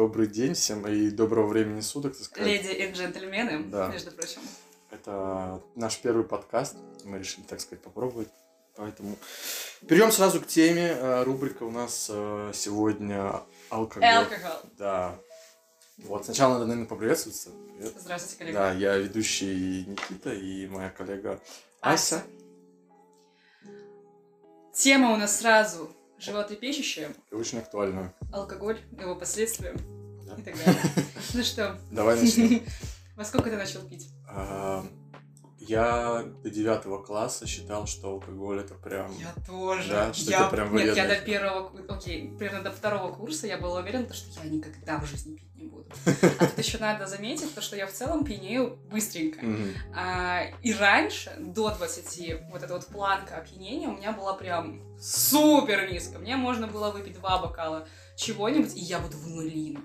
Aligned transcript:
Добрый 0.00 0.28
день 0.28 0.54
всем 0.54 0.86
и 0.88 1.10
доброго 1.10 1.48
времени 1.48 1.82
суток, 1.82 2.16
так 2.16 2.24
сказать. 2.24 2.48
Леди 2.48 2.72
и 2.72 2.90
джентльмены, 2.90 3.64
Да. 3.64 3.88
между 3.88 4.10
прочим. 4.10 4.40
Это 4.90 5.62
наш 5.74 5.98
первый 5.98 6.24
подкаст. 6.24 6.74
Мы 7.04 7.18
решили, 7.18 7.44
так 7.44 7.60
сказать, 7.60 7.82
попробовать. 7.84 8.28
Поэтому 8.76 9.18
перейдем 9.86 10.10
сразу 10.10 10.40
к 10.40 10.46
теме. 10.46 10.96
Э, 10.96 11.22
Рубрика 11.24 11.64
у 11.64 11.70
нас 11.70 12.06
э, 12.10 12.52
сегодня 12.54 13.42
алкоголь. 13.68 14.08
Алкоголь. 14.08 14.50
Да. 14.78 15.18
Вот, 15.98 16.24
сначала 16.24 16.54
надо, 16.54 16.64
наверное, 16.64 16.88
поприветствоваться. 16.88 17.50
Привет. 17.76 17.94
Здравствуйте, 18.00 18.38
коллега. 18.38 18.58
Да, 18.58 18.72
я 18.72 18.96
ведущий 18.96 19.84
Никита 19.86 20.32
и 20.32 20.66
моя 20.68 20.88
коллега 20.88 21.38
Ася. 21.82 22.22
Тема 24.72 25.12
у 25.12 25.18
нас 25.18 25.40
сразу 25.40 25.94
животрепещущая. 26.20 27.10
И 27.30 27.34
очень 27.34 27.58
актуальная. 27.58 28.14
Алкоголь, 28.32 28.78
его 28.98 29.16
последствия 29.16 29.74
Да. 30.26 30.34
и 30.36 30.42
так 30.42 30.56
далее. 30.56 30.80
Ну 31.34 31.42
что, 31.42 31.78
Давай 31.90 32.20
начнем. 32.20 32.62
во 33.16 33.24
сколько 33.24 33.50
ты 33.50 33.56
начал 33.56 33.80
пить? 33.88 34.08
Я 35.70 36.24
до 36.42 36.50
девятого 36.50 37.00
класса 37.00 37.46
считал, 37.46 37.86
что 37.86 38.08
алкоголь 38.08 38.58
это 38.58 38.74
прям... 38.74 39.16
Я 39.20 39.32
тоже. 39.46 39.88
Да, 39.88 40.12
что 40.12 40.28
я... 40.28 40.40
это 40.40 40.50
прям 40.50 40.74
Нет, 40.74 40.96
я 40.96 41.04
вредно. 41.04 41.14
до 41.14 41.20
первого, 41.24 41.72
окей, 41.88 42.34
примерно 42.36 42.62
до 42.62 42.72
второго 42.72 43.12
курса 43.12 43.46
я 43.46 43.56
была 43.56 43.78
уверена, 43.78 44.12
что 44.12 44.42
я 44.42 44.50
никогда 44.50 44.98
в 44.98 45.06
жизни 45.06 45.36
пить 45.36 45.54
не 45.54 45.68
буду. 45.68 45.86
А 46.40 46.46
тут 46.46 46.58
еще 46.58 46.78
надо 46.78 47.06
заметить, 47.06 47.54
то, 47.54 47.62
что 47.62 47.76
я 47.76 47.86
в 47.86 47.92
целом 47.92 48.24
пьянею 48.24 48.80
быстренько. 48.90 49.46
А, 49.94 50.42
и 50.60 50.74
раньше, 50.74 51.32
до 51.38 51.70
20, 51.70 52.50
вот 52.50 52.64
эта 52.64 52.74
вот 52.74 52.86
планка 52.86 53.36
опьянения 53.36 53.86
у 53.86 53.96
меня 53.96 54.10
была 54.10 54.34
прям 54.34 54.82
супер 54.98 55.88
низко. 55.88 56.18
Мне 56.18 56.34
можно 56.34 56.66
было 56.66 56.90
выпить 56.90 57.14
два 57.14 57.38
бокала 57.38 57.86
чего-нибудь, 58.16 58.74
и 58.74 58.80
я 58.80 58.98
буду 58.98 59.16
в 59.16 59.28
нулину. 59.28 59.80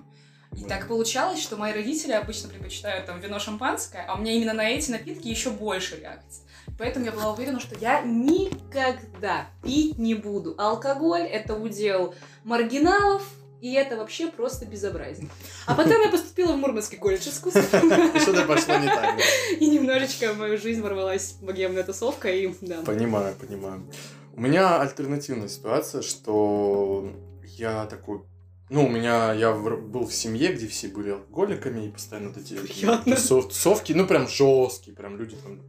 И 0.54 0.64
так 0.64 0.88
получалось, 0.88 1.42
что 1.42 1.56
мои 1.56 1.72
родители 1.72 2.12
обычно 2.12 2.48
предпочитают 2.48 3.06
там 3.06 3.20
вино 3.20 3.38
шампанское, 3.38 4.04
а 4.08 4.14
у 4.14 4.18
меня 4.18 4.32
именно 4.32 4.54
на 4.54 4.68
эти 4.68 4.90
напитки 4.90 5.28
еще 5.28 5.50
больше 5.50 5.96
реакций. 6.00 6.42
Поэтому 6.78 7.06
я 7.06 7.12
была 7.12 7.32
уверена, 7.32 7.60
что 7.60 7.78
я 7.78 8.02
никогда 8.02 9.48
пить 9.62 9.98
не 9.98 10.14
буду. 10.14 10.54
Алкоголь— 10.58 11.22
это 11.22 11.54
удел 11.54 12.14
маргиналов, 12.44 13.22
и 13.60 13.72
это 13.72 13.96
вообще 13.96 14.28
просто 14.28 14.66
безобразие. 14.66 15.28
А 15.66 15.74
потом 15.74 16.00
я 16.00 16.08
поступила 16.08 16.52
в 16.52 16.56
Мурманский 16.56 16.98
колледж 16.98 17.28
искусств. 17.28 17.66
Что-то 17.68 18.44
пошло 18.44 18.76
не 18.76 18.86
так. 18.86 19.18
И 19.58 19.66
немножечко 19.68 20.32
в 20.32 20.38
мою 20.38 20.58
жизнь 20.58 20.82
ворвалась 20.82 21.32
богемная 21.40 21.82
тусовка, 21.82 22.28
и 22.28 22.54
да. 22.60 22.82
Понимаю, 22.82 23.34
понимаю. 23.34 23.90
У 24.34 24.40
меня 24.40 24.80
альтернативная 24.80 25.48
ситуация, 25.48 26.02
что 26.02 27.10
я 27.42 27.86
такой... 27.86 28.20
Ну, 28.68 28.84
у 28.86 28.88
меня... 28.88 29.32
Я 29.32 29.52
в- 29.52 29.80
был 29.80 30.06
в 30.06 30.12
семье, 30.14 30.52
где 30.52 30.66
все 30.66 30.88
были 30.88 31.10
алкоголиками, 31.10 31.86
и 31.86 31.90
постоянно 31.90 32.28
вот 32.30 32.38
эти 32.38 32.54
тусов- 32.54 33.48
тусовки, 33.48 33.92
ну, 33.92 34.06
прям 34.06 34.26
жесткие, 34.28 34.96
прям 34.96 35.16
люди 35.16 35.36
там 35.36 35.60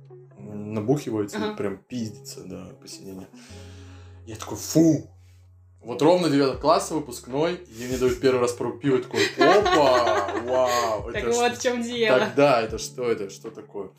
набухиваются, 0.74 1.38
Ага. 1.38 1.54
прям 1.56 1.78
пиздятся, 1.78 2.44
да, 2.44 2.70
посидения. 2.82 3.28
Я 4.26 4.36
такой, 4.36 4.58
фу! 4.58 5.10
Вот 5.82 6.02
ровно 6.02 6.30
9 6.30 6.60
класса, 6.60 6.96
выпускной, 6.96 7.56
и 7.56 7.86
мне 7.88 7.98
дают 7.98 8.20
первый 8.20 8.42
раз 8.42 8.52
пробу 8.54 8.78
пива, 8.80 8.98
такой, 9.00 9.22
опа, 9.38 10.34
вау, 10.44 11.12
Так 11.12 11.24
это 11.24 11.32
вот 11.32 11.52
что- 11.52 11.60
в 11.60 11.64
чем 11.64 11.82
дело. 11.84 12.20
Тогда 12.20 12.62
это 12.62 12.78
что 12.78 13.10
это, 13.10 13.30
что 13.30 13.52
такое? 13.52 13.92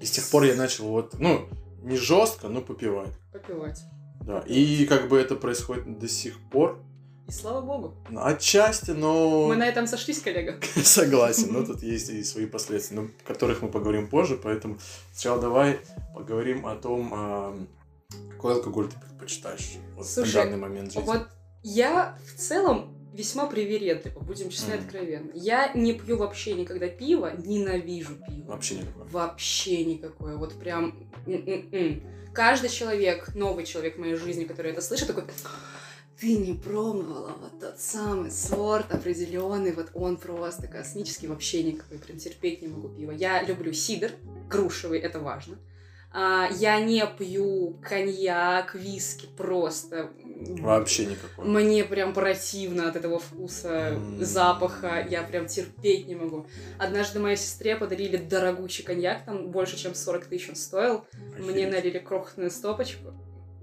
И 0.00 0.06
с 0.06 0.10
тех 0.10 0.28
пор 0.28 0.42
я 0.44 0.54
начал 0.54 0.86
вот, 0.88 1.14
ну, 1.18 1.48
не 1.82 1.96
жестко, 1.96 2.48
но 2.48 2.60
попивать. 2.60 3.10
Попивать. 3.32 3.80
Да. 4.22 4.40
И 4.40 4.84
как 4.86 5.08
бы 5.08 5.18
это 5.18 5.34
происходит 5.36 5.98
до 5.98 6.08
сих 6.08 6.38
пор. 6.50 6.82
И 7.26 7.32
слава 7.32 7.60
богу. 7.62 7.94
Ну, 8.10 8.20
Отчасти, 8.22 8.90
но 8.90 9.46
Мы 9.48 9.56
на 9.56 9.66
этом 9.66 9.86
сошлись, 9.86 10.20
коллега. 10.20 10.58
согласен, 10.82 11.52
но 11.52 11.64
тут 11.64 11.82
есть 11.82 12.10
и 12.10 12.22
свои 12.22 12.46
последствия, 12.46 12.98
о 13.00 13.08
которых 13.26 13.62
мы 13.62 13.68
поговорим 13.70 14.08
позже, 14.08 14.36
поэтому 14.42 14.78
сначала 15.12 15.40
давай 15.40 15.80
поговорим 16.14 16.66
о 16.66 16.76
том, 16.76 17.10
а, 17.14 17.56
какой 18.32 18.54
алкоголь 18.54 18.88
ты 18.90 18.96
предпочитаешь 19.00 19.72
вот 19.96 20.06
Слушай, 20.06 20.34
на 20.36 20.44
данный 20.44 20.58
момент 20.58 20.92
жизни. 20.92 21.06
Вот 21.06 21.28
я 21.62 22.18
в 22.26 22.38
целом 22.38 22.94
весьма 23.14 23.46
привередлива, 23.46 24.20
будем 24.20 24.50
честны 24.50 24.72
и 24.72 24.74
Мгм. 24.76 24.84
откровенны. 24.84 25.30
Я 25.34 25.72
не 25.72 25.94
пью 25.94 26.18
вообще 26.18 26.52
никогда 26.52 26.88
пиво, 26.88 27.32
ненавижу 27.38 28.16
пиво. 28.16 28.48
Вообще 28.48 28.74
никакой. 28.74 29.06
Вообще 29.08 29.84
никакое. 29.84 30.36
Вот 30.36 30.52
прям... 30.58 31.08
м-м-м. 31.26 32.02
Каждый 32.34 32.68
человек, 32.68 33.34
новый 33.34 33.64
человек 33.64 33.96
в 33.96 34.00
моей 34.00 34.16
жизни, 34.16 34.44
который 34.44 34.72
это 34.72 34.82
слышит, 34.82 35.06
такой... 35.06 35.24
Ты 36.20 36.36
не 36.36 36.54
пробовала 36.54 37.32
вот 37.40 37.58
тот 37.60 37.80
самый 37.80 38.30
сорт 38.30 38.92
определенный, 38.92 39.72
вот 39.72 39.90
он 39.94 40.16
просто 40.16 40.68
космический, 40.68 41.26
вообще 41.26 41.62
никакой, 41.64 41.98
прям 41.98 42.18
терпеть 42.18 42.62
не 42.62 42.68
могу 42.68 42.88
пиво. 42.88 43.10
Я 43.10 43.42
люблю 43.42 43.72
сидр, 43.72 44.12
грушевый, 44.48 45.00
это 45.00 45.18
важно. 45.18 45.58
А, 46.16 46.48
я 46.60 46.78
не 46.78 47.04
пью 47.18 47.76
коньяк, 47.82 48.76
виски, 48.76 49.26
просто. 49.36 50.12
Вообще 50.60 51.06
никакой. 51.06 51.44
Мне 51.44 51.82
прям 51.82 52.14
противно 52.14 52.88
от 52.88 52.94
этого 52.94 53.18
вкуса, 53.18 53.94
М. 53.94 54.24
запаха, 54.24 55.04
я 55.10 55.24
прям 55.24 55.48
терпеть 55.48 56.06
не 56.06 56.14
могу. 56.14 56.46
Однажды 56.78 57.18
моей 57.18 57.36
сестре 57.36 57.74
подарили 57.74 58.16
дорогущий 58.16 58.84
коньяк, 58.84 59.24
там 59.24 59.50
больше, 59.50 59.76
чем 59.76 59.96
40 59.96 60.26
тысяч 60.26 60.50
он 60.50 60.54
стоил. 60.54 61.04
Мне 61.36 61.66
Охереть. 61.66 61.72
налили 61.72 61.98
крохотную 61.98 62.52
стопочку. 62.52 63.12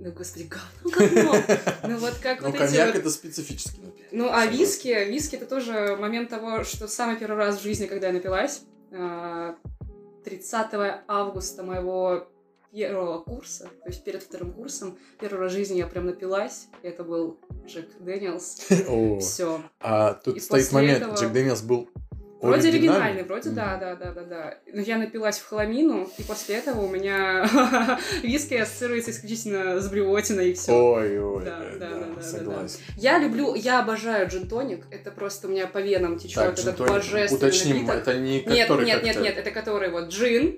Ну, 0.03 0.11
господи, 0.13 0.49
говно, 0.49 0.97
говно. 0.97 1.35
Ну, 1.83 1.97
вот 1.97 2.15
как 2.23 2.41
Ну, 2.41 2.47
вот 2.47 2.55
эти 2.55 2.63
коньяк 2.63 2.95
это 2.95 3.11
специфический 3.11 3.81
напиток. 3.81 4.07
Ну, 4.11 4.29
а 4.31 4.47
виски, 4.47 4.87
виски 5.07 5.35
это 5.35 5.45
тоже 5.45 5.95
момент 5.95 6.29
того, 6.29 6.63
что 6.63 6.87
самый 6.87 7.17
первый 7.17 7.37
раз 7.37 7.59
в 7.59 7.63
жизни, 7.63 7.85
когда 7.85 8.07
я 8.07 8.13
напилась, 8.13 8.63
а, 8.91 9.55
30 10.23 11.03
августа 11.07 11.61
моего 11.61 12.27
первого 12.71 13.19
курса, 13.21 13.69
то 13.83 13.89
есть 13.89 14.03
перед 14.03 14.23
вторым 14.23 14.53
курсом, 14.53 14.97
первый 15.19 15.41
раз 15.41 15.51
в 15.51 15.55
жизни 15.55 15.77
я 15.77 15.85
прям 15.85 16.07
напилась, 16.07 16.67
и 16.81 16.87
это 16.87 17.03
был 17.03 17.37
Джек 17.67 17.87
Дэниелс. 17.99 18.61
Все. 19.21 19.61
А 19.81 20.13
тут 20.15 20.41
стоит 20.41 20.71
момент, 20.71 21.19
Джек 21.19 21.31
Дэниелс 21.31 21.61
был 21.61 21.89
Вроде 22.41 22.69
оригинальный? 22.69 23.23
вроде 23.23 23.51
да, 23.51 23.77
да, 23.77 23.95
да, 23.95 24.11
да, 24.11 24.23
да. 24.23 24.57
Но 24.73 24.81
я 24.81 24.97
напилась 24.97 25.37
в 25.37 25.47
хламину, 25.47 26.09
и 26.17 26.23
после 26.23 26.55
этого 26.55 26.81
у 26.81 26.89
меня 26.89 27.47
виски 28.23 28.55
ассоциируется 28.55 29.11
исключительно 29.11 29.79
с 29.79 29.87
блевотиной 29.89 30.49
и 30.49 30.53
все. 30.53 30.71
Ой, 30.71 31.19
ой, 31.19 31.45
Да, 31.45 31.59
да, 31.59 31.77
да, 31.77 31.99
да, 31.99 32.05
да, 32.15 32.21
согласен. 32.21 32.79
Я 32.97 33.19
люблю, 33.19 33.53
я 33.53 33.79
обожаю 33.79 34.27
джин-тоник. 34.27 34.85
Это 34.89 35.11
просто 35.11 35.47
у 35.47 35.51
меня 35.51 35.67
по 35.67 35.77
венам 35.77 36.17
течет 36.17 36.57
этот 36.59 36.77
божественный 36.79 37.37
уточним, 37.37 37.89
это 37.89 38.17
не 38.17 38.43
Нет, 38.43 38.67
который 38.67 38.85
нет, 38.85 39.03
нет, 39.03 39.15
коктейль. 39.15 39.23
нет, 39.23 39.37
это 39.37 39.51
который 39.51 39.91
вот 39.91 40.09
джин 40.09 40.55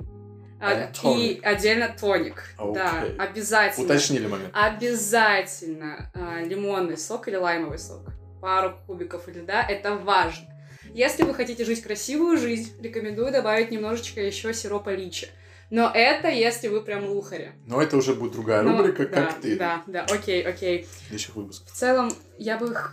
а, 0.61 0.89
А, 1.03 1.09
и 1.09 1.41
отдельно 1.41 1.93
тоник. 1.99 2.43
Да, 2.57 3.01
Окей. 3.01 3.17
обязательно. 3.17 3.85
Уточнили 3.85 4.27
момент. 4.27 4.49
Обязательно 4.53 6.09
а, 6.13 6.41
лимонный 6.41 6.97
сок 6.97 7.27
или 7.27 7.35
лаймовый 7.35 7.77
сок. 7.77 8.03
Пару 8.41 8.77
кубиков 8.88 9.27
льда, 9.27 9.66
это 9.67 9.95
важно. 9.95 10.53
Если 10.93 11.23
вы 11.23 11.33
хотите 11.33 11.65
жить 11.65 11.81
красивую 11.81 12.37
жизнь, 12.37 12.73
рекомендую 12.81 13.31
добавить 13.31 13.71
немножечко 13.71 14.21
еще 14.21 14.53
сиропа 14.53 14.89
личи. 14.93 15.27
Но 15.69 15.91
это 15.93 16.27
если 16.29 16.67
вы 16.67 16.81
прям 16.81 17.05
лухари. 17.07 17.51
Но 17.65 17.81
это 17.81 17.97
уже 17.97 18.13
будет 18.13 18.33
другая 18.33 18.61
Но- 18.61 18.77
рубрика, 18.77 19.07
да, 19.07 19.25
как 19.25 19.41
ты. 19.41 19.55
Да, 19.57 19.83
да, 19.87 20.05
окей, 20.05 20.43
окей. 20.43 20.87
Следующих 21.07 21.35
выпусках. 21.35 21.73
В 21.73 21.75
целом, 21.75 22.11
я 22.37 22.57
бы... 22.57 22.73
х- 22.75 22.91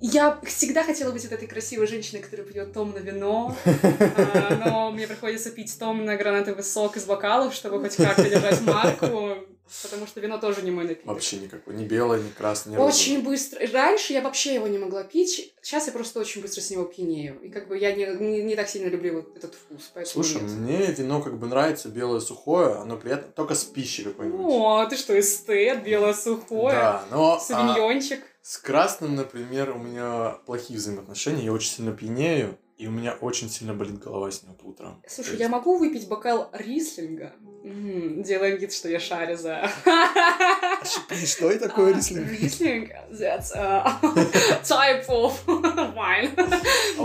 Я 0.00 0.40
всегда 0.44 0.82
хотела 0.82 1.12
быть 1.12 1.22
вот 1.24 1.32
этой 1.32 1.46
красивой 1.46 1.86
женщиной, 1.86 2.22
которая 2.22 2.46
пьет 2.46 2.72
томное 2.72 3.02
вино, 3.02 3.54
а, 3.64 4.62
но 4.64 4.90
мне 4.92 5.06
приходится 5.06 5.50
пить 5.50 5.78
томно 5.78 6.16
гранатовый 6.16 6.64
сок 6.64 6.96
из 6.96 7.04
бокалов, 7.04 7.52
чтобы 7.52 7.80
хоть 7.80 7.96
как-то 7.96 8.28
держать 8.28 8.62
марку, 8.62 9.36
потому 9.82 10.06
что 10.06 10.20
вино 10.20 10.38
тоже 10.38 10.62
не 10.62 10.70
мой 10.70 10.84
напиток. 10.84 11.06
Вообще 11.06 11.36
никакой. 11.36 11.74
Ни 11.74 11.84
белое, 11.84 12.20
ни 12.20 12.30
красное, 12.30 12.72
ни 12.72 12.76
розовое. 12.76 12.94
Очень 12.94 13.22
быстро. 13.22 13.66
Раньше 13.70 14.14
я 14.14 14.22
вообще 14.22 14.54
его 14.54 14.68
не 14.68 14.78
могла 14.78 15.04
пить. 15.04 15.52
Сейчас 15.60 15.86
я 15.86 15.92
просто 15.92 16.18
очень 16.18 16.40
быстро 16.40 16.62
с 16.62 16.70
него 16.70 16.84
пьянею. 16.84 17.38
И 17.42 17.50
как 17.50 17.68
бы 17.68 17.76
я 17.76 17.92
не, 17.92 18.06
не, 18.06 18.42
не 18.42 18.56
так 18.56 18.70
сильно 18.70 18.88
люблю 18.88 19.16
вот 19.16 19.36
этот 19.36 19.54
вкус. 19.54 19.90
Поэтому 19.92 20.24
Слушай, 20.24 20.40
нет. 20.40 20.50
мне 20.52 20.86
вино 20.86 21.20
как 21.20 21.38
бы 21.38 21.46
нравится, 21.46 21.90
белое 21.90 22.20
сухое, 22.20 22.76
оно 22.76 22.96
приятно, 22.96 23.30
только 23.32 23.54
с 23.54 23.64
пищей 23.64 24.04
какой-нибудь. 24.04 24.40
О, 24.40 24.86
ты 24.86 24.96
что, 24.96 25.18
эстет, 25.18 25.82
белое 25.82 26.14
сухое, 26.14 26.74
Да, 26.74 27.04
но 27.10 27.34
а, 27.34 27.38
савиньончик. 27.38 28.20
С 28.50 28.58
красным, 28.58 29.14
например, 29.14 29.70
у 29.70 29.78
меня 29.78 30.30
плохие 30.44 30.76
взаимоотношения, 30.76 31.44
я 31.44 31.52
очень 31.52 31.70
сильно 31.70 31.92
пьянею, 31.92 32.58
и 32.80 32.86
у 32.86 32.90
меня 32.90 33.12
очень 33.20 33.50
сильно 33.50 33.74
болит 33.74 33.98
голова 33.98 34.30
с 34.30 34.42
него 34.42 34.54
по 34.54 34.64
утрам. 34.68 35.02
Слушай, 35.06 35.30
есть- 35.30 35.40
я 35.40 35.48
могу 35.50 35.76
выпить 35.76 36.08
бокал 36.08 36.48
рислинга? 36.54 37.32
М, 37.62 38.22
Делаем 38.22 38.56
вид, 38.56 38.72
что 38.72 38.88
я 38.88 38.98
шарю 38.98 39.36
за... 39.36 39.68
А 39.84 40.84
что- 41.26 41.50
это 41.50 41.68
такое 41.68 41.92
А, 41.92 41.96
рислинг? 41.98 42.30
Рислинг, 42.40 42.90
that's 43.10 43.52
a 43.54 43.84
type 44.64 45.06
of 45.08 45.32
wine. 45.94 46.30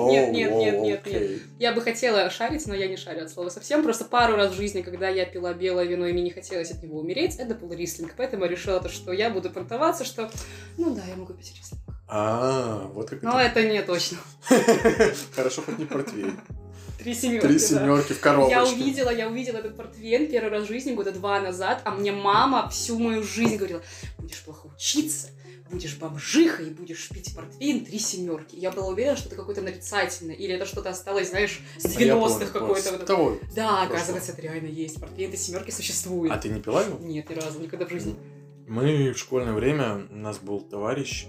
Нет, 0.09 0.31
нет, 0.31 0.51
нет, 0.55 0.81
нет, 0.81 1.05
окей. 1.05 1.41
Я 1.59 1.73
бы 1.73 1.81
хотела 1.81 2.29
шарить, 2.29 2.65
но 2.67 2.73
я 2.73 2.87
не 2.87 2.95
шарю 2.95 3.23
от 3.23 3.29
слова 3.31 3.49
совсем. 3.49 3.83
Просто 3.83 4.05
пару 4.05 4.37
раз 4.37 4.53
в 4.53 4.55
жизни, 4.55 4.81
когда 4.81 5.09
я 5.09 5.25
пила 5.25 5.53
белое 5.53 5.83
вино, 5.85 6.07
и 6.07 6.13
мне 6.13 6.23
не 6.23 6.31
хотелось 6.31 6.71
от 6.71 6.81
него 6.83 6.99
умереть, 6.99 7.35
это 7.35 7.53
был 7.53 7.73
рислинг. 7.73 8.13
Поэтому 8.15 8.45
я 8.45 8.49
решила, 8.49 8.79
то, 8.79 8.87
что 8.87 9.11
я 9.11 9.29
буду 9.29 9.49
понтоваться, 9.49 10.05
что, 10.05 10.31
ну 10.77 10.95
да, 10.95 11.03
я 11.05 11.15
могу 11.17 11.33
пить 11.33 11.53
рислинг. 11.57 11.81
А, 12.07 12.89
вот 12.93 13.09
как 13.09 13.23
Но 13.23 13.39
это 13.39 13.63
не 13.67 13.81
точно. 13.81 14.17
Хорошо, 15.35 15.63
хоть 15.63 15.79
не 15.79 15.85
портвейн. 15.85 16.39
Три 16.99 17.13
семерки. 17.13 17.47
Три 17.47 17.53
да. 17.53 17.59
семерки 17.59 18.13
в 18.13 18.19
коробочке. 18.19 18.55
Я 18.55 18.63
увидела, 18.63 19.09
я 19.09 19.27
увидела 19.27 19.57
этот 19.57 19.75
портвейн 19.75 20.27
первый 20.29 20.49
раз 20.49 20.65
в 20.65 20.67
жизни 20.67 20.93
года 20.93 21.11
два 21.11 21.39
назад, 21.41 21.81
а 21.83 21.91
мне 21.91 22.11
мама 22.11 22.69
всю 22.69 22.99
мою 22.99 23.23
жизнь 23.23 23.57
говорила, 23.57 23.81
будешь 24.17 24.41
плохо 24.43 24.67
учиться, 24.67 25.29
будешь 25.69 25.97
бомжихой 25.97 26.67
и 26.67 26.69
будешь 26.69 27.09
пить 27.09 27.35
портвейн 27.35 27.83
три 27.85 27.99
семерки. 27.99 28.55
Я 28.55 28.71
была 28.71 28.87
уверена, 28.87 29.17
что 29.17 29.27
это 29.27 29.35
какое-то 29.35 29.61
нарицательное, 29.61 30.35
или 30.35 30.53
это 30.53 30.65
что-то 30.65 30.89
осталось, 30.91 31.29
знаешь, 31.29 31.59
с 31.77 31.85
А 31.85 32.01
я 32.01 32.13
90-х 32.13 32.29
помню, 32.29 32.51
какое-то. 32.51 32.91
вот 32.91 33.05
того. 33.05 33.39
Да, 33.55 33.83
оказывается, 33.83 34.31
это 34.31 34.41
реально 34.41 34.67
есть. 34.67 34.99
Портвейн 34.99 35.31
три 35.31 35.39
семерки 35.39 35.71
существует. 35.71 36.31
А 36.31 36.37
ты 36.37 36.49
не 36.49 36.61
пила 36.61 36.83
его? 36.83 36.97
Нет, 36.99 37.29
ни 37.29 37.33
разу, 37.33 37.59
никогда 37.59 37.85
в 37.85 37.89
жизни. 37.89 38.15
Мы 38.67 39.11
в 39.11 39.17
школьное 39.17 39.53
время, 39.53 40.07
у 40.09 40.15
нас 40.15 40.39
был 40.39 40.59
товарищ, 40.59 41.27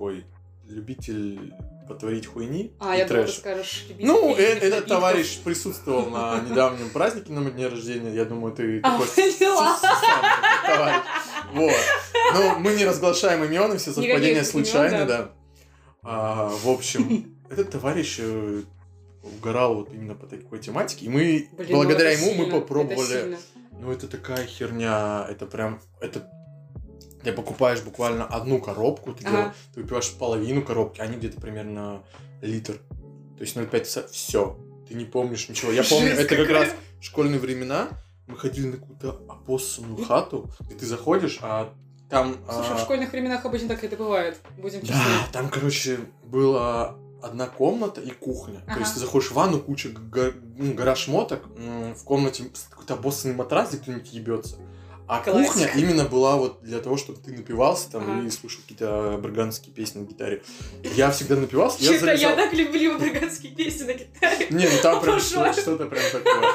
такой 0.00 0.24
любитель 0.66 1.52
потворить 1.86 2.26
хуйни 2.26 2.72
А, 2.78 2.94
и 2.94 2.98
я 3.00 3.06
трэш. 3.06 3.38
скажешь, 3.38 3.86
Ну, 3.98 4.34
э- 4.34 4.40
этот 4.40 4.62
напитков. 4.70 4.88
товарищ 4.88 5.38
присутствовал 5.40 6.08
на 6.08 6.40
недавнем 6.40 6.88
празднике 6.90 7.32
на 7.32 7.50
дне 7.50 7.66
рождения. 7.66 8.14
Я 8.14 8.24
думаю, 8.24 8.54
ты 8.54 8.80
А, 8.82 8.98
такой. 8.98 9.06
Вот. 11.52 11.74
Ну, 12.34 12.58
мы 12.60 12.74
не 12.74 12.84
разглашаем 12.86 13.44
имен, 13.44 13.76
все 13.76 13.92
совпадения 13.92 14.44
случайны, 14.44 15.04
да. 15.04 15.32
А, 16.02 16.48
в 16.48 16.68
общем, 16.68 17.36
этот 17.50 17.70
товарищ 17.70 18.20
э, 18.20 18.62
угорал 19.22 19.74
вот 19.74 19.92
именно 19.92 20.14
по 20.14 20.26
такой 20.26 20.60
тематике, 20.60 21.06
и 21.06 21.08
мы, 21.10 21.48
ну 21.58 21.64
благодаря 21.68 22.12
ему, 22.12 22.32
мы 22.34 22.50
попробовали 22.50 23.36
ну, 23.72 23.90
это 23.90 24.08
такая 24.08 24.46
херня, 24.46 25.26
это 25.28 25.46
прям, 25.46 25.80
это... 26.00 26.30
Ты 27.22 27.32
покупаешь 27.32 27.82
буквально 27.82 28.24
одну 28.26 28.60
коробку, 28.60 29.12
ты, 29.12 29.24
Ага. 29.26 29.36
дел- 29.36 29.52
ты 29.74 29.80
выпиваешь 29.82 30.10
половину 30.14 30.62
коробки, 30.62 31.00
они 31.00 31.16
где-то 31.16 31.40
примерно 31.40 32.02
литр. 32.40 32.74
То 33.36 33.40
есть 33.44 33.56
0,5 33.56 34.08
все. 34.10 34.58
Ты 34.88 34.94
не 34.94 35.04
помнишь 35.04 35.48
ничего. 35.48 35.70
Я 35.72 35.84
помню, 35.84 36.08
Жесть 36.08 36.20
это 36.22 36.36
как 36.36 36.46
какая. 36.46 36.64
раз 36.66 36.74
школьные 37.00 37.38
времена. 37.38 37.88
Мы 38.26 38.36
ходили 38.36 38.66
на 38.68 38.76
какую-то 38.76 39.22
опоссанную 39.28 40.04
хату, 40.04 40.50
и 40.70 40.74
ты 40.74 40.86
заходишь, 40.86 41.38
а 41.42 41.72
там... 42.08 42.36
Слушай, 42.52 42.72
а, 42.72 42.76
в 42.76 42.80
школьных 42.80 43.12
временах 43.12 43.44
обычно 43.44 43.68
так 43.68 43.82
это 43.84 43.96
бывает. 43.96 44.38
Будем 44.56 44.80
честны. 44.80 44.94
Да, 44.94 45.28
там, 45.32 45.48
короче, 45.48 45.98
была 46.24 46.96
одна 47.22 47.46
комната 47.48 48.00
и 48.00 48.10
кухня. 48.10 48.60
То 48.60 48.64
Ага. 48.72 48.80
есть 48.80 48.94
ты 48.94 49.00
заходишь 49.00 49.30
в 49.30 49.34
ванну, 49.34 49.58
куча 49.60 49.90
го- 49.90 50.32
ну, 50.56 50.74
гора 50.74 50.94
шмоток, 50.96 51.44
в 51.56 52.02
комнате 52.04 52.44
какой-то 52.70 52.94
обоссанный 52.94 53.34
матрас, 53.34 53.70
где 53.70 53.78
кто-нибудь 53.78 54.12
ебется. 54.12 54.56
А 55.12 55.20
Классика. 55.20 55.52
кухня 55.52 55.70
именно 55.74 56.04
была 56.04 56.36
вот 56.36 56.62
для 56.62 56.78
того, 56.78 56.96
чтобы 56.96 57.18
ты 57.20 57.32
напивался 57.32 57.90
там 57.90 58.02
Ага. 58.08 58.26
и 58.26 58.30
слушал 58.30 58.60
какие-то 58.62 59.18
бриганские 59.20 59.74
песни 59.74 59.98
на 60.00 60.04
гитаре. 60.04 60.42
Я 60.94 61.10
всегда 61.10 61.34
напивался, 61.34 61.78
я 61.82 61.92
Честно, 61.92 62.06
я 62.10 62.16
залезал- 62.16 62.36
так 62.36 62.52
люблю 62.52 62.96
бриганские 62.96 63.52
песни 63.52 63.84
на 63.84 63.94
гитаре. 63.94 64.46
Не, 64.50 64.66
ну 64.68 64.78
там 64.82 65.02
прям 65.02 65.18
что-то 65.18 65.86
прям 65.86 66.02
такое. 66.12 66.52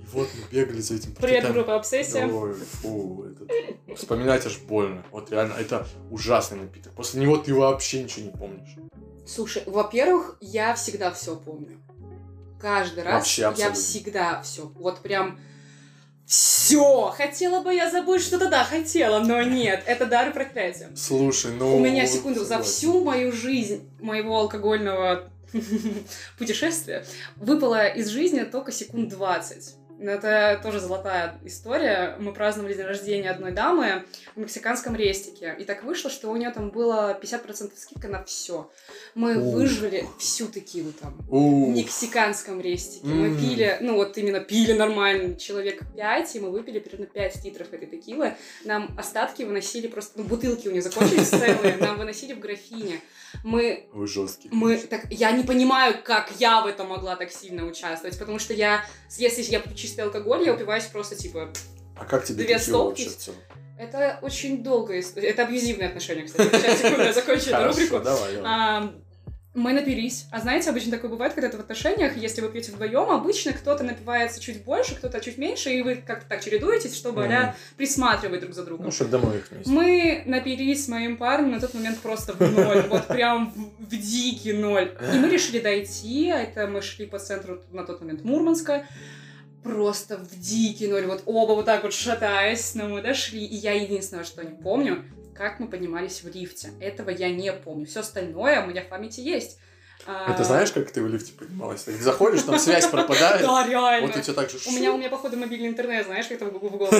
И 0.00 0.06
вот 0.12 0.28
мы 0.34 0.44
бегали 0.50 0.80
за 0.80 0.94
этим 0.94 1.14
Привет, 1.14 1.36
пакетом. 1.42 1.52
группа 1.52 1.76
Обсессия. 1.76 2.26
Ой, 2.26 2.54
фу, 2.54 3.24
это- 3.24 3.94
Вспоминать 3.96 4.46
аж 4.46 4.56
больно. 4.60 5.04
Вот 5.12 5.30
реально, 5.30 5.52
это 5.54 5.86
ужасный 6.10 6.56
напиток. 6.58 6.94
После 6.94 7.20
него 7.20 7.36
ты 7.36 7.54
вообще 7.54 8.02
ничего 8.02 8.24
не 8.26 8.32
помнишь. 8.32 8.76
Слушай, 9.26 9.62
во-первых, 9.66 10.38
я 10.40 10.74
всегда 10.74 11.10
все 11.12 11.36
помню. 11.36 11.78
Каждый 12.60 13.04
раз 13.04 13.14
Вообще 13.14 13.42
я 13.42 13.48
абсолютно. 13.50 13.74
всегда 13.80 14.42
все. 14.42 14.72
Вот 14.76 15.00
прям 15.00 15.38
все. 16.30 17.12
Хотела 17.16 17.60
бы 17.60 17.74
я 17.74 17.90
забыть 17.90 18.22
что-то, 18.22 18.48
да, 18.48 18.62
хотела, 18.62 19.18
но 19.18 19.42
нет. 19.42 19.82
Это 19.84 20.06
дар 20.06 20.28
и 20.28 20.32
проклятие. 20.32 20.90
Слушай, 20.94 21.50
ну... 21.50 21.76
У 21.76 21.80
меня 21.80 22.06
секунду 22.06 22.44
за 22.44 22.62
всю 22.62 23.02
мою 23.02 23.32
жизнь 23.32 23.90
моего 23.98 24.38
алкогольного 24.38 25.28
путешествия 26.38 27.04
выпало 27.34 27.84
из 27.88 28.06
жизни 28.10 28.44
только 28.44 28.70
секунд 28.70 29.08
20. 29.08 29.74
Но 30.00 30.12
Это 30.12 30.58
тоже 30.62 30.80
золотая 30.80 31.38
история. 31.44 32.16
Мы 32.18 32.32
праздновали 32.32 32.72
день 32.72 32.86
рождения 32.86 33.30
одной 33.30 33.52
дамы 33.52 34.04
в 34.34 34.40
мексиканском 34.40 34.96
рестике. 34.96 35.54
И 35.58 35.64
так 35.64 35.84
вышло, 35.84 36.10
что 36.10 36.30
у 36.30 36.36
нее 36.36 36.50
там 36.50 36.70
было 36.70 37.18
50% 37.20 37.72
скидка 37.76 38.08
на 38.08 38.24
все. 38.24 38.70
Мы 39.14 39.36
Ух. 39.36 39.54
выжили 39.54 40.06
всю 40.18 40.46
текилу 40.46 40.92
там. 40.92 41.16
В 41.28 41.34
Ух. 41.34 41.76
мексиканском 41.76 42.62
рестике. 42.62 43.06
Мы 43.06 43.36
пили, 43.36 43.76
ну 43.82 43.96
вот 43.96 44.16
именно 44.16 44.40
пили 44.40 44.72
нормально, 44.72 45.36
человек 45.36 45.82
5, 45.94 46.36
и 46.36 46.40
мы 46.40 46.50
выпили 46.50 46.78
примерно 46.78 47.06
5 47.06 47.44
литров 47.44 47.72
этой 47.72 47.86
текилы. 47.86 48.34
Нам 48.64 48.94
остатки 48.98 49.42
выносили 49.42 49.86
просто, 49.86 50.18
ну 50.18 50.24
бутылки 50.24 50.68
у 50.68 50.70
нее 50.70 50.82
закончились 50.82 51.28
целые, 51.28 51.76
нам 51.76 51.98
выносили 51.98 52.32
в 52.32 52.40
графине. 52.40 53.00
Мы 53.44 53.86
Вы 53.92 54.06
жесткий. 54.06 54.48
мы 54.50 54.76
так, 54.78 55.06
я 55.10 55.30
не 55.32 55.44
понимаю, 55.44 55.96
как 56.02 56.32
я 56.38 56.62
в 56.62 56.66
этом 56.66 56.88
могла 56.88 57.16
так 57.16 57.30
сильно 57.30 57.64
участвовать, 57.66 58.18
потому 58.18 58.38
что 58.38 58.54
я, 58.54 58.84
если 59.18 59.42
я 59.42 59.60
пью 59.60 59.74
чистый 59.90 60.02
алкоголь, 60.02 60.44
я 60.44 60.54
упиваюсь 60.54 60.84
просто 60.84 61.16
типа. 61.16 61.50
А 61.96 62.04
как 62.04 62.24
тебе 62.24 62.44
Две 62.44 62.58
целом? 62.58 62.94
Это 63.78 64.18
очень 64.22 64.62
долгая 64.62 65.00
история. 65.00 65.30
Это 65.30 65.44
абьюзивные 65.44 65.88
отношения, 65.88 66.22
кстати. 66.24 66.54
Сейчас, 66.54 66.78
секунду, 66.78 67.02
я 67.02 67.12
закончу 67.12 67.50
эту 67.50 67.68
рубрику. 67.68 67.98
давай, 68.00 68.36
давай. 68.36 68.90
Мы 69.52 69.72
напились. 69.72 70.26
А 70.30 70.38
знаете, 70.38 70.70
обычно 70.70 70.92
такое 70.92 71.10
бывает, 71.10 71.34
когда 71.34 71.48
ты 71.48 71.56
в 71.56 71.60
отношениях, 71.60 72.16
если 72.16 72.40
вы 72.40 72.50
пьете 72.50 72.70
вдвоем, 72.70 73.10
обычно 73.10 73.52
кто-то 73.52 73.82
напивается 73.82 74.40
чуть 74.40 74.62
больше, 74.62 74.94
кто-то 74.94 75.18
чуть 75.18 75.38
меньше, 75.38 75.70
и 75.70 75.82
вы 75.82 75.96
как-то 75.96 76.28
так 76.28 76.44
чередуетесь, 76.44 76.96
чтобы 76.96 77.24
Мгм. 77.24 77.32
а 77.32 77.56
присматривать 77.76 78.42
друг 78.42 78.54
за 78.54 78.64
другом. 78.64 78.86
Ну, 78.86 78.92
чтобы 78.92 79.10
домой 79.10 79.38
их 79.38 79.50
вместе. 79.50 79.68
Мы 79.72 80.22
напились 80.24 80.84
с 80.84 80.88
моим 80.88 81.16
парнем 81.16 81.50
на 81.50 81.60
тот 81.60 81.74
момент 81.74 81.98
просто 81.98 82.34
в 82.34 82.40
ноль, 82.40 82.82
вот 82.88 83.08
прям 83.08 83.52
в, 83.52 83.86
в 83.86 83.96
дикий 83.98 84.52
ноль. 84.52 84.96
И 85.12 85.18
мы 85.18 85.28
решили 85.28 85.58
дойти, 85.58 86.30
а 86.30 86.38
это 86.38 86.68
мы 86.68 86.80
шли 86.80 87.06
по 87.06 87.18
центру 87.18 87.60
на 87.72 87.82
тот 87.82 88.00
момент 88.02 88.22
Мурманска, 88.22 88.86
просто 89.62 90.16
в 90.18 90.38
дикий 90.38 90.88
ноль, 90.88 91.06
вот 91.06 91.22
оба 91.26 91.52
вот 91.52 91.66
так 91.66 91.82
вот 91.82 91.92
шатаясь, 91.92 92.74
но 92.74 92.88
мы 92.88 93.02
дошли, 93.02 93.44
и 93.44 93.54
я 93.54 93.72
единственное, 93.72 94.24
что 94.24 94.44
не 94.44 94.54
помню, 94.54 95.04
как 95.34 95.60
мы 95.60 95.68
поднимались 95.68 96.22
в 96.22 96.28
лифте. 96.28 96.70
Этого 96.80 97.10
я 97.10 97.30
не 97.30 97.52
помню. 97.52 97.86
Все 97.86 98.00
остальное 98.00 98.62
у 98.62 98.66
меня 98.66 98.82
в 98.82 98.88
памяти 98.88 99.20
есть. 99.20 99.58
А, 100.06 100.32
Это 100.32 100.44
знаешь, 100.44 100.72
как 100.72 100.90
ты 100.90 101.02
в 101.02 101.08
лифте 101.08 101.32
поднималась? 101.32 101.82
Ты 101.84 101.96
заходишь, 101.98 102.42
там 102.42 102.58
связь 102.58 102.86
пропадает. 102.90 103.42
Да, 103.42 103.66
реально. 103.66 104.06
Вот 104.06 104.16
и 104.16 104.20
все 104.20 104.32
так 104.32 104.50
же. 104.50 104.58
У 104.66 104.72
меня, 104.72 104.92
у 104.92 104.98
меня, 104.98 105.08
походу, 105.08 105.36
мобильный 105.36 105.68
интернет, 105.68 106.06
знаешь, 106.06 106.26
как-то 106.26 106.46
в 106.46 106.50
в 106.50 106.76
голову 106.76 106.90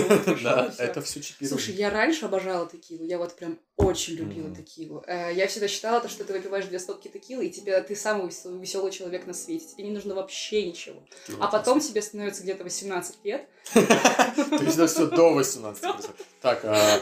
Да, 0.42 0.72
это 0.78 1.00
все 1.02 1.20
чипировано. 1.20 1.58
Слушай, 1.60 1.74
я 1.74 1.90
раньше 1.90 2.26
обожала 2.26 2.68
текилу, 2.68 3.04
я 3.04 3.18
вот 3.18 3.36
прям 3.36 3.58
очень 3.76 4.14
любила 4.14 4.54
текилу. 4.54 5.02
Э, 5.06 5.32
Я 5.34 5.46
всегда 5.46 5.68
считала, 5.68 6.00
то, 6.00 6.08
что 6.08 6.24
ты 6.24 6.32
выпиваешь 6.32 6.66
две 6.66 6.78
стопки 6.78 7.08
текилы, 7.08 7.46
и 7.46 7.50
тебе 7.50 7.80
ты 7.82 7.96
самый 7.96 8.30
веселый 8.60 8.92
человек 8.92 9.26
на 9.26 9.34
свете, 9.34 9.66
тебе 9.74 9.84
не 9.84 9.90
нужно 9.92 10.14
вообще 10.14 10.66
ничего. 10.66 11.02
А 11.40 11.48
потом 11.48 11.80
тебе 11.80 12.02
становится 12.02 12.42
где-то 12.42 12.64
18 12.64 13.24
лет. 13.24 13.48
Есть 13.74 14.74
это 14.76 14.86
все 14.86 15.06
до 15.06 15.32
18 15.32 15.84
Так, 16.40 16.60
а, 16.64 16.98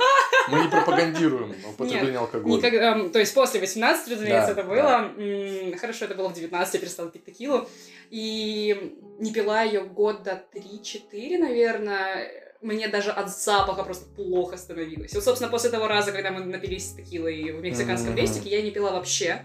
мы 0.48 0.62
не 0.62 0.68
пропагандируем 0.68 1.54
употребление 1.68 2.18
алкоголя. 2.18 2.56
Никогда, 2.56 2.92
м, 2.92 3.10
то 3.10 3.18
есть 3.18 3.32
после 3.34 3.60
18, 3.60 4.12
разумеется, 4.12 4.54
Да, 4.54 4.60
это 4.60 4.68
было. 4.68 5.76
Хорошо, 5.78 6.06
это 6.06 6.14
было 6.14 6.28
в 6.28 6.34
19, 6.34 6.74
я 6.74 6.80
перестала 6.80 7.08
пить 7.10 7.24
текилу. 7.24 7.68
И 8.10 8.96
не 9.18 9.32
пила 9.32 9.62
ее 9.62 9.84
года 9.84 10.42
3-4, 10.54 11.38
наверное. 11.38 12.30
Мне 12.60 12.88
даже 12.88 13.12
от 13.12 13.30
запаха 13.30 13.84
просто 13.84 14.06
плохо 14.16 14.56
становилось. 14.56 15.14
Вот, 15.14 15.22
собственно, 15.22 15.50
после 15.50 15.70
того 15.70 15.86
раза, 15.86 16.10
когда 16.10 16.32
мы 16.32 16.44
напились 16.44 16.92
текилой 16.94 17.52
в 17.52 17.60
мексиканском 17.62 18.12
Мгм. 18.14 18.20
рестике, 18.20 18.50
я 18.50 18.62
не 18.62 18.72
пила 18.72 18.90
вообще. 18.92 19.42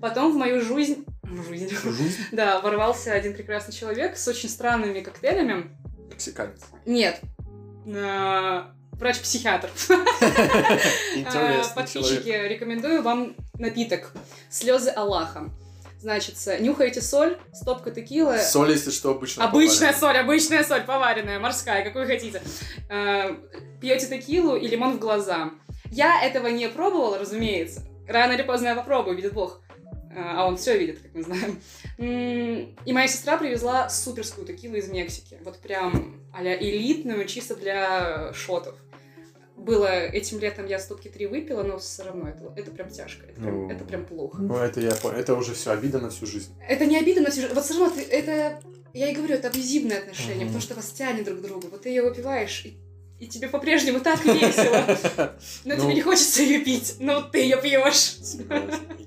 Потом 0.00 0.32
в 0.32 0.36
мою 0.36 0.60
жизнь... 0.60 1.04
Жизнь... 1.48 1.74
Жизнь 1.74 2.16
Да, 2.32 2.60
ворвался 2.60 3.12
один 3.12 3.34
прекрасный 3.34 3.74
человек 3.74 4.16
с 4.16 4.28
очень 4.28 4.48
странными 4.48 5.00
коктейлями. 5.00 5.70
мексиканец. 6.10 6.60
Нет, 6.86 7.20
э, 7.86 8.62
врач-психиатр. 8.98 9.70
Интересный 11.14 11.74
Подписчики, 11.74 12.28
рекомендую 12.28 13.02
вам 13.02 13.34
напиток 13.58 14.12
«Слезы 14.50 14.90
Аллаха». 14.90 15.50
Значит, 16.00 16.34
нюхаете 16.60 17.00
соль, 17.00 17.38
стопка 17.54 17.90
текилы. 17.90 18.38
Соль, 18.38 18.72
если 18.72 18.90
что, 18.90 19.12
обычно 19.12 19.44
Обычная 19.44 19.92
поваренная. 19.94 20.00
соль, 20.00 20.18
обычная 20.18 20.64
соль, 20.64 20.82
поваренная, 20.82 21.38
морская, 21.38 21.82
какую 21.82 22.06
хотите. 22.06 22.42
Э, 22.90 23.34
Пьете 23.80 24.06
текилу 24.08 24.54
и 24.54 24.68
лимон 24.68 24.96
в 24.96 24.98
глаза. 24.98 25.50
Я 25.90 26.22
этого 26.22 26.48
не 26.48 26.68
пробовала, 26.68 27.18
разумеется. 27.18 27.82
Рано 28.06 28.32
или 28.32 28.42
поздно 28.42 28.68
я 28.68 28.74
попробую, 28.74 29.16
видит 29.16 29.32
Бог. 29.32 29.62
Э, 30.14 30.20
А 30.36 30.46
он 30.46 30.56
все 30.56 30.78
видит, 30.78 31.00
как 31.00 31.14
мы 31.14 31.22
знаем. 31.22 31.60
И 31.98 32.92
моя 32.92 33.08
сестра 33.08 33.36
привезла 33.36 33.88
суперскую 33.88 34.46
текилу 34.46 34.76
из 34.76 34.88
Мексики. 34.88 35.38
Вот 35.44 35.58
прям 35.58 36.20
а 36.32 36.42
элитную, 36.42 37.26
чисто 37.26 37.56
для 37.56 38.32
шотов. 38.32 38.74
Было 39.56 39.86
этим 39.88 40.40
летом 40.40 40.66
я 40.66 40.78
стопки 40.80 41.08
три 41.08 41.26
выпила, 41.26 41.62
но 41.62 41.78
все 41.78 42.02
равно 42.02 42.28
это, 42.28 42.52
это 42.56 42.70
прям 42.72 42.88
тяжко. 42.90 43.24
Это 43.26 43.40
прям, 43.40 43.62
Ну. 43.62 43.70
это 43.70 43.84
прям 43.84 44.04
плохо. 44.04 44.42
Ну, 44.42 44.56
это 44.56 44.80
я 44.80 44.90
понял. 44.96 45.16
Это 45.16 45.34
уже 45.34 45.54
все 45.54 45.70
обида 45.70 46.00
на 46.00 46.10
всю 46.10 46.26
жизнь. 46.26 46.52
Это 46.68 46.84
не 46.86 46.98
обидно, 46.98 47.22
но 47.22 47.30
всё 47.30 47.42
же- 47.42 47.54
вот 47.54 47.64
все 47.64 47.78
равно 47.78 47.94
ты- 47.94 48.02
это, 48.02 48.60
я 48.92 49.10
и 49.10 49.14
говорю, 49.14 49.34
это 49.34 49.48
абьюзивные 49.48 49.98
отношения, 50.00 50.38
Мгм. 50.44 50.46
потому 50.46 50.60
что 50.60 50.74
вас 50.74 50.90
тянет 50.90 51.24
друг 51.24 51.38
к 51.38 51.42
другу. 51.42 51.68
Вот 51.70 51.82
ты 51.82 51.88
ее 51.90 52.02
выпиваешь, 52.02 52.64
и 52.66 52.76
и 53.18 53.26
тебе 53.26 53.48
по-прежнему 53.48 54.00
так 54.00 54.24
весело, 54.24 55.32
но 55.64 55.74
Ну. 55.76 55.82
тебе 55.82 55.94
не 55.94 56.02
хочется 56.02 56.42
ее 56.42 56.60
пить, 56.60 56.96
но 56.98 57.22
ты 57.22 57.38
ее 57.38 57.56
пьешь. 57.60 58.16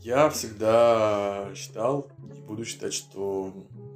Я 0.04 0.30
всегда 0.30 1.50
считал 1.56 2.10
и 2.36 2.40
буду 2.42 2.66
считать, 2.66 2.94
что 2.94 3.54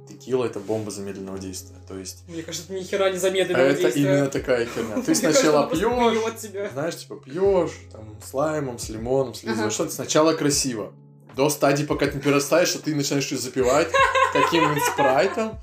текила 0.08 0.44
это 0.44 0.60
бомба 0.60 0.90
замедленного 0.90 1.38
действия. 1.38 1.76
То 1.88 1.96
есть 1.96 2.24
Мне 2.28 2.42
кажется, 2.42 2.72
это 2.72 2.80
ни 2.80 2.84
хера 2.84 3.10
не 3.10 3.18
замедленного 3.18 3.64
это 3.66 3.88
именно 3.88 4.26
такая 4.26 4.66
херня. 4.66 5.02
Ты 5.02 5.14
сначала 5.14 5.68
пьешь, 5.68 6.70
знаешь, 6.72 6.96
типа 6.96 7.16
пьешь 7.16 7.72
там 7.90 8.16
с 8.24 8.34
лаймом, 8.34 8.78
с 8.78 8.88
лимоном, 8.88 9.34
с 9.34 9.42
лизой, 9.42 9.70
что-то 9.70 9.92
сначала 9.92 10.34
красиво. 10.34 10.92
До 11.34 11.48
стадии, 11.48 11.84
пока 11.84 12.06
ты 12.06 12.16
не 12.16 12.20
перерастаешь, 12.20 12.68
что 12.68 12.78
ты 12.82 12.94
начинаешь 12.94 13.26
ее 13.32 13.38
запивать 13.38 13.88
каким-нибудь 14.34 14.82
спрайтом. 14.92 15.58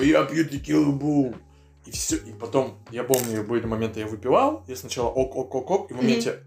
Я 0.00 0.24
пью 0.24 0.44
текилу, 0.46 0.92
бум. 0.92 1.36
И 1.90 1.92
все. 1.92 2.16
И 2.16 2.32
потом, 2.32 2.78
я 2.92 3.02
помню, 3.02 3.42
были 3.42 3.66
моменты, 3.66 4.00
я 4.00 4.06
выпивал, 4.06 4.62
я 4.68 4.76
сначала 4.76 5.08
ок-ок-ок-ок, 5.08 5.90
и 5.90 5.94
в 5.94 5.96
моменте 5.96 6.40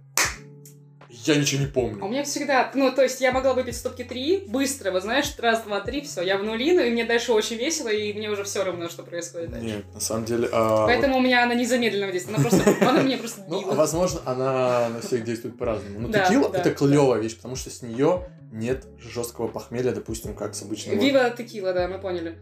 я 1.25 1.35
ничего 1.35 1.61
не 1.61 1.67
А 1.67 1.69
у 1.69 1.71
помню. 1.71 2.05
меня 2.09 2.23
всегда, 2.23 2.71
ну, 2.73 2.91
то 2.91 3.01
есть 3.03 3.21
я 3.21 3.31
могла 3.31 3.53
выпить 3.53 3.75
стопки 3.77 4.03
три, 4.03 4.45
быстро, 4.47 4.91
вот 4.91 5.03
знаешь, 5.03 5.33
раз, 5.37 5.61
два, 5.63 5.79
три, 5.81 6.01
все, 6.01 6.21
я 6.21 6.37
в 6.37 6.43
нулину, 6.43 6.81
и 6.81 6.89
мне 6.89 7.05
дальше 7.05 7.31
очень 7.33 7.57
весело, 7.57 7.89
и 7.89 8.13
мне 8.13 8.29
уже 8.29 8.43
все 8.43 8.63
равно, 8.63 8.89
что 8.89 9.03
происходит 9.03 9.51
дальше. 9.51 9.65
Нет, 9.65 9.85
на 9.93 9.99
самом 9.99 10.25
деле... 10.25 10.49
а, 10.51 10.79
вот- 10.81 10.85
Поэтому 10.87 11.17
у 11.17 11.21
меня 11.21 11.43
она 11.43 11.55
не 11.55 11.65
замедленного 11.65 12.11
действия, 12.11 12.35
она 12.35 12.43
просто, 12.47 12.75
она 12.89 13.01
меня 13.03 13.17
просто 13.17 13.45
Ну, 13.47 13.73
возможно, 13.73 14.21
она 14.25 14.89
на 14.89 15.01
всех 15.01 15.23
действует 15.23 15.57
по-разному. 15.57 15.99
Но 15.99 16.07
Да, 16.07 16.25
текила 16.25 16.49
это 16.53 16.71
клевая 16.71 17.21
вещь, 17.21 17.35
потому 17.35 17.55
что 17.55 17.69
с 17.69 17.81
нее 17.81 18.29
нет 18.51 18.85
жесткого 18.99 19.47
похмелья, 19.47 19.91
допустим, 19.91 20.35
как 20.35 20.55
с 20.55 20.61
обычным. 20.63 20.99
Вива 20.99 21.29
текила, 21.29 21.73
да, 21.73 21.87
мы 21.87 21.99
поняли. 21.99 22.37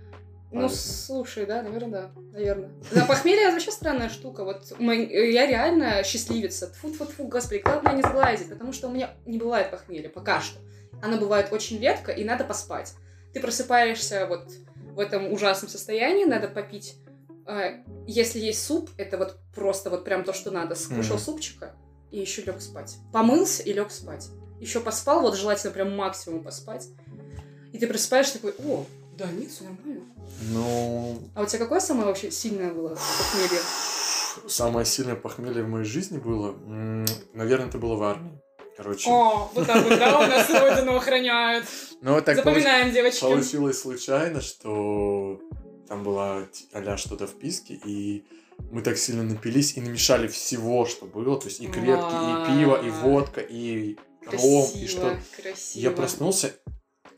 Ну, 0.53 0.65
А, 0.65 0.69
слушай, 0.69 1.45
да, 1.45 1.61
наверное, 1.61 1.89
да, 1.89 2.11
наверное. 2.33 2.69
Да, 2.93 3.05
похмелье 3.05 3.43
это 3.43 3.53
вообще 3.53 3.71
странная 3.71 4.09
штука. 4.09 4.43
Вот 4.43 4.73
мы- 4.79 5.05
я 5.05 5.47
реально 5.47 6.03
счастливица. 6.03 6.67
Тфу-тфу-тфу, 6.67 7.27
господи, 7.27 7.59
главное 7.63 7.93
не 7.95 8.01
сглазить, 8.01 8.49
потому 8.49 8.73
что 8.73 8.89
у 8.89 8.91
меня 8.91 9.11
не 9.25 9.37
бывает 9.37 9.71
похмелья, 9.71 10.09
пока 10.09 10.41
что. 10.41 10.59
Оно 11.01 11.17
бывает 11.17 11.51
очень 11.53 11.79
редко, 11.79 12.11
и 12.11 12.23
надо 12.25 12.43
поспать. 12.43 12.93
Ты 13.33 13.39
просыпаешься 13.39 14.25
вот 14.27 14.49
в 14.93 14.99
этом 14.99 15.31
ужасном 15.31 15.69
состоянии, 15.69 16.25
надо 16.25 16.47
попить. 16.47 16.95
э, 17.47 17.83
Если 18.07 18.39
есть 18.39 18.65
суп, 18.65 18.89
это 18.97 19.17
вот 19.17 19.37
просто 19.55 19.89
вот 19.89 20.03
прям 20.03 20.23
то, 20.23 20.31
что 20.33 20.51
надо. 20.51 20.75
Скушал 20.75 21.15
Мгм. 21.15 21.23
супчика 21.25 21.73
и 22.11 22.19
еще 22.19 22.41
лег 22.43 22.61
спать. 22.61 22.97
Помылся 23.13 23.63
и 23.63 23.73
лег 23.73 23.89
спать. 23.91 24.27
Еще 24.59 24.79
поспал, 24.79 25.21
вот 25.21 25.35
желательно 25.35 25.71
прям 25.73 25.95
максимум 25.95 26.43
поспать. 26.43 26.87
И 27.73 27.77
ты 27.79 27.87
просыпаешься 27.87 28.33
такой, 28.33 28.53
о, 28.65 28.85
да 29.17 29.31
нет, 29.31 29.51
все 29.51 29.63
нормально. 29.65 30.05
Ну, 30.51 31.19
А 31.35 31.43
у 31.43 31.45
тебя 31.45 31.59
какое 31.59 31.79
самое 31.79 32.07
вообще 32.07 32.31
сильное 32.31 32.73
было 32.73 32.89
похмелье? 32.89 33.61
самое 34.47 34.85
сильное 34.85 35.15
похмелье 35.15 35.63
в 35.63 35.67
моей 35.67 35.85
жизни 35.85 36.17
было, 36.17 36.53
наверное, 37.33 37.67
это 37.67 37.77
было 37.77 37.95
в 37.95 38.03
армии. 38.03 38.39
Короче, 38.77 39.09
О, 39.09 39.51
вот 39.53 39.67
так 39.67 39.83
вот, 39.83 39.99
да, 39.99 40.17
у 40.17 40.21
нас 40.21 40.49
родину 40.49 40.95
охраняют. 40.95 41.65
ну 42.01 42.19
так 42.21 42.37
получ- 42.37 42.43
Запоминаем, 42.43 42.91
девочки. 42.91 43.19
получилось 43.21 43.79
случайно, 43.79 44.41
что 44.41 45.39
там 45.87 46.03
была 46.03 46.47
а 46.71 46.97
что-то 46.97 47.27
в 47.27 47.37
писке, 47.37 47.73
и 47.85 48.25
мы 48.71 48.81
так 48.81 48.97
сильно 48.97 49.23
напились 49.23 49.75
и 49.75 49.81
намешали 49.81 50.27
всего, 50.27 50.85
что 50.85 51.05
было, 51.05 51.37
то 51.39 51.47
есть 51.47 51.59
и 51.59 51.67
крепки, 51.67 51.83
и 52.13 52.59
пиво, 52.59 52.81
и 52.81 52.89
водка, 52.89 53.41
и 53.41 53.97
ром, 54.25 54.69
и 54.73 54.87
что 54.87 55.19
красиво. 55.35 55.83
Я 55.83 55.91
проснулся, 55.91 56.55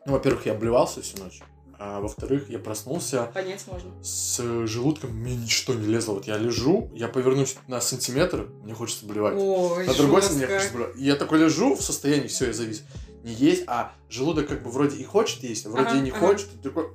ну, 0.05 0.13
во-первых, 0.13 0.45
я 0.47 0.53
обливался 0.53 1.01
всю 1.01 1.17
ночь, 1.23 1.39
а 1.85 1.99
во-вторых, 1.99 2.49
я 2.49 2.59
проснулся 2.59 3.29
Понять 3.33 3.67
можно. 3.67 3.91
с 4.01 4.41
желудком, 4.67 5.09
мне 5.11 5.35
ничто 5.35 5.73
не 5.73 5.85
лезло. 5.85 6.13
Вот 6.13 6.27
я 6.27 6.37
лежу, 6.37 6.89
я 6.95 7.09
повернусь 7.09 7.57
на 7.67 7.81
сантиметр, 7.81 8.47
мне 8.63 8.73
хочется 8.73 9.05
блевать. 9.05 9.35
Ой, 9.37 9.85
на 9.85 9.93
другой 9.93 10.21
стороне 10.21 10.45
мне 10.45 10.55
хочется 10.55 10.73
блевать. 10.77 10.95
Я 10.95 11.15
такой 11.17 11.39
лежу 11.39 11.75
в 11.75 11.81
состоянии, 11.81 12.27
все, 12.27 12.47
я 12.47 12.53
завис. 12.53 12.83
Не 13.23 13.33
есть, 13.33 13.63
а 13.67 13.91
желудок 14.09 14.47
как 14.47 14.63
бы 14.63 14.69
вроде 14.71 14.95
и 14.95 15.03
хочет 15.03 15.43
есть, 15.43 15.65
а 15.65 15.69
вроде 15.71 15.89
Ага, 15.89 15.97
и 15.97 16.01
не 16.01 16.11
ага. 16.11 16.19
хочет. 16.19 16.47
такой, 16.61 16.85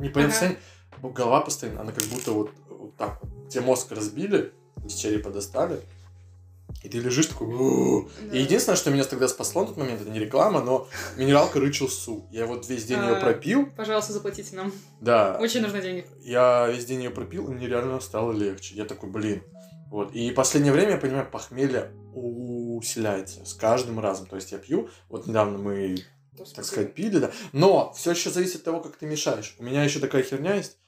непонятное 0.00 0.22
Ага. 0.24 0.30
состояние. 0.32 0.58
Ну, 1.02 1.10
Голова 1.10 1.40
постоянно, 1.42 1.80
она 1.82 1.92
как 1.92 2.04
будто 2.04 2.32
вот, 2.32 2.50
вот 2.68 2.96
так 2.96 3.20
вот. 3.22 3.48
Тебе 3.48 3.60
мозг 3.62 3.92
разбили, 3.92 4.52
из 4.84 4.94
черепа 4.94 5.30
достали, 5.30 5.80
и 6.82 6.88
ты 6.88 6.98
лежишь 6.98 7.26
такой... 7.26 8.08
И 8.32 8.38
единственное, 8.40 8.76
что 8.76 8.90
меня 8.90 9.04
тогда 9.04 9.28
спасло 9.28 9.62
на 9.62 9.68
тот 9.68 9.76
момент, 9.76 10.00
это 10.00 10.10
не 10.10 10.18
реклама, 10.18 10.62
но 10.62 10.88
минералка 11.16 11.60
Рычел 11.60 11.88
Су. 11.88 12.26
Я 12.30 12.46
вот 12.46 12.68
весь 12.68 12.84
день 12.84 12.98
ее 12.98 13.16
А. 13.16 13.20
пропил. 13.20 13.68
Пожалуйста, 13.76 14.12
заплатите 14.12 14.56
нам. 14.56 14.72
Да. 15.00 15.36
Очень 15.40 15.62
нужны 15.62 15.80
деньги. 15.80 16.06
Я 16.20 16.68
весь 16.68 16.84
день 16.84 17.02
ее 17.02 17.10
пропил, 17.10 17.48
и 17.48 17.54
мне 17.54 17.68
реально 17.68 18.00
стало 18.00 18.32
легче. 18.32 18.74
Я 18.74 18.84
такой, 18.84 19.10
блин. 19.10 19.42
Вот. 19.90 20.12
И 20.12 20.30
последнее 20.32 20.72
время, 20.72 20.92
я 20.92 20.96
понимаю, 20.96 21.28
похмелье 21.30 21.92
усиляется 22.14 23.44
с 23.44 23.54
каждым 23.54 24.00
разом. 24.00 24.26
То 24.26 24.36
есть 24.36 24.50
я 24.50 24.58
пью, 24.58 24.88
вот 25.08 25.26
недавно 25.26 25.58
мы, 25.58 25.98
так 26.54 26.64
сказать, 26.64 26.94
пили, 26.94 27.18
да. 27.18 27.30
Но 27.52 27.92
все 27.92 28.12
еще 28.12 28.30
зависит 28.30 28.56
от 28.56 28.64
того, 28.64 28.80
как 28.80 28.96
ты 28.96 29.06
мешаешь. 29.06 29.54
У 29.58 29.62
меня 29.62 29.84
еще 29.84 30.00
такая 30.00 30.22
херня 30.22 30.54
есть. 30.54 30.78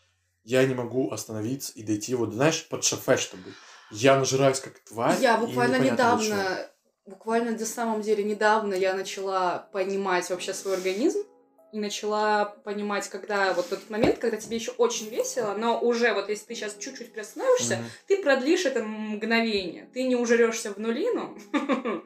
Я 0.42 0.66
не 0.66 0.74
могу 0.74 1.10
остановиться 1.10 1.72
и 1.74 1.82
дойти 1.82 2.14
вот, 2.14 2.34
знаешь, 2.34 2.66
под 2.68 2.84
шофе, 2.84 3.16
чтобы... 3.16 3.44
Я 3.90 4.16
нажираюсь 4.18 4.60
как 4.60 4.78
тварь. 4.80 5.18
Я 5.20 5.36
буквально 5.36 5.78
недавно, 5.78 6.70
буквально 7.06 7.52
на 7.52 7.66
самом 7.66 8.02
деле 8.02 8.24
недавно 8.24 8.74
я 8.74 8.94
начала 8.94 9.68
понимать 9.72 10.28
вообще 10.30 10.52
свой 10.54 10.74
организм 10.74 11.20
и 11.72 11.78
начала 11.78 12.44
понимать, 12.44 13.08
когда 13.08 13.52
вот 13.52 13.68
тот 13.68 13.90
момент, 13.90 14.18
когда 14.18 14.36
тебе 14.36 14.56
еще 14.56 14.70
очень 14.72 15.08
весело, 15.08 15.54
но 15.54 15.80
уже 15.80 16.14
вот 16.14 16.28
если 16.28 16.46
ты 16.46 16.54
сейчас 16.54 16.76
чуть-чуть 16.78 17.12
приостановишься, 17.12 17.76
Мгм. 17.76 17.84
ты 18.06 18.22
продлишь 18.22 18.64
это 18.64 18.84
мгновение. 18.84 19.88
Ты 19.92 20.04
не 20.04 20.14
ужрешься 20.14 20.72
в 20.72 20.78
нулину, 20.78 21.36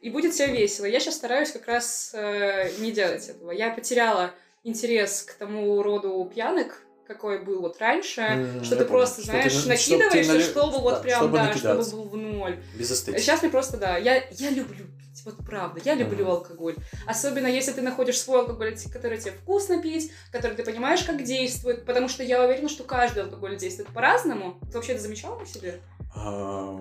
и 0.00 0.10
будет 0.10 0.34
тебе 0.34 0.48
весело. 0.48 0.84
Я 0.86 0.98
сейчас 0.98 1.14
стараюсь 1.14 1.52
как 1.52 1.66
раз 1.68 2.10
э, 2.12 2.70
не 2.78 2.90
делать 2.90 3.28
этого. 3.28 3.52
Я 3.52 3.70
потеряла 3.70 4.32
интерес 4.64 5.22
к 5.22 5.34
тому 5.34 5.80
роду 5.82 6.28
пьянок, 6.34 6.83
какой 7.06 7.44
был 7.44 7.60
вот 7.60 7.78
раньше, 7.80 8.20
М, 8.20 8.64
что 8.64 8.74
я 8.76 8.82
ты 8.82 8.86
просто, 8.88 9.22
Что 9.22 9.32
знаешь, 9.32 9.52
ты 9.52 9.68
на- 9.68 9.76
чтоб 9.76 9.98
накидываешься, 9.98 10.32
ты 10.32 10.38
нали- 10.38 10.42
чтобы 10.50 10.72
да, 10.72 10.78
вот 10.80 11.02
прям, 11.02 11.20
чтобы 11.20 11.38
да, 11.38 11.44
накидаться. 11.46 11.88
чтобы 11.90 12.02
был 12.04 12.08
в 12.10 12.16
ноль. 12.16 12.62
Без 12.78 12.90
эстетики. 12.92 13.20
Сейчас 13.20 13.42
мне 13.42 13.50
просто, 13.50 13.76
да, 13.76 13.96
я, 13.96 14.22
я 14.30 14.50
люблю 14.50 14.84
пить, 14.86 15.22
вот 15.24 15.36
правда, 15.46 15.80
я 15.84 15.94
люблю 15.94 16.24
Мгм. 16.24 16.30
алкоголь. 16.32 16.76
Особенно 17.06 17.46
если 17.46 17.72
ты 17.72 17.82
находишь 17.82 18.18
свой 18.18 18.40
алкоголь, 18.40 18.76
который 18.92 19.18
тебе 19.18 19.32
вкусно 19.32 19.80
пить, 19.82 20.12
который 20.32 20.56
ты 20.56 20.64
понимаешь, 20.64 21.02
как 21.04 21.22
действует, 21.24 21.84
потому 21.84 22.08
что 22.08 22.22
я 22.22 22.42
уверена, 22.44 22.68
что 22.68 22.84
каждый 22.84 23.24
алкоголь 23.24 23.56
действует 23.56 23.88
по-разному. 23.90 24.58
Ты 24.70 24.76
вообще 24.76 24.92
это 24.92 25.02
замечала 25.02 25.38
на 25.38 25.46
себе? 25.46 25.80
А, 26.14 26.78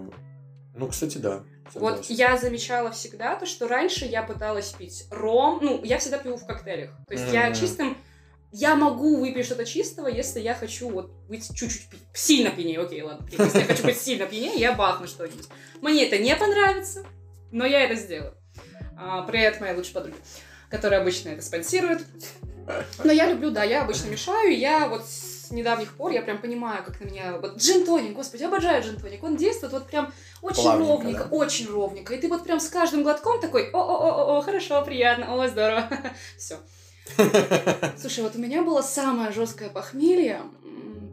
Ну, 0.76 0.88
кстати, 0.88 1.18
да. 1.20 1.44
Вот 1.76 2.06
согласен. 2.06 2.16
я 2.16 2.38
замечала 2.38 2.92
всегда 2.92 3.36
то, 3.36 3.46
что 3.46 3.68
раньше 3.68 4.06
я 4.06 4.24
пыталась 4.24 4.70
пить 4.74 5.06
ром, 5.12 5.60
ну, 5.62 5.82
я 5.84 5.98
всегда 6.00 6.18
пью 6.18 6.36
в 6.36 6.46
коктейлях. 6.46 6.92
То 7.08 7.14
есть 7.14 7.32
я 7.32 7.46
Мгм. 7.50 7.56
чистым... 7.56 7.98
Я 8.56 8.76
могу 8.76 9.20
выпить 9.20 9.48
что-то 9.48 9.66
чистого, 9.66 10.08
если 10.08 10.40
я 10.40 10.54
хочу 10.54 10.88
вот 10.88 11.12
быть 11.28 11.48
чуть-чуть 11.56 11.90
пи- 11.90 11.98
сильно 12.14 12.52
пьянее. 12.52 12.80
Окей, 12.80 13.02
ладно. 13.02 13.28
Если 13.32 13.60
я 13.60 13.66
хочу 13.66 13.84
быть 13.84 14.00
сильно 14.00 14.28
пьянее, 14.28 14.60
я 14.60 14.74
бахну 14.74 15.08
что-нибудь. 15.08 15.48
Мне 15.82 16.06
это 16.06 16.20
не 16.20 16.36
понравится, 16.36 17.04
но 17.52 17.66
я 17.66 17.82
это 17.82 17.96
сделаю. 17.96 18.36
А, 18.96 19.24
привет, 19.24 19.60
моя 19.60 19.74
лучшая 19.76 19.96
подруга, 19.96 20.18
которая 20.70 21.02
обычно 21.02 21.30
это 21.30 21.42
спонсирует. 21.42 22.06
Но 23.04 23.12
я 23.12 23.28
люблю, 23.28 23.50
да, 23.50 23.64
я 23.64 23.82
обычно 23.82 24.10
мешаю, 24.10 24.56
я 24.56 24.88
вот 24.88 25.04
с 25.06 25.50
недавних 25.50 25.98
пор, 25.98 26.12
я 26.12 26.22
прям 26.22 26.38
понимаю, 26.38 26.84
как 26.84 27.02
на 27.02 27.06
меня... 27.06 27.38
Вот 27.40 27.58
джин-тоник, 27.58 28.14
господи, 28.14 28.44
обожаю 28.44 28.84
джин-тоник, 28.84 29.24
он 29.24 29.36
действует 29.36 29.74
вот 29.74 29.88
прям 29.88 30.14
очень 30.44 30.62
Плавненько, 30.62 30.92
ровненько, 30.92 31.24
да? 31.26 31.36
очень 31.36 31.70
ровненько, 31.72 32.14
и 32.14 32.22
ты 32.22 32.30
вот 32.30 32.44
прям 32.44 32.60
с 32.60 32.70
каждым 32.70 33.02
глотком 33.02 33.42
такой, 33.42 33.70
о-о-о-о, 33.72 34.42
хорошо, 34.42 34.84
приятно, 34.86 35.34
о, 35.34 35.48
здорово, 35.48 35.90
все. 36.38 36.60
Слушай, 37.98 38.24
вот 38.24 38.36
у 38.36 38.40
меня 38.40 38.64
было 38.64 38.82
самое 38.82 39.32
жесткое 39.32 39.70
похмелье 39.70 40.42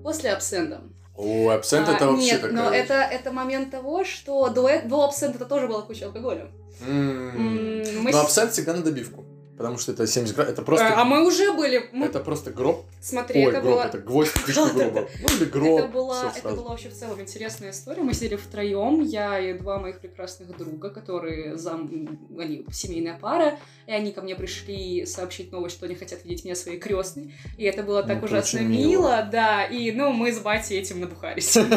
после 0.02 0.30
абсента. 0.32 0.82
О, 1.16 1.50
абсент 1.50 1.88
А, 1.88 1.92
это 1.92 2.06
вообще 2.06 2.32
Нет, 2.32 2.40
такая... 2.40 2.56
но 2.56 2.70
это, 2.73 2.94
это 2.94 3.30
момент 3.32 3.70
того, 3.70 4.04
что 4.04 4.49
до, 4.49 4.68
э- 4.68 4.82
до 4.87 5.04
абсента 5.04 5.37
это 5.37 5.44
тоже 5.47 5.66
была 5.66 5.82
куча 5.82 6.06
алкоголя. 6.06 6.50
М, 6.87 7.82
мы 8.02 8.11
Но 8.11 8.18
с- 8.18 8.25
абсент 8.25 8.52
всегда 8.52 8.73
на 8.75 8.82
добивку. 8.82 9.26
Потому 9.60 9.76
что 9.76 9.92
это 9.92 10.06
70 10.06 10.34
градусов. 10.34 10.54
Это 10.54 10.64
просто... 10.64 10.98
А 10.98 11.04
мы 11.04 11.22
уже 11.26 11.52
были. 11.52 11.90
Мы... 11.92 12.06
Это 12.06 12.20
просто 12.20 12.50
гроб. 12.50 12.86
Смотри, 12.98 13.44
Ой, 13.44 13.52
это 13.52 13.60
гроб, 13.60 13.74
было. 13.74 13.82
это 13.82 13.98
гвоздь 13.98 14.30
в 14.30 14.42
крышку 14.42 14.68
гроба. 14.74 15.06
Ну 15.20 15.36
или 15.36 15.44
гроб. 15.44 15.80
это 15.80 15.88
была, 15.88 16.32
это 16.34 16.48
была 16.54 16.70
вообще 16.70 16.88
в 16.88 16.94
целом 16.94 17.20
интересная 17.20 17.70
история. 17.72 18.00
Мы 18.00 18.14
сидели 18.14 18.36
втроем, 18.36 19.02
я 19.02 19.38
и 19.38 19.52
два 19.52 19.78
моих 19.78 20.00
прекрасных 20.00 20.56
друга, 20.56 20.88
которые 20.88 21.58
зам, 21.58 21.90
они 22.38 22.64
семейная 22.72 23.18
пара, 23.18 23.58
и 23.86 23.92
они 23.92 24.12
ко 24.12 24.22
мне 24.22 24.34
пришли 24.34 25.04
сообщить 25.04 25.52
новость, 25.52 25.76
что 25.76 25.84
они 25.84 25.94
хотят 25.94 26.24
видеть 26.24 26.46
меня 26.46 26.54
своей 26.54 26.78
крестной. 26.78 27.34
И 27.58 27.64
это 27.64 27.82
было 27.82 28.00
Ну, 28.00 28.08
так 28.08 28.16
это 28.16 28.24
ужасно 28.24 28.60
мило. 28.60 28.88
мило. 28.88 29.28
да. 29.30 29.64
И 29.64 29.92
ну 29.92 30.14
мы 30.14 30.32
с 30.32 30.38
батей 30.38 30.78
этим 30.78 31.00
набухались. 31.00 31.58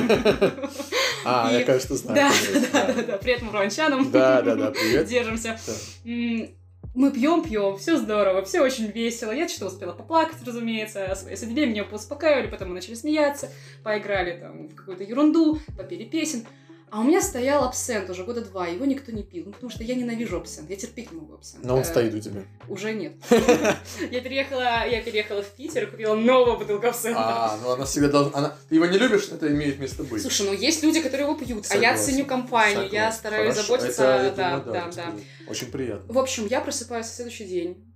А, 1.25 1.49
я, 1.51 1.63
кажется, 1.63 1.95
знаю. 1.95 2.31
Да, 2.71 2.85
да, 2.85 2.93
да, 2.93 3.03
да. 3.03 3.17
Привет, 3.17 3.41
мурончанам. 3.41 4.11
Да, 4.11 4.41
да, 4.41 4.55
да, 4.55 4.71
привет. 4.71 5.05
Держимся. 5.09 5.57
Мы 6.93 7.12
пьем, 7.12 7.41
пьем, 7.41 7.75
все 7.77 7.97
здорово, 7.97 8.43
все 8.43 8.62
очень 8.62 8.85
весело. 8.85 9.31
Я 9.31 9.47
что-то 9.47 9.67
успела 9.67 9.93
поплакать, 9.93 10.38
разумеется, 10.45 11.12
о 11.12 11.15
своей 11.15 11.35
судьбе, 11.35 11.65
меня 11.65 11.83
успокаивали, 11.85 12.51
потом 12.51 12.69
мы 12.69 12.75
начали 12.75 12.93
смеяться, 12.93 13.51
поиграли 13.83 14.39
там 14.39 14.67
в 14.67 14.75
какую-то 14.75 15.03
ерунду, 15.03 15.59
попели 15.75 16.03
песен. 16.03 16.45
А 16.93 17.00
у 17.00 17.03
меня 17.03 17.23
стоял 17.23 17.63
абсент 17.63 18.07
уже 18.12 18.23
года 18.23 18.41
два, 18.41 18.67
его 18.67 18.85
никто 18.85 19.12
не 19.12 19.23
пил, 19.23 19.45
ну, 19.47 19.51
потому 19.51 19.71
что 19.71 19.83
я 19.83 19.95
ненавижу 19.95 20.38
абсент, 20.38 20.69
я 20.69 20.75
терпеть 20.75 21.12
не 21.12 21.19
могу 21.19 21.33
абсент. 21.33 21.63
Но 21.63 21.73
он 21.73 21.81
Э, 21.81 21.85
стоит 21.85 22.13
у 22.13 22.19
тебя. 22.19 22.43
Уже 22.67 22.93
нет. 22.93 23.13
Я 24.12 24.21
переехала, 24.21 24.88
я 24.88 25.01
переехала 25.01 25.41
в 25.41 25.47
Питер 25.55 25.85
и 25.85 25.85
купила 25.88 26.13
новую 26.13 26.59
бутылку 26.59 26.85
абсента. 26.85 27.19
А, 27.19 27.59
ну 27.63 27.71
она 27.71 27.85
всегда 27.85 28.09
должна... 28.09 28.55
Ты 28.69 28.75
его 28.75 28.85
не 28.85 29.00
любишь, 29.00 29.27
это 29.31 29.47
имеет 29.47 29.79
место 29.79 30.03
быть. 30.03 30.21
Слушай, 30.21 30.45
ну 30.45 30.53
есть 30.53 30.83
люди, 30.83 31.01
которые 31.01 31.27
его 31.27 31.35
пьют, 31.35 31.65
а 31.71 31.77
я 31.77 31.97
ценю 31.97 32.25
компанию, 32.25 32.88
я 32.91 33.12
стараюсь 33.12 33.55
заботиться, 33.55 34.31
да, 34.38 34.59
да, 34.59 34.91
да. 34.95 35.13
Очень 35.47 35.71
приятно. 35.71 36.13
В 36.13 36.19
общем, 36.19 36.45
я 36.45 36.62
просыпаюсь 36.62 37.07
на 37.07 37.12
следующий 37.12 37.45
день 37.45 37.92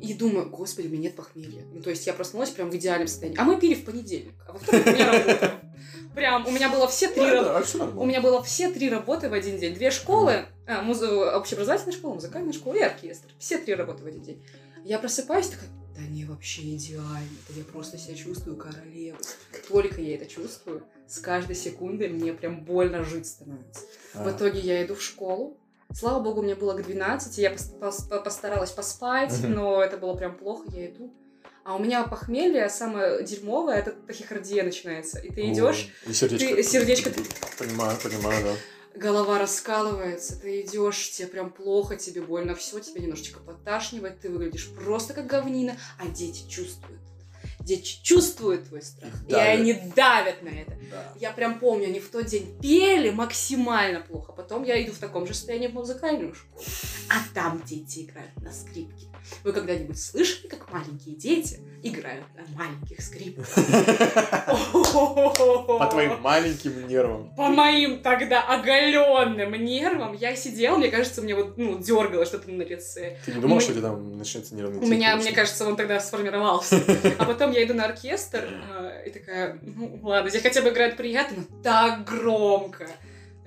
и 0.00 0.14
думаю, 0.14 0.48
господи, 0.50 0.86
у 0.86 0.90
меня 0.90 1.02
нет 1.04 1.16
похмелья. 1.16 1.64
Ну, 1.72 1.82
то 1.82 1.90
есть 1.90 2.06
я 2.06 2.12
проснулась 2.12 2.50
прям 2.50 2.70
в 2.70 2.76
идеальном 2.76 3.08
состоянии. 3.08 3.38
А 3.38 3.44
мы 3.44 3.58
пили 3.60 3.74
в 3.74 3.84
понедельник, 3.84 4.34
а 4.46 4.52
во 4.52 4.58
вторник 4.58 4.86
у 4.86 4.90
меня 4.90 5.12
работа. 5.12 5.60
Прям, 6.14 6.46
у 6.46 6.50
меня 6.50 6.68
было 6.68 6.88
все 6.88 7.08
три 7.08 7.24
работы. 7.30 7.78
нормально. 7.78 8.00
У 8.00 8.06
меня 8.06 8.20
было 8.20 8.42
все 8.42 8.70
три 8.72 8.88
работы 8.90 9.28
в 9.28 9.32
один 9.32 9.58
день. 9.58 9.74
Две 9.74 9.90
школы, 9.90 10.46
а, 10.66 10.82
муз- 10.82 11.02
общеобразовательная 11.02 11.92
школа, 11.92 12.14
музыкальная 12.14 12.52
школа 12.52 12.74
и 12.74 12.80
оркестр. 12.80 13.28
Все 13.38 13.58
три 13.58 13.74
работы 13.74 14.02
в 14.02 14.06
один 14.06 14.22
день. 14.22 14.44
Я 14.84 14.98
просыпаюсь 14.98 15.48
такая, 15.48 15.68
да 15.94 16.00
не, 16.02 16.24
вообще 16.24 16.62
идеально. 16.76 17.28
Да 17.48 17.54
я 17.56 17.64
просто 17.64 17.98
себя 17.98 18.14
чувствую 18.16 18.56
королевой. 18.56 19.18
Только 19.68 20.00
я 20.00 20.14
это 20.16 20.26
чувствую, 20.26 20.82
с 21.06 21.18
каждой 21.18 21.54
секундой 21.56 22.08
мне 22.08 22.32
прям 22.32 22.64
больно 22.64 23.04
жить 23.04 23.26
становится. 23.26 23.82
В 24.14 24.26
А, 24.26 24.30
итоге 24.30 24.60
я 24.60 24.84
иду 24.84 24.94
в 24.94 25.02
школу. 25.02 25.56
Слава 25.94 26.20
богу, 26.20 26.42
мне 26.42 26.54
было 26.54 26.74
к 26.74 26.82
12, 26.84 27.38
я 27.38 27.52
пос- 27.52 27.78
пос- 27.80 28.22
постаралась 28.22 28.70
поспать, 28.70 29.32
но 29.42 29.82
это 29.82 29.96
было 29.96 30.14
прям 30.14 30.36
плохо, 30.36 30.64
я 30.72 30.86
иду. 30.90 31.12
А 31.64 31.76
у 31.76 31.78
меня 31.78 32.02
похмелье 32.04 32.68
самое 32.68 33.24
дерьмовое, 33.24 33.76
это 33.76 33.92
тахикардия 33.92 34.64
начинается. 34.64 35.18
И 35.18 35.30
ты 35.30 35.50
идешь, 35.52 35.90
И 36.06 36.12
сердечко. 36.12 36.54
ты- 36.56 36.62
сердечко- 36.62 37.10
Понимаю, 37.58 37.98
понимаю, 38.02 38.44
да. 38.44 39.00
голова 39.00 39.38
раскалывается, 39.38 40.38
ты 40.40 40.60
идешь, 40.62 41.10
тебе 41.10 41.28
прям 41.28 41.50
плохо, 41.50 41.96
тебе 41.96 42.20
больно, 42.22 42.54
все, 42.54 42.78
тебя 42.80 43.00
немножечко 43.02 43.40
подташнивает, 43.40 44.20
ты 44.20 44.28
выглядишь 44.30 44.70
просто 44.74 45.14
как 45.14 45.26
говнина, 45.26 45.76
а 45.98 46.06
дети 46.08 46.48
чувствуют. 46.48 47.00
Дети 47.68 48.00
чувствуют 48.02 48.66
твой 48.66 48.80
страх, 48.80 49.12
И 49.28 49.32
и, 49.32 49.34
они 49.34 49.74
давят 49.94 50.42
на 50.42 50.48
это. 50.48 50.72
Да. 50.90 51.12
Я 51.20 51.32
прям 51.32 51.58
помню, 51.58 51.88
они 51.88 52.00
в 52.00 52.08
тот 52.08 52.24
день 52.24 52.58
пели 52.62 53.10
максимально 53.10 54.00
плохо. 54.00 54.32
Потом 54.32 54.64
я 54.64 54.82
иду 54.82 54.92
в 54.92 54.98
таком 54.98 55.26
же 55.26 55.34
состоянии 55.34 55.66
в 55.66 55.74
музыкальную 55.74 56.34
школу. 56.34 56.64
А 57.10 57.16
там 57.34 57.62
дети 57.66 58.04
играют 58.04 58.34
на 58.40 58.52
скрипке. 58.54 59.08
Вы 59.44 59.52
когда-нибудь 59.52 60.00
слышали, 60.00 60.48
как 60.48 60.72
маленькие 60.72 61.14
дети 61.14 61.60
играют 61.82 62.24
на 62.34 62.44
маленьких 62.56 63.00
скрипках? 63.00 63.46
По 64.82 65.86
твоим 65.90 66.20
маленьким 66.20 66.86
нервам. 66.88 67.34
По 67.36 67.48
моим 67.48 68.00
тогда 68.00 68.42
оголенным 68.42 69.52
нервам 69.62 70.14
я 70.14 70.34
сидела, 70.34 70.76
мне 70.76 70.88
кажется, 70.88 71.22
мне 71.22 71.34
вот, 71.34 71.56
ну, 71.56 71.78
дергало 71.78 72.24
что-то 72.24 72.50
на 72.50 72.62
лице. 72.62 73.18
Ты 73.26 73.32
не 73.32 73.40
думал, 73.40 73.60
что 73.60 73.72
у 73.72 73.74
тебя 73.74 73.88
там 73.88 74.16
начнется 74.16 74.54
нервный 74.54 74.80
У 74.80 74.86
меня, 74.86 75.16
мне 75.16 75.32
кажется, 75.32 75.66
он 75.66 75.76
тогда 75.76 76.00
сформировался. 76.00 76.82
А 77.18 77.24
потом 77.24 77.52
я 77.52 77.57
иду 77.64 77.74
на 77.74 77.86
оркестр 77.86 78.44
э, 78.44 79.04
и 79.06 79.10
такая, 79.10 79.58
ну 79.62 79.98
ладно, 80.02 80.30
здесь 80.30 80.42
хотя 80.42 80.62
бы 80.62 80.70
играют 80.70 80.96
приятно, 80.96 81.44
но 81.48 81.62
так 81.62 82.04
громко. 82.04 82.88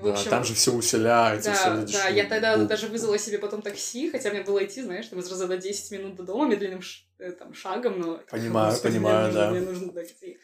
В 0.02 0.06
Да, 0.06 0.14
общем, 0.14 0.30
там 0.32 0.44
же 0.44 0.56
все 0.56 0.74
усиляется, 0.74 1.54
все 1.54 1.70
Да, 1.70 1.86
да, 1.86 2.08
я 2.08 2.26
тогда 2.26 2.58
даже 2.58 2.88
вызвала 2.88 3.20
себе 3.20 3.38
потом 3.38 3.62
такси, 3.62 4.10
хотя 4.10 4.32
мне 4.32 4.42
было 4.42 4.64
идти, 4.66 4.82
знаешь, 4.82 5.06
там 5.08 5.20
из 5.20 5.30
разряда 5.30 5.58
10 5.58 5.92
минут 5.92 6.16
до 6.16 6.24
дома 6.24 6.48
медленным 6.48 6.82
э, 7.20 7.32
там, 7.34 7.54
шагом, 7.54 8.00
но... 8.00 8.20
Понимаю, 8.30 8.72
Господи, 8.72 8.96
понимаю, 8.96 9.18
мне 9.18 9.26
нужно, 9.28 9.42
да. 9.42 9.52
Мне 9.52 9.60
нужно 9.62 9.92
дойти. 9.92 10.38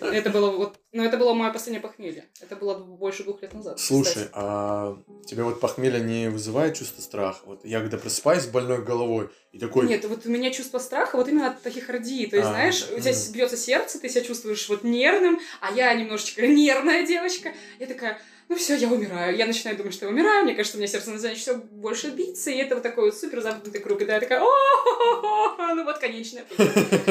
Это 0.00 0.30
было 0.30 0.50
вот... 0.50 0.78
Ну, 0.92 1.04
это 1.04 1.16
было 1.16 1.34
мое 1.34 1.52
последнее 1.52 1.80
похмелье. 1.80 2.26
Это 2.40 2.56
было 2.56 2.74
больше 2.78 3.24
двух 3.24 3.42
лет 3.42 3.52
назад. 3.52 3.78
Слушай, 3.78 4.08
кстати. 4.08 4.30
а 4.32 4.96
тебе 5.26 5.42
вот 5.42 5.60
похмелье 5.60 6.00
не 6.00 6.28
вызывает 6.28 6.76
чувство 6.76 7.02
страха? 7.02 7.40
Вот 7.46 7.64
я 7.64 7.80
когда 7.80 7.98
просыпаюсь 7.98 8.44
с 8.44 8.46
больной 8.46 8.84
головой 8.84 9.30
и 9.52 9.58
такой... 9.58 9.86
Нет, 9.86 10.04
вот 10.04 10.26
у 10.26 10.30
меня 10.30 10.50
чувство 10.50 10.78
страха 10.78 11.16
вот 11.16 11.28
именно 11.28 11.48
от 11.50 11.62
тахикардии. 11.62 12.26
То 12.26 12.36
есть, 12.36 12.48
А, 12.48 12.52
знаешь, 12.52 12.86
у 12.96 13.00
тебя 13.00 13.14
бьется 13.32 13.56
сердце, 13.56 13.98
ты 14.00 14.08
себя 14.08 14.22
чувствуешь 14.22 14.68
вот 14.68 14.84
нервным, 14.84 15.40
а 15.60 15.72
я 15.72 15.92
немножечко 15.94 16.46
нервная 16.46 17.06
девочка. 17.06 17.52
Я 17.78 17.86
такая, 17.86 18.20
ну 18.50 18.56
все, 18.56 18.74
я 18.74 18.88
умираю. 18.88 19.36
Я 19.36 19.46
начинаю 19.46 19.76
думать, 19.76 19.94
что 19.94 20.06
я 20.06 20.10
умираю. 20.10 20.42
Мне 20.42 20.56
кажется, 20.56 20.76
у 20.76 20.80
меня 20.80 20.88
сердце 20.88 21.12
начинает 21.12 21.38
все 21.38 21.54
больше 21.54 22.10
биться, 22.10 22.50
и 22.50 22.56
это 22.56 22.74
вот 22.74 22.82
такой 22.82 23.04
вот 23.04 23.16
супер 23.16 23.40
замкнутый 23.42 23.80
круг. 23.80 24.02
И 24.02 24.04
да, 24.04 24.14
я 24.14 24.20
такая, 24.20 24.40
о 24.40 25.74
ну 25.74 25.84
вот, 25.84 25.98
конечная 25.98 26.44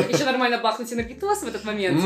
Еще 0.09 0.25
нормально 0.25 0.57
бахнуть 0.57 0.91
энергетоз 0.91 1.43
в 1.43 1.47
этот 1.47 1.63
момент. 1.63 2.03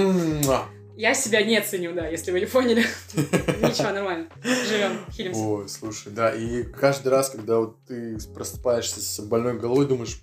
Я 0.96 1.16
себя 1.16 1.42
не 1.42 1.60
ценю, 1.62 1.94
да, 1.94 2.08
если 2.08 2.30
вы 2.30 2.42
не 2.42 2.46
поняли. 2.46 2.86
Ничего, 3.16 3.90
нормально. 3.90 4.28
Живем, 4.44 5.00
хилимся. 5.12 5.40
Ой, 5.40 5.68
слушай, 5.68 6.12
да, 6.12 6.30
и 6.32 6.62
каждый 6.62 7.08
раз, 7.08 7.32
когда 7.32 7.58
вот 7.58 7.84
ты 7.88 8.20
просыпаешься 8.36 9.02
с 9.02 9.20
больной 9.22 9.58
головой, 9.58 9.88
думаешь, 9.88 10.22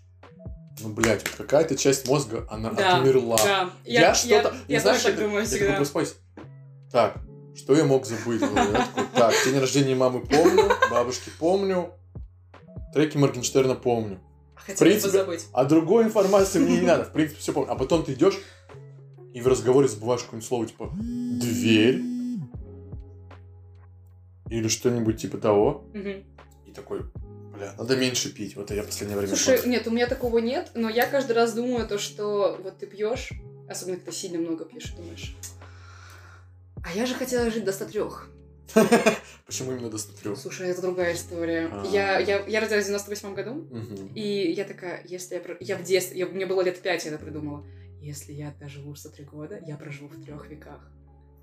ну, 0.80 0.90
блядь, 0.90 1.28
вот 1.28 1.36
какая-то 1.36 1.76
часть 1.76 2.06
мозга, 2.06 2.46
она 2.48 2.70
Да, 2.70 2.98
отмерла. 2.98 3.38
Да, 3.38 3.70
Я, 3.84 4.14
что-то... 4.14 4.54
Я, 4.68 4.78
знаешь, 4.78 5.02
тоже 5.02 5.16
так 5.16 5.24
думаю 5.24 5.44
я 5.44 5.78
такой 5.82 6.04
всегда. 6.04 6.14
так, 6.92 7.16
что 7.60 7.76
я 7.76 7.84
мог 7.84 8.06
забыть? 8.06 8.40
в 8.40 8.54
голове? 8.54 8.72
Я 8.72 8.86
такой, 8.86 9.04
так, 9.14 9.34
день 9.44 9.58
рождения 9.58 9.94
мамы 9.94 10.20
помню, 10.20 10.70
бабушки 10.90 11.30
помню, 11.38 11.92
треки 12.94 13.16
Моргенштерна 13.16 13.74
помню. 13.74 14.18
Хотелось 14.54 14.78
принципе, 14.78 15.06
бы 15.06 15.18
забыть. 15.18 15.46
А 15.52 15.64
другой 15.64 16.04
информации 16.04 16.58
мне 16.58 16.80
не 16.80 16.86
надо, 16.86 17.04
в 17.04 17.12
принципе, 17.12 17.40
все 17.40 17.52
помню. 17.52 17.70
А 17.70 17.76
потом 17.76 18.02
ты 18.02 18.14
идешь 18.14 18.38
и 19.34 19.40
в 19.40 19.46
разговоре 19.46 19.88
забываешь 19.88 20.22
какое-нибудь 20.22 20.48
слово, 20.48 20.66
типа, 20.66 20.90
дверь, 20.94 22.02
или 24.48 24.68
что-нибудь 24.68 25.20
типа 25.20 25.38
того, 25.38 25.84
и 26.66 26.72
такой, 26.72 27.02
бля, 27.54 27.74
надо 27.78 27.96
меньше 27.96 28.32
пить. 28.32 28.56
Вот 28.56 28.70
я 28.70 28.82
в 28.82 28.86
последнее 28.86 29.18
время 29.18 29.36
Слушай, 29.36 29.58
понял. 29.58 29.70
нет, 29.70 29.86
у 29.86 29.90
меня 29.90 30.06
такого 30.06 30.38
нет, 30.38 30.70
но 30.74 30.88
я 30.88 31.06
каждый 31.06 31.32
раз 31.32 31.52
думаю 31.52 31.86
то, 31.86 31.98
что 31.98 32.58
вот 32.62 32.78
ты 32.78 32.86
пьешь, 32.86 33.30
особенно 33.68 33.98
когда 33.98 34.12
сильно 34.12 34.38
много 34.38 34.64
пьешь, 34.64 34.90
думаешь. 34.92 35.36
А 36.84 36.92
я 36.92 37.06
же 37.06 37.14
хотела 37.14 37.50
жить 37.50 37.64
до 37.64 37.72
103. 37.72 38.02
Почему 39.46 39.72
именно 39.72 39.90
до 39.90 39.98
103? 39.98 40.36
Слушай, 40.36 40.68
это 40.68 40.82
другая 40.82 41.14
история. 41.14 41.68
А. 41.72 41.84
Я, 41.86 42.18
я, 42.18 42.44
я 42.46 42.60
родилась 42.60 42.84
в 42.84 42.88
98 42.88 43.34
году, 43.34 43.68
и 44.14 44.52
я 44.52 44.64
такая, 44.64 45.02
если 45.04 45.34
я... 45.34 45.56
Я 45.60 45.76
в 45.76 45.82
детстве, 45.82 46.18
я, 46.18 46.26
мне 46.26 46.46
было 46.46 46.62
лет 46.62 46.80
5, 46.80 47.04
я 47.04 47.10
это 47.12 47.22
придумала. 47.22 47.64
Если 48.00 48.32
я 48.32 48.54
доживу 48.58 48.94
103 48.94 49.24
года, 49.24 49.60
я 49.66 49.76
проживу 49.76 50.08
в 50.08 50.24
трех 50.24 50.48
веках. 50.48 50.90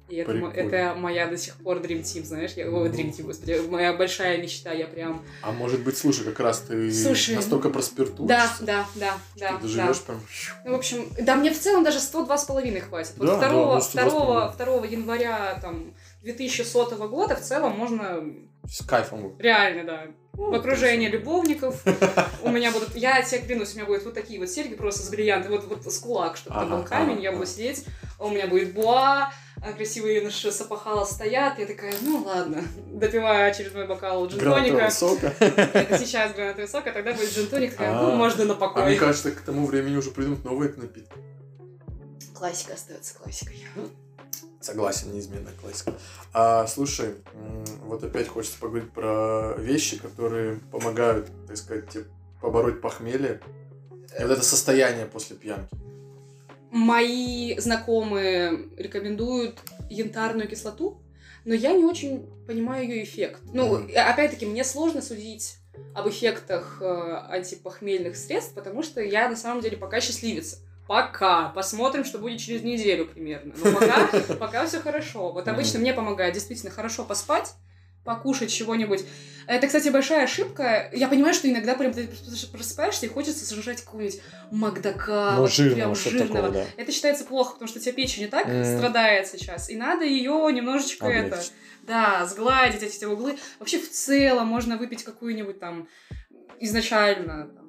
И 0.09 0.15
это, 0.15 0.31
мо- 0.33 0.49
Прикольно. 0.51 0.75
это 0.77 0.95
моя 0.99 1.27
до 1.27 1.37
сих 1.37 1.55
пор 1.55 1.77
Dream 1.79 2.01
Team, 2.01 2.23
знаешь? 2.23 2.53
Я, 2.53 2.69
ой, 2.71 2.87
Dream 2.89 3.11
Team, 3.11 3.23
господи, 3.23 3.61
моя 3.69 3.91
большая 3.93 4.37
мечта, 4.37 4.71
я 4.71 4.87
прям... 4.87 5.21
А 5.41 5.51
может 5.51 5.81
быть, 5.81 5.97
слушай, 5.97 6.23
как 6.23 6.39
раз 6.39 6.59
ты 6.61 6.89
Слушай, 6.91 7.35
настолько 7.35 7.67
Да, 7.67 7.73
проспиртуешься, 7.73 8.55
да, 8.61 8.85
да, 8.95 9.17
что 9.35 9.39
да, 9.39 9.47
ты 9.47 9.53
да. 9.53 9.57
доживешь 9.59 10.01
прям... 10.01 10.21
Ну, 10.63 10.71
в 10.71 10.75
общем, 10.75 11.09
да, 11.19 11.35
мне 11.35 11.51
в 11.51 11.59
целом 11.59 11.83
даже 11.83 11.99
102 11.99 12.37
с 12.37 12.45
половиной 12.45 12.79
хватит. 12.79 13.13
Вот 13.17 13.27
Да, 13.27 13.37
да, 13.37 13.49
2, 13.49 13.55
ну, 13.75 13.77
102,5. 13.79 14.57
2, 14.57 14.65
2 14.65 14.85
января 14.85 15.59
там, 15.61 15.93
2100 16.23 16.85
года 17.09 17.35
в 17.35 17.41
целом 17.41 17.77
можно 17.77 18.23
С 18.65 18.85
кайфом. 18.85 19.35
реально, 19.39 19.83
да, 19.83 20.03
Ну, 20.35 20.51
в 20.51 20.53
окружении 20.55 21.09
любовников. 21.09 21.83
У 22.43 22.49
меня 22.49 22.71
будут, 22.71 22.95
я 22.95 23.21
тебе 23.23 23.41
клянусь, 23.41 23.73
у 23.73 23.75
меня 23.77 23.85
будут 23.85 24.05
вот 24.05 24.13
такие 24.13 24.39
вот 24.39 24.49
серьги 24.49 24.75
просто 24.75 25.03
с 25.03 25.09
бриллиантами, 25.09 25.57
вот, 25.57 25.65
вот 25.67 25.91
с 25.93 25.99
кулак, 25.99 26.37
чтобы 26.37 26.55
там 26.59 26.69
был 26.69 26.83
камень, 26.83 27.21
я 27.21 27.33
буду 27.33 27.45
сидеть, 27.45 27.83
а 28.19 28.25
у 28.25 28.29
меня 28.29 28.47
будет 28.47 28.73
буа, 28.73 29.31
красивые 29.75 30.21
наши 30.21 30.51
сапахала 30.51 31.05
стоят, 31.05 31.59
я 31.59 31.65
такая, 31.65 31.93
ну 32.01 32.23
ладно, 32.23 32.63
допиваю 32.93 33.49
очередной 33.49 33.87
бокал 33.87 34.27
джин-тоника. 34.27 34.89
сока. 34.91 35.33
Это 35.39 35.97
сейчас 35.97 36.33
гранатовый 36.33 36.67
сок, 36.67 36.87
а 36.87 36.91
тогда 36.91 37.13
будет 37.13 37.29
джин-тоник, 37.31 37.71
такая, 37.71 37.93
ну, 37.93 38.11
А. 38.11 38.15
можно 38.15 38.45
на 38.45 38.53
А 38.53 38.55
мне 38.55 38.59
покой. 38.59 38.95
кажется, 38.97 39.31
к 39.31 39.41
тому 39.41 39.65
времени 39.65 39.95
уже 39.97 40.11
придумать 40.11 40.43
новые 40.45 40.71
напитки. 40.77 41.11
Классика 42.33 42.73
остается 42.73 43.15
классикой. 43.15 43.65
Согласен, 44.61 45.11
неизменная 45.13 45.53
классика. 45.61 45.93
А, 46.33 46.67
слушай, 46.67 47.15
вот 47.85 48.03
опять 48.03 48.27
хочется 48.27 48.59
поговорить 48.59 48.91
про 48.91 49.53
вещи, 49.57 49.97
которые 49.97 50.59
помогают, 50.71 51.29
так 51.47 51.57
сказать, 51.57 51.89
тебе 51.89 52.05
побороть 52.41 52.81
похмелье. 52.81 53.39
И 54.19 54.21
вот 54.21 54.31
это 54.31 54.43
состояние 54.43 55.05
после 55.05 55.35
пьянки. 55.35 55.75
Мои 56.71 57.57
знакомые 57.57 58.69
рекомендуют 58.77 59.59
янтарную 59.89 60.47
кислоту, 60.47 61.01
но 61.45 61.53
я 61.53 61.71
не 61.73 61.85
очень 61.85 62.27
понимаю 62.45 62.87
ее 62.87 63.03
эффект. 63.03 63.41
Ну, 63.53 63.87
опять-таки, 63.95 64.45
мне 64.45 64.63
сложно 64.63 65.01
судить 65.01 65.57
об 65.93 66.09
эффектах 66.09 66.79
э, 66.81 67.25
антипохмельных 67.29 68.15
средств, 68.17 68.53
потому 68.53 68.83
что 68.83 69.01
я 69.01 69.29
на 69.29 69.35
самом 69.35 69.61
деле 69.61 69.77
пока 69.77 70.01
счастливица. 70.01 70.57
Пока. 70.87 71.49
Посмотрим, 71.49 72.05
что 72.05 72.17
будет 72.17 72.39
через 72.39 72.63
неделю 72.63 73.05
примерно. 73.05 73.53
Но 73.57 73.73
пока, 73.73 74.07
пока 74.39 74.65
все 74.65 74.79
хорошо. 74.79 75.31
Вот 75.31 75.47
обычно 75.47 75.79
мне 75.79 75.93
помогает 75.93 76.33
действительно 76.33 76.71
хорошо 76.71 77.03
поспать, 77.03 77.53
покушать 78.07 78.51
чего-нибудь. 78.51 79.03
Это, 79.47 79.67
кстати, 79.67 79.89
большая 79.89 80.23
ошибка. 80.23 80.89
Я 80.93 81.07
понимаю, 81.07 81.33
что 81.33 81.49
иногда 81.49 81.75
прям 81.75 81.93
ты 81.93 82.09
просыпаешься 82.51 83.05
и 83.05 83.09
хочется 83.09 83.45
сожрать 83.45 83.81
какого-нибудь 83.81 84.19
макдака. 84.51 85.33
Ну, 85.35 85.41
вот 85.41 85.51
жирного, 85.51 85.75
прям 85.75 85.95
жирного. 85.95 86.27
такого, 86.27 86.49
да. 86.49 86.65
Это 86.77 86.91
считается 86.91 87.23
плохо, 87.23 87.53
потому 87.53 87.69
что 87.69 87.79
у 87.79 87.81
тебя 87.81 87.93
печень 87.93 88.23
и 88.23 88.27
так 88.27 88.47
М. 88.47 88.77
страдает 88.77 89.27
сейчас. 89.27 89.69
И 89.69 89.75
надо 89.75 90.05
ее 90.05 90.49
немножечко 90.51 91.05
это... 91.05 91.35
Облегчить. 91.35 91.53
Да, 91.83 92.25
сгладить 92.25 92.83
эти 92.83 93.05
углы. 93.05 93.37
Вообще, 93.59 93.79
в 93.79 93.89
целом, 93.89 94.47
можно 94.47 94.75
выпить 94.75 95.03
какую-нибудь 95.03 95.57
там 95.61 95.87
изначально 96.59 97.47
там, 97.47 97.66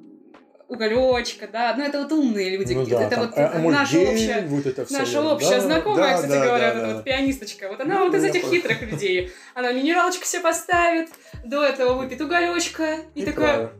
уголечка, 0.68 1.48
да. 1.50 1.74
Ну, 1.76 1.84
это 1.84 2.02
вот 2.02 2.12
умные 2.12 2.50
люди. 2.56 2.74
Ну 2.74 2.80
какие-то. 2.80 3.00
да, 3.00 3.06
это 3.06 3.16
там, 3.16 3.26
вот 3.26 3.36
э, 3.36 3.70
наша 3.70 3.96
эмульгейн, 3.96 4.14
общая 4.14 4.46
вот 4.48 4.66
это 4.66 4.84
всё, 4.84 4.98
Наша 4.98 5.12
да, 5.14 5.32
общая 5.32 5.60
знакомая, 5.60 6.08
да, 6.10 6.14
кстати 6.14 6.30
да, 6.32 6.44
говоря, 6.46 6.72
да, 6.72 6.78
эта 6.78 6.86
да. 6.86 6.94
вот 6.94 7.04
пианисточка. 7.04 7.68
Вот 7.68 7.80
она 7.80 7.94
Ну, 7.94 8.04
вот 8.04 8.14
из 8.14 8.24
этих 8.24 8.42
хитрых 8.44 8.82
людей. 8.82 9.32
Она 9.54 9.72
минералочку 9.72 10.24
себе 10.24 10.42
поставит, 10.42 11.08
до 11.44 11.64
этого 11.64 11.94
выпьет 11.94 12.20
уголечка 12.20 12.98
и, 13.14 13.22
И 13.22 13.24
такая... 13.24 13.70
правильно. 13.70 13.72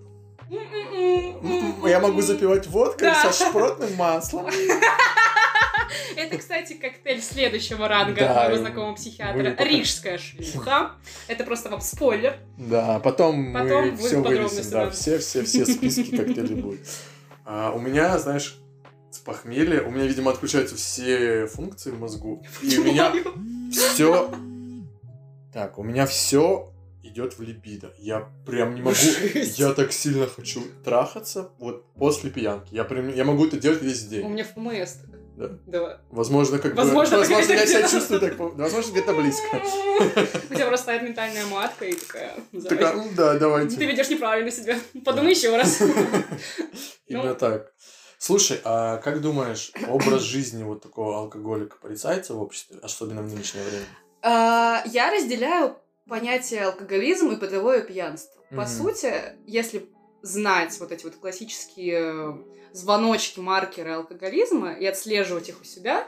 «М-м-м, 0.51 1.87
Я 1.87 2.01
могу 2.01 2.15
м-м-м». 2.15 2.23
запивать 2.23 2.67
водкой 2.69 3.09
Да. 3.11 3.31
со 3.31 3.45
шпротным 3.49 3.95
маслом. 3.97 4.47
Это, 6.17 6.39
кстати, 6.39 6.75
коктейль 6.75 7.23
следующего 7.23 7.89
ранга 7.89 8.21
Да, 8.21 8.35
моего 8.35 8.57
знакомого 8.57 8.95
психиатра. 8.95 9.57
Рижская 9.65 10.19
шлюха. 10.19 10.93
Это 11.27 11.45
просто 11.45 11.69
вам 11.69 11.81
спойлер. 11.81 12.37
Да, 12.57 13.01
потом, 13.01 13.53
Потом 13.53 13.91
мы 13.91 13.97
все 13.97 14.21
вынесем. 14.21 14.71
Да, 14.71 14.91
все, 14.91 15.19
все, 15.19 15.45
все 15.45 15.67
списки 15.67 16.17
коктейлей 16.17 16.57
будут. 16.57 16.81
А, 17.45 17.73
у 17.73 17.81
меня, 17.81 18.19
знаешь, 18.19 18.59
с 19.11 19.19
похмелья, 19.19 19.83
у 19.83 19.91
меня, 19.91 20.07
видимо, 20.07 20.31
отключаются 20.31 20.77
все 20.77 21.47
функции 21.47 21.91
в 21.91 21.99
мозгу. 21.99 22.45
И 22.63 22.79
у 22.79 22.85
меня 22.85 23.13
все... 23.71 24.31
Так, 25.53 25.79
у 25.79 25.83
меня 25.83 26.07
все 26.07 26.73
идет 27.03 27.39
в 27.39 27.43
либидо. 27.43 27.93
Я 27.99 28.29
прям 28.47 28.75
не 28.75 28.83
могу... 28.83 28.95
Жесть. 28.95 29.59
Я 29.59 29.73
так 29.73 29.93
сильно 29.93 30.27
хочу 30.27 30.63
трахаться 30.85 31.51
вот 31.59 31.91
после 31.95 32.31
пьянки. 32.31 32.75
Я, 32.75 32.85
прям, 32.85 33.09
я 33.15 33.25
могу 33.25 33.47
это 33.47 33.57
делать 33.59 33.83
весь 33.83 34.05
У 34.07 34.11
день. 34.11 34.29
меня 34.29 34.45
в 34.45 34.53
ПМС 34.53 34.93
так. 34.93 35.18
Да. 35.39 35.51
Да. 35.67 36.01
Возможно, 36.11 36.59
как 36.59 36.75
Возможно, 36.75 37.17
бы... 37.17 37.23
Возможно, 37.23 37.53
я 37.53 37.67
себя 37.67 37.89
чувствую 37.89 38.21
так... 38.21 38.37
Возможно, 38.39 38.91
где-то 38.91 39.15
близко. 39.15 39.47
У 40.51 40.55
тебя 40.55 40.67
просто 40.67 40.85
стоит 40.85 41.03
ментальная 41.03 41.47
матка 41.47 41.85
и 41.85 41.95
такая... 41.95 42.35
Такая, 42.69 42.95
ну 42.95 43.09
да, 43.17 43.35
Ты 43.35 43.39
давайте. 43.39 43.77
ведешь 43.87 44.09
неправильно 44.11 44.51
себя. 44.51 44.77
Подумай 45.05 45.31
еще 45.31 45.57
раз. 45.57 45.81
Именно 47.07 47.29
Ну. 47.31 47.35
так. 47.37 47.73
Слушай, 48.19 48.61
а 48.65 48.97
как 48.97 49.21
думаешь, 49.21 49.71
образ 49.89 50.23
жизни 50.23 50.65
вот 50.65 50.83
такого 50.83 51.19
алкоголика 51.19 51.77
порицается 51.81 52.35
в 52.35 52.43
обществе, 52.43 52.79
особенно 52.83 53.23
в 53.23 53.29
нынешнее 53.33 53.63
время? 53.63 53.87
А, 54.23 54.83
Я 54.87 55.13
разделяю 55.13 55.77
понятие 56.09 56.63
алкоголизм 56.65 57.31
и 57.31 57.37
бытовое 57.37 57.83
пьянство. 57.83 58.43
По 58.51 58.67
сути, 58.67 59.13
если 59.47 59.89
знать 60.23 60.79
вот 60.81 60.93
эти 60.93 61.05
вот 61.05 61.17
классические 61.17 62.39
звоночки, 62.73 63.41
маркеры 63.41 63.93
алкоголизма 63.93 64.73
и 64.73 64.87
отслеживать 64.87 65.49
их 65.49 65.61
у 65.61 65.65
себя, 65.65 66.07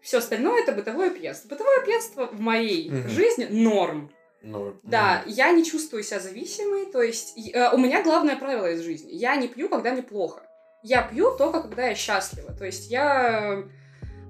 все 0.00 0.18
остальное 0.18 0.62
это 0.62 0.72
бытовое 0.72 1.10
пьянство. 1.10 1.48
Бытовое 1.48 1.84
пьянство 1.84 2.26
в 2.26 2.40
моей 2.40 2.90
Мгм. 2.90 3.08
жизни 3.08 3.46
норм. 3.50 4.10
Ну, 4.42 4.74
Да, 4.84 5.24
я 5.26 5.50
не 5.50 5.64
чувствую 5.64 6.04
себя 6.04 6.20
зависимой, 6.20 6.86
то 6.86 7.02
есть 7.02 7.36
э, 7.36 7.70
у 7.72 7.78
меня 7.78 8.04
главное 8.04 8.36
правило 8.36 8.70
из 8.70 8.82
жизни. 8.82 9.10
Я 9.12 9.34
не 9.34 9.48
пью, 9.48 9.68
когда 9.68 9.92
мне 9.92 10.02
плохо. 10.02 10.42
Я 10.84 11.02
пью 11.02 11.36
только, 11.36 11.62
когда 11.62 11.88
я 11.88 11.94
счастлива. 11.96 12.52
То 12.52 12.64
есть 12.64 12.88
я, 12.88 13.54
э, 13.56 13.68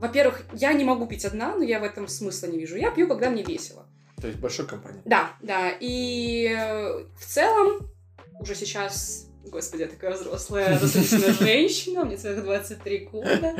во-первых, 0.01 0.41
я 0.55 0.73
не 0.73 0.85
могу 0.85 1.07
пить 1.07 1.27
одна, 1.27 1.55
но 1.55 1.63
я 1.63 1.81
в 1.81 1.85
этом 1.85 2.09
смысла 2.09 2.47
не 2.47 2.59
вижу. 2.59 2.77
Я 2.77 2.91
пью, 2.93 3.09
когда 3.09 3.29
мне 3.29 3.43
весело. 3.43 3.87
То 4.19 4.29
есть 4.29 4.39
большой 4.39 4.67
компании. 4.67 5.03
Да, 5.05 5.33
да. 5.43 5.73
И 5.79 6.47
э, 6.49 7.05
в 7.19 7.27
целом, 7.27 7.91
уже 8.41 8.55
сейчас, 8.55 9.29
господи, 9.45 9.83
я 9.83 9.89
такая 9.89 10.13
взрослая, 10.15 10.79
достаточно 10.79 11.33
женщина, 11.45 12.05
мне 12.05 12.17
целых 12.17 12.45
23 12.45 12.99
года. 13.13 13.55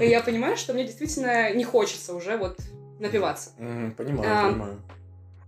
И 0.00 0.06
я 0.06 0.20
понимаю, 0.22 0.56
что 0.56 0.72
мне 0.72 0.84
действительно 0.84 1.52
не 1.54 1.64
хочется 1.64 2.14
уже 2.14 2.36
вот 2.36 2.58
напиваться. 2.98 3.50
Понимаю, 3.96 4.46
А, 4.46 4.50
понимаю. 4.50 4.82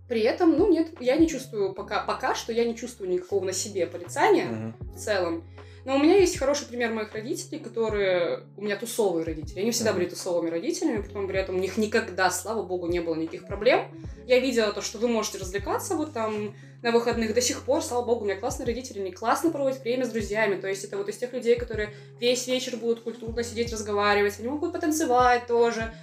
При 0.07 0.21
этом, 0.21 0.57
ну 0.57 0.69
нет, 0.69 0.89
я 0.99 1.15
не 1.15 1.27
чувствую 1.27 1.73
пока, 1.73 2.03
пока 2.03 2.35
что 2.35 2.51
я 2.51 2.65
не 2.65 2.75
чувствую 2.75 3.09
никакого 3.09 3.45
на 3.45 3.53
себе 3.53 3.87
порицания 3.87 4.45
Мгм. 4.47 4.75
в 4.95 4.99
целом. 4.99 5.43
Но 5.85 5.95
у 5.95 5.99
меня 5.99 6.17
есть 6.17 6.37
хороший 6.37 6.67
пример 6.67 6.91
моих 6.93 7.13
родителей, 7.13 7.59
которые... 7.59 8.43
У 8.55 8.61
меня 8.61 8.77
тусовые 8.77 9.25
родители. 9.25 9.59
Они 9.59 9.71
всегда 9.71 9.93
были 9.93 10.05
тусовыми 10.05 10.49
родителями, 10.49 11.01
потом 11.01 11.27
при 11.27 11.39
этом 11.39 11.55
у 11.55 11.59
них 11.59 11.77
никогда, 11.77 12.29
слава 12.31 12.63
богу, 12.63 12.87
не 12.87 13.01
было 13.01 13.15
никаких 13.15 13.45
проблем. 13.45 13.85
Я 14.25 14.39
видела 14.39 14.71
то, 14.71 14.81
что 14.81 14.97
вы 14.97 15.09
можете 15.09 15.39
развлекаться 15.39 15.95
вот 15.95 16.13
там 16.13 16.55
на 16.81 16.91
выходных 16.91 17.33
до 17.33 17.41
сих 17.41 17.63
пор, 17.63 17.81
слава 17.81 18.05
богу, 18.05 18.21
у 18.21 18.25
меня 18.25 18.37
классные 18.37 18.65
родители, 18.65 18.99
они 18.99 19.11
классно 19.11 19.51
проводят 19.51 19.81
время 19.81 20.05
с 20.05 20.09
друзьями. 20.09 20.59
То 20.59 20.67
есть 20.67 20.85
это 20.85 20.97
вот 20.97 21.09
из 21.09 21.17
тех 21.17 21.33
людей, 21.33 21.57
которые 21.57 21.93
весь 22.19 22.47
вечер 22.47 22.77
будут 22.77 23.01
культурно 23.01 23.43
сидеть, 23.43 23.71
разговаривать, 23.71 24.39
они 24.39 24.47
могут 24.47 24.71
потанцевать 24.71 25.47
тоже, 25.47 25.93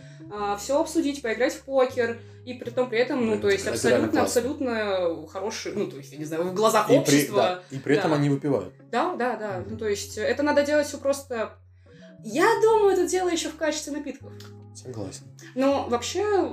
все 0.59 0.81
обсудить, 0.81 1.23
поиграть 1.23 1.55
в 1.55 1.63
покер. 1.63 2.19
И 2.45 2.55
при 2.55 2.71
том, 2.71 2.89
при 2.89 2.99
этом, 2.99 3.27
ну, 3.27 3.39
то 3.39 3.49
есть 3.51 3.65
это 3.67 3.75
абсолютно, 3.75 4.23
абсолютно 4.23 5.27
хороший, 5.29 5.73
ну, 5.75 5.87
то 5.89 5.99
есть, 5.99 6.11
я 6.13 6.19
не 6.19 6.25
знаю, 6.25 6.45
в 6.45 6.55
глазах 6.55 6.87
И 6.89 6.93
при, 6.93 6.99
общества. 6.99 7.37
да, 7.71 7.77
и 7.77 7.79
при 7.79 7.97
этом 7.97 8.13
да. 8.13 8.17
они 8.17 8.31
выпивают. 8.31 8.73
Да, 8.91 9.15
да, 9.15 9.37
да. 9.37 9.65
Ну, 9.69 9.77
то 9.77 9.87
есть, 9.87 10.17
это 10.17 10.43
надо 10.43 10.63
делать 10.63 10.87
все 10.87 10.97
просто... 10.99 11.59
Я 12.25 12.47
думаю, 12.63 12.95
это 12.95 13.07
дело 13.07 13.29
еще 13.29 13.49
в 13.51 13.57
качестве 13.57 13.93
напитков. 13.93 14.33
Согласен. 14.75 15.25
Но 15.55 15.87
вообще, 15.89 16.51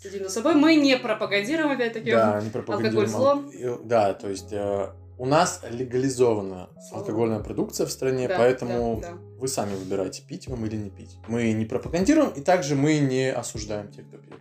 следим 0.00 0.24
за 0.24 0.30
собой, 0.30 0.54
мы 0.54 0.76
не 0.76 0.96
пропагандируем, 0.96 1.72
опять-таки. 1.72 2.12
Да, 2.12 2.36
они 2.38 2.50
пропагандируют. 2.50 3.12
алкоголь 3.12 3.44
ал- 3.44 3.50
и- 3.50 3.84
Да, 3.84 4.14
то 4.14 4.28
есть 4.28 4.52
э, 4.52 4.90
у 5.18 5.26
нас 5.26 5.62
легализована 5.70 6.68
алкогольная 6.92 7.40
продукция 7.40 7.86
в 7.86 7.90
стране, 7.90 8.28
Да, 8.28 8.36
поэтому 8.38 9.00
да, 9.00 9.12
да. 9.12 9.16
вы 9.38 9.48
сами 9.48 9.74
выбираете, 9.74 10.22
пить 10.22 10.46
вам 10.48 10.64
или 10.66 10.76
не 10.76 10.90
пить. 10.90 11.16
Мы 11.28 11.52
не 11.52 11.64
пропагандируем, 11.64 12.30
и 12.30 12.40
также 12.40 12.74
мы 12.76 12.98
не 12.98 13.32
осуждаем 13.32 13.90
тех, 13.90 14.06
кто 14.08 14.18
пьет. 14.18 14.40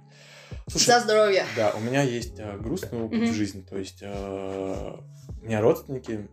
Слушай, 0.68 0.88
За 0.88 1.00
здоровье. 1.02 1.46
Да, 1.56 1.74
у 1.78 1.80
меня 1.80 2.02
есть 2.02 2.40
э, 2.40 2.58
грустный 2.58 3.02
опыт 3.04 3.20
Мгм. 3.22 3.32
в 3.32 3.34
жизни. 3.34 3.62
То 3.62 3.78
есть 3.78 4.00
э, 4.02 4.96
у 5.42 5.46
меня 5.46 5.62
родственники, 5.62 6.28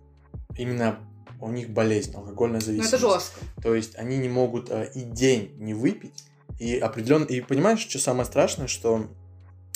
именно 0.56 0.98
у 1.40 1.50
них 1.50 1.70
болезнь, 1.70 2.14
алкогольная 2.14 2.60
Ну, 2.60 2.64
зависимость. 2.66 2.92
это 2.94 3.00
жестко. 3.00 3.40
То 3.62 3.74
есть 3.74 3.96
они 3.96 4.16
не 4.16 4.28
могут 4.28 4.70
э, 4.70 4.90
и 4.94 5.02
день 5.02 5.52
не 5.58 5.74
выпить, 5.74 6.24
и 6.58 6.78
определенно... 6.78 7.24
И 7.24 7.40
понимаешь, 7.42 7.80
что 7.80 7.98
самое 7.98 8.24
страшное, 8.24 8.68
что 8.68 9.06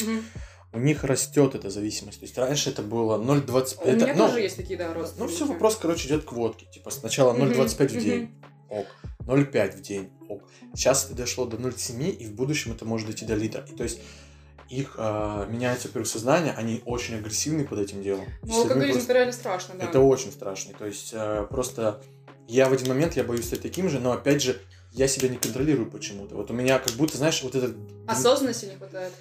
Мгм. 0.00 0.22
У 0.72 0.79
них 0.79 1.05
растет 1.05 1.55
эта 1.55 1.70
зависимость. 1.70 2.20
То 2.20 2.26
есть 2.26 2.37
раньше 2.38 2.70
это 2.70 2.83
было 2.83 3.18
0,25... 3.18 3.76
У 3.79 3.88
это, 3.88 4.05
меня 4.05 4.14
ну, 4.14 4.26
тоже 4.26 4.40
есть 4.40 4.57
такие, 4.57 4.79
да, 4.79 4.88
Ну, 4.88 4.94
родственники. 4.94 5.33
все 5.35 5.46
вопрос, 5.46 5.76
короче, 5.76 6.09
идет 6.09 6.24
к 6.24 6.33
водке. 6.33 6.66
Типа 6.66 6.90
сначала 6.90 7.33
Мгм, 7.33 7.52
0,25 7.52 7.87
в 7.87 8.02
день. 8.02 8.31
Ок. 8.68 8.87
0,5 9.20 9.76
в 9.76 9.81
день. 9.81 10.11
Ок. 10.29 10.42
Сейчас 10.74 11.07
это 11.07 11.14
дошло 11.14 11.46
до 11.46 11.57
0,7, 11.57 12.11
и 12.11 12.26
в 12.26 12.35
будущем 12.35 12.72
это 12.72 12.85
может 12.85 13.07
дойти 13.07 13.24
до 13.24 13.35
литра. 13.35 13.64
И 13.70 13.74
то 13.74 13.85
есть 13.85 14.00
их 14.68 14.96
э, 14.98 15.46
меняется, 15.48 15.88
во-первых, 15.88 16.09
сознание, 16.09 16.52
они 16.57 16.83
очень 16.85 17.14
агрессивны 17.14 17.64
под 17.64 17.79
этим 17.79 18.02
делом. 18.02 18.26
Ну, 18.42 18.62
алкоголизм 18.62 18.92
просто- 18.94 19.12
это 19.12 19.12
реально 19.14 19.33
страшно, 19.33 19.74
да. 19.79 19.85
Это 19.85 20.00
очень 20.00 20.33
страшно. 20.33 20.74
То 20.76 20.87
есть 20.87 21.11
э, 21.12 21.46
просто 21.48 22.02
я 22.48 22.68
в 22.68 22.72
один 22.72 22.88
момент 22.88 23.16
я 23.16 23.24
боюсь 23.24 23.46
стать 23.46 23.62
таким 23.62 23.88
же, 23.88 24.00
но 24.00 24.12
опять 24.12 24.42
же 24.42 24.61
я 24.92 25.09
себя 25.09 25.29
не 25.29 25.37
контролирую 25.37 25.90
почему-то. 25.90 26.35
Вот 26.35 26.50
у 26.50 26.55
меня 26.55 26.79
как 26.79 26.94
будто, 26.94 27.16
знаешь, 27.16 27.42
вот 27.42 27.55
этот 27.55 27.76
Осознанности 28.07 28.66
не 28.66 28.76
хватает. 28.76 29.12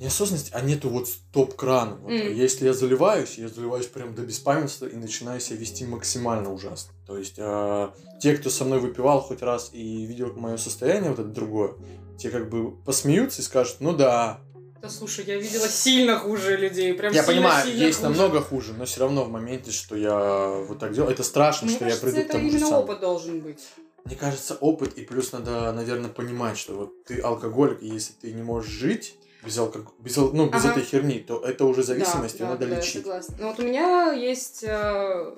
Неосознанность, 0.00 0.50
а 0.52 0.60
нету 0.62 0.88
вот 0.88 1.08
стоп-крана. 1.08 1.96
Вот, 1.96 2.10
М. 2.10 2.34
Если 2.34 2.64
я 2.64 2.72
заливаюсь, 2.72 3.36
я 3.38 3.48
заливаюсь 3.48 3.86
прям 3.86 4.14
до 4.14 4.22
беспамятства 4.22 4.86
и 4.86 4.96
начинаю 4.96 5.40
себя 5.40 5.58
вести 5.58 5.84
максимально 5.84 6.52
ужасно. 6.52 6.92
То 7.06 7.18
есть 7.18 7.34
э, 7.36 7.88
те, 8.20 8.36
кто 8.36 8.48
со 8.50 8.64
мной 8.64 8.80
выпивал 8.80 9.20
хоть 9.20 9.42
раз 9.42 9.70
и 9.72 10.06
видел 10.06 10.32
мое 10.34 10.56
состояние, 10.56 11.10
вот 11.10 11.18
это 11.20 11.28
другое, 11.28 11.74
те 12.18 12.30
как 12.30 12.48
бы 12.48 12.72
посмеются 12.82 13.42
и 13.42 13.44
скажут, 13.44 13.76
ну 13.80 13.92
да. 13.92 14.40
Да 14.80 14.88
слушай, 14.88 15.22
я 15.26 15.36
видела 15.38 15.68
сильно 15.68 16.18
хуже 16.18 16.56
людей. 16.56 16.94
Прям 16.94 17.12
я 17.12 17.22
сильно, 17.22 17.34
понимаю, 17.42 17.66
сильно 17.66 17.84
есть 17.84 17.98
хуже. 17.98 18.08
намного 18.08 18.40
хуже, 18.40 18.72
но 18.72 18.86
все 18.86 19.00
равно 19.00 19.24
в 19.24 19.28
моменте, 19.30 19.70
что 19.70 19.94
я 19.94 20.64
вот 20.66 20.78
так 20.78 20.94
делаю, 20.94 21.12
это 21.12 21.22
страшно, 21.22 21.66
Мне 21.66 21.76
что 21.76 21.84
кажется, 21.84 22.06
я 22.06 22.12
приду 22.12 22.22
к 22.22 22.24
это 22.24 22.32
тому 22.38 22.44
же 22.50 22.56
именно 22.56 22.66
самому. 22.66 22.84
опыт 22.84 23.00
должен 23.00 23.40
быть. 23.40 23.58
Мне 24.06 24.16
кажется, 24.16 24.54
опыт, 24.54 24.96
и 24.96 25.02
плюс 25.04 25.32
надо, 25.32 25.70
наверное, 25.72 26.08
понимать, 26.08 26.56
что 26.56 26.72
вот 26.74 27.04
ты 27.04 27.20
алкоголик, 27.20 27.82
и 27.82 27.88
если 27.88 28.14
ты 28.14 28.32
не 28.32 28.40
можешь 28.42 28.70
жить 28.72 29.16
без, 29.44 29.58
алког... 29.58 29.94
без, 29.98 30.16
ал- 30.18 30.32
ну, 30.32 30.48
без 30.48 30.64
Ага. 30.64 30.72
этой 30.72 30.84
херни, 30.84 31.18
то 31.20 31.40
это 31.44 31.64
уже 31.64 31.82
зависимость, 31.82 32.38
да, 32.38 32.44
ее 32.44 32.50
надо 32.50 32.66
да, 32.66 32.72
я 32.74 32.80
лечить. 32.80 33.02
согласна. 33.02 33.36
Ну 33.38 33.46
вот 33.48 33.58
у 33.58 33.62
меня 33.62 34.12
есть 34.12 34.64
э, 34.66 35.34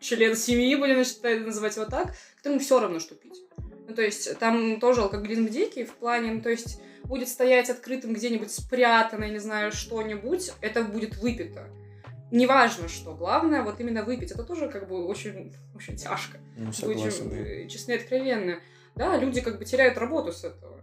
член 0.00 0.36
семьи, 0.36 0.74
будем 0.76 1.04
считать, 1.04 1.44
называть 1.46 1.76
его 1.76 1.86
так, 1.86 2.14
которому 2.36 2.60
все 2.60 2.80
равно, 2.80 2.98
что 3.00 3.14
пить. 3.14 3.40
Ну, 3.86 3.94
то 3.94 4.02
есть 4.02 4.38
там 4.38 4.80
тоже 4.80 5.02
алкоголизм 5.02 5.48
дикий 5.48 5.84
в 5.84 5.92
плане, 5.94 6.32
ну, 6.32 6.40
то 6.40 6.50
есть 6.50 6.80
будет 7.04 7.28
стоять 7.28 7.68
открытым 7.70 8.14
где-нибудь 8.14 8.50
спрятано, 8.50 9.24
я 9.24 9.30
не 9.30 9.38
знаю, 9.38 9.72
что-нибудь, 9.72 10.52
это 10.60 10.82
будет 10.82 11.16
выпито. 11.18 11.68
Неважно 12.30 12.88
что, 12.88 13.14
главное 13.14 13.62
вот 13.62 13.78
именно 13.78 14.02
выпить. 14.02 14.32
Это 14.32 14.42
тоже 14.42 14.68
как 14.68 14.88
бы 14.88 15.06
очень, 15.06 15.54
очень 15.76 15.96
тяжко. 15.96 16.38
Ну, 16.56 16.72
согласен, 16.72 17.28
Будем 17.28 17.44
да. 17.44 17.50
э, 17.50 17.68
честны 17.68 17.92
и 17.92 17.96
откровенны. 17.96 18.60
Да, 18.96 19.16
люди 19.18 19.40
как 19.40 19.58
бы 19.58 19.64
теряют 19.64 19.98
работу 19.98 20.32
с 20.32 20.42
этого. 20.44 20.73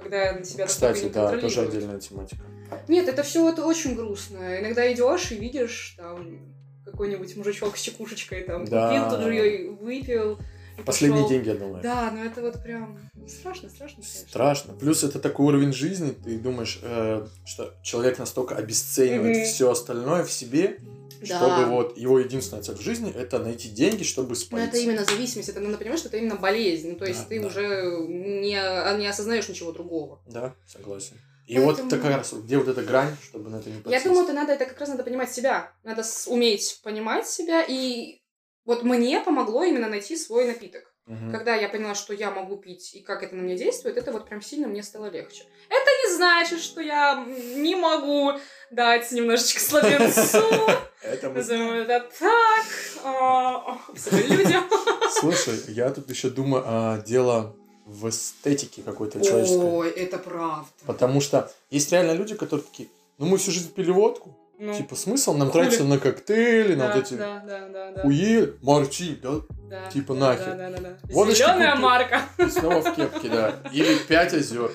Когда 0.00 0.32
на 0.32 0.44
себя 0.44 0.66
Кстати, 0.66 1.04
не 1.04 1.10
да, 1.10 1.36
тоже 1.38 1.62
отдельная 1.62 1.98
тематика. 1.98 2.42
Нет, 2.86 3.08
это 3.08 3.22
все 3.22 3.48
это 3.50 3.64
очень 3.64 3.94
грустно. 3.94 4.60
Иногда 4.60 4.90
идешь 4.92 5.30
и 5.32 5.36
видишь 5.36 5.94
там 5.96 6.54
какой-нибудь 6.84 7.36
мужичок 7.36 7.76
с 7.76 7.80
чекушечкой 7.82 8.42
там 8.42 8.64
Да. 8.64 8.88
купил, 8.88 9.10
тут 9.18 9.26
же 9.26 9.34
ее 9.34 9.70
выпил. 9.70 10.38
Последние 10.86 11.24
пошёл. 11.24 11.28
деньги 11.42 11.50
отдал. 11.50 11.80
Да, 11.82 12.10
но 12.12 12.24
это 12.24 12.40
вот 12.40 12.62
прям 12.62 12.98
страшно, 13.26 13.68
страшно, 13.68 13.96
конечно. 14.02 14.28
Страшно. 14.28 14.74
Плюс 14.74 15.02
это 15.02 15.18
такой 15.18 15.46
уровень 15.46 15.72
жизни, 15.72 16.12
ты 16.12 16.38
думаешь, 16.38 16.78
э, 16.82 17.26
что 17.44 17.74
человек 17.82 18.18
настолько 18.18 18.54
обесценивает 18.54 19.36
Мгм. 19.38 19.44
все 19.46 19.70
остальное 19.72 20.24
в 20.24 20.30
себе, 20.30 20.78
Да. 21.20 21.38
чтобы 21.38 21.66
вот 21.66 21.96
его 21.96 22.18
единственная 22.18 22.62
цель 22.62 22.76
в 22.76 22.80
жизни 22.80 23.12
это 23.14 23.38
найти 23.38 23.68
деньги, 23.68 24.02
чтобы 24.02 24.30
Но 24.30 24.34
спалить. 24.34 24.68
это 24.68 24.78
именно 24.78 25.04
зависимость, 25.04 25.48
это 25.48 25.60
надо 25.60 25.78
понимать, 25.78 25.98
что 25.98 26.08
это 26.08 26.18
именно 26.18 26.36
болезнь. 26.36 26.90
Ну, 26.90 26.96
то 26.96 27.04
есть 27.06 27.20
Да, 27.22 27.26
ты 27.28 27.40
да. 27.40 27.46
уже 27.46 28.06
не, 28.08 28.54
а, 28.56 28.96
не 28.96 29.06
осознаешь 29.06 29.48
ничего 29.48 29.72
другого. 29.72 30.20
Да, 30.26 30.54
согласен. 30.66 31.16
И 31.46 31.54
Поэтому- 31.54 31.76
вот 31.76 31.86
это 31.86 31.98
как 31.98 32.16
раз, 32.16 32.32
где 32.34 32.58
вот 32.58 32.68
эта 32.68 32.82
грань, 32.82 33.16
чтобы 33.22 33.48
на 33.48 33.56
это 33.56 33.70
не 33.70 33.76
Я 33.76 33.82
подсесть. 33.82 34.04
думаю, 34.04 34.24
это 34.24 34.32
надо, 34.34 34.52
это 34.52 34.66
как 34.66 34.78
раз 34.78 34.88
надо 34.90 35.02
понимать 35.02 35.32
себя. 35.32 35.72
Надо 35.82 36.02
уметь 36.26 36.80
понимать 36.82 37.26
себя. 37.26 37.64
И 37.66 38.20
вот 38.66 38.82
мне 38.82 39.18
помогло 39.20 39.64
именно 39.64 39.88
найти 39.88 40.14
свой 40.16 40.46
напиток. 40.46 40.87
Мгм. 41.08 41.32
Когда 41.32 41.54
я 41.56 41.68
поняла, 41.70 41.94
что 41.94 42.12
я 42.12 42.30
могу 42.30 42.56
пить 42.58 42.94
и 42.94 43.00
как 43.00 43.22
это 43.22 43.34
на 43.34 43.40
меня 43.40 43.56
действует, 43.56 43.96
это 43.96 44.12
вот 44.12 44.28
прям 44.28 44.42
сильно 44.42 44.68
мне 44.68 44.82
стало 44.82 45.06
легче. 45.06 45.44
Это 45.70 45.90
не 46.04 46.14
значит, 46.16 46.60
что 46.60 46.82
я 46.82 47.24
не 47.56 47.74
могу 47.76 48.32
дать 48.70 49.10
немножечко 49.12 49.58
слабенцу. 49.58 50.38
Это 51.02 51.30
мы- 51.30 51.36
Назовем 51.36 51.70
это 51.70 52.06
так. 52.18 52.66
А, 53.04 53.78
людям. 54.12 54.64
Слушай, 55.12 55.54
я 55.68 55.90
тут 55.90 56.10
еще 56.10 56.28
думаю, 56.28 56.62
а, 56.66 56.98
дело 56.98 57.54
в 57.86 58.08
эстетике 58.10 58.82
какой-то 58.82 59.24
человеческой. 59.24 59.64
Ой, 59.64 59.90
это 59.90 60.18
правда. 60.18 60.66
Потому 60.86 61.20
что 61.22 61.50
есть 61.70 61.90
реально 61.92 62.12
люди, 62.12 62.34
которые 62.34 62.66
такие, 62.66 62.88
ну 63.16 63.26
мы 63.26 63.38
всю 63.38 63.52
жизнь 63.52 63.72
пили 63.72 63.90
водку, 63.90 64.36
Ну, 64.60 64.74
типа 64.74 64.96
смысл 64.96 65.34
нам 65.34 65.50
Хули. 65.50 65.62
тратиться 65.62 65.84
на 65.84 65.98
коктейли, 65.98 66.74
на 66.74 66.88
да, 66.88 66.94
вот 66.94 67.04
эти 67.04 67.14
да, 67.14 67.42
да, 67.46 67.68
да, 67.68 67.92
да. 67.92 68.02
хуи, 68.02 68.54
марчи, 68.60 69.14
да, 69.22 69.40
Да, 69.70 69.88
типа 69.88 70.14
да, 70.14 70.20
нахер. 70.20 70.56
Да, 70.56 70.70
да, 70.70 70.70
да, 70.70 70.98
да. 71.02 71.32
Зеленая 71.32 71.70
купи. 71.72 71.82
марка. 71.82 72.20
и 72.38 72.46
снова 72.50 72.80
в 72.82 72.94
кепке, 72.96 73.28
да. 73.28 73.62
Или 73.72 73.96
пять 74.08 74.34
озер. 74.34 74.72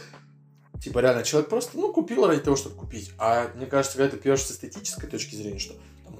Типа 0.82 1.00
реально, 1.00 1.24
человек 1.24 1.50
просто, 1.50 1.78
ну, 1.78 1.92
купил 1.92 2.26
ради 2.28 2.42
того, 2.42 2.56
чтобы 2.56 2.76
купить. 2.76 3.12
А 3.18 3.50
мне 3.56 3.66
кажется, 3.66 3.98
когда 3.98 4.12
ты 4.12 4.22
пьешь 4.22 4.42
с 4.42 4.52
эстетической 4.52 5.08
точки 5.08 5.36
зрения, 5.36 5.60
что 5.60 5.74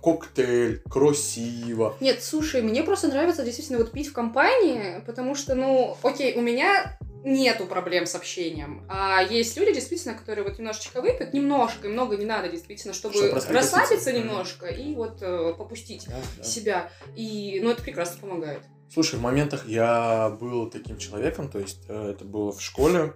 коктейль, 0.04 0.82
красиво. 0.90 1.96
Нет, 2.02 2.22
слушай, 2.22 2.62
мне 2.62 2.84
просто 2.84 3.08
нравится 3.08 3.44
действительно 3.44 3.78
вот 3.80 3.92
пить 3.92 4.10
в 4.10 4.14
компании, 4.14 5.02
потому 5.06 5.34
что, 5.34 5.56
ну, 5.56 5.96
окей, 6.04 6.36
у 6.36 6.42
меня 6.42 7.00
нету 7.24 7.66
проблем 7.66 8.06
с 8.06 8.14
общением. 8.16 8.86
А 8.90 9.22
есть 9.24 9.56
люди, 9.56 9.74
действительно, 9.74 10.14
которые 10.14 10.44
вот 10.44 10.60
немножечко 10.60 11.02
выпьют, 11.02 11.34
немножко, 11.34 11.88
и 11.88 11.90
много 11.90 12.18
не 12.18 12.26
надо, 12.26 12.50
действительно, 12.50 12.94
чтобы, 12.94 13.16
Чтобы 13.16 13.40
расслабиться 13.54 14.12
немножко 14.12 14.66
и 14.68 14.94
вот 14.94 15.20
э, 15.22 15.54
попустить 15.58 16.06
Да, 16.10 16.16
да. 16.38 16.44
себя. 16.44 16.90
И, 17.16 17.62
ну, 17.64 17.70
это 17.72 17.82
прекрасно 17.82 18.20
помогает. 18.20 18.60
Слушай, 18.94 19.20
в 19.20 19.22
моментах 19.22 19.66
я 19.68 20.36
был 20.38 20.70
таким 20.70 20.98
человеком, 20.98 21.50
то 21.50 21.60
есть 21.60 21.80
э, 21.88 22.10
это 22.12 22.26
было 22.26 22.52
в 22.52 22.62
школе. 22.62 23.14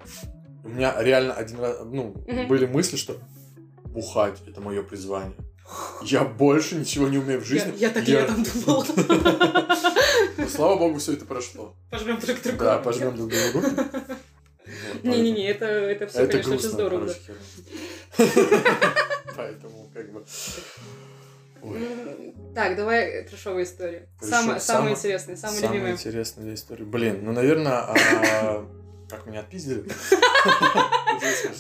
У 0.64 0.70
меня 0.70 0.96
реально 1.00 1.34
один 1.34 1.60
раз, 1.60 1.80
ну, 1.84 2.16
Мгм. 2.26 2.48
были 2.48 2.66
мысли, 2.66 2.96
что 2.96 3.18
бухать 3.86 4.38
это 4.48 4.62
мое 4.62 4.84
призвание. 4.84 5.36
Я 6.04 6.24
больше 6.24 6.76
ничего 6.76 7.08
не 7.10 7.18
умею 7.18 7.42
в 7.42 7.46
жизни. 7.46 7.74
Я, 7.78 7.88
я 7.88 7.94
так 7.94 8.08
Я- 8.08 8.22
летом 8.22 8.44
думала. 8.44 8.86
Но, 10.38 10.48
слава 10.48 10.78
богу, 10.78 11.00
все 11.00 11.14
это 11.14 11.26
прошло. 11.26 11.76
Пожмем 11.90 12.20
друг 12.20 12.42
другу. 12.42 12.58
Да, 12.58 12.78
пожмем 12.80 13.16
друг 13.16 13.30
другу 13.30 13.68
Не-не-не, 15.04 15.48
это, 15.50 15.66
это 15.66 16.08
все, 16.08 16.20
Это 16.24 16.32
конечно, 16.32 16.56
очень 16.56 16.70
здорово. 16.70 17.10
Поэтому, 19.36 19.90
как 19.94 20.12
бы... 20.12 20.24
Ой, 21.62 22.34
Так, 22.54 22.76
давай 22.76 23.24
трешовые 23.24 23.66
истории. 23.66 24.08
Трешо- 24.22 24.30
Самые, 24.30 24.60
самые 24.60 24.60
самое- 24.60 24.96
интересные, 24.96 25.38
самые 25.38 25.60
Самая 25.62 25.92
интересная 25.94 26.54
история. 26.54 26.86
Блин, 26.86 27.20
ну, 27.24 27.32
наверное, 27.34 27.74
а, 27.80 28.66
как 29.10 29.26
меня 29.26 29.42
отпиздили. 29.42 29.82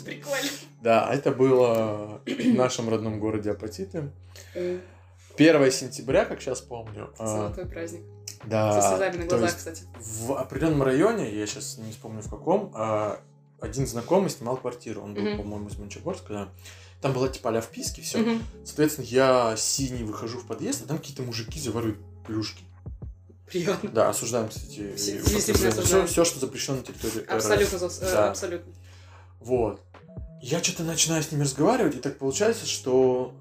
Прикольно. 0.05 0.49
Да, 0.81 1.09
это 1.13 1.31
было 1.31 2.21
в 2.25 2.53
нашем 2.55 2.89
родном 2.89 3.19
городе 3.19 3.51
Апатиты. 3.51 4.11
1 4.53 5.71
сентября, 5.71 6.25
как 6.25 6.41
сейчас 6.41 6.61
помню. 6.61 7.13
а, 7.19 7.27
Золотой 7.27 7.65
праздник. 7.65 8.01
Да, 8.45 8.81
Со 8.81 8.89
слезами 8.89 9.17
на 9.17 9.25
глазах, 9.25 9.55
кстати. 9.55 9.83
в 9.99 10.31
определенном 10.33 10.83
районе, 10.83 11.33
я 11.33 11.45
сейчас 11.47 11.77
не 11.77 11.91
вспомню 11.91 12.21
в 12.21 12.29
каком, 12.29 12.71
а, 12.75 13.19
один 13.59 13.87
знакомый 13.87 14.29
снимал 14.29 14.57
квартиру. 14.57 15.01
Он 15.01 15.13
был, 15.13 15.23
по-моему, 15.37 15.67
из 15.69 15.77
Мончегорска, 15.77 16.33
да. 16.33 16.49
Там 17.01 17.13
была 17.13 17.27
типа 17.27 17.55
а 17.55 17.61
вписки, 17.61 18.01
все. 18.01 18.19
Мгм. 18.19 18.43
Соответственно, 18.65 19.05
я 19.05 19.55
синий 19.57 20.03
выхожу 20.03 20.39
в 20.39 20.47
подъезд, 20.47 20.83
а 20.83 20.87
там 20.87 20.97
какие-то 20.97 21.21
мужики 21.21 21.59
заваривают 21.59 21.99
плюшки. 22.25 22.63
Приятно. 23.47 23.89
Да, 23.91 24.09
осуждаем, 24.09 24.49
кстати. 24.49 24.93
Все- 24.95 25.19
осуждаем. 25.69 26.07
Все, 26.07 26.25
что 26.25 26.39
запрещено 26.39 26.77
на 26.77 26.83
территории 26.83 27.23
РФ. 27.23 27.31
Абсолютно, 27.31 27.77
зас- 27.77 27.99
э, 28.01 28.11
Да. 28.11 28.29
абсолютно. 28.29 28.73
Вот. 29.39 29.81
Я 30.41 30.61
что-то 30.61 30.83
начинаю 30.83 31.23
с 31.23 31.31
ними 31.31 31.43
разговаривать, 31.43 31.95
и 31.95 31.99
так 31.99 32.17
получается, 32.17 32.65
что 32.67 33.33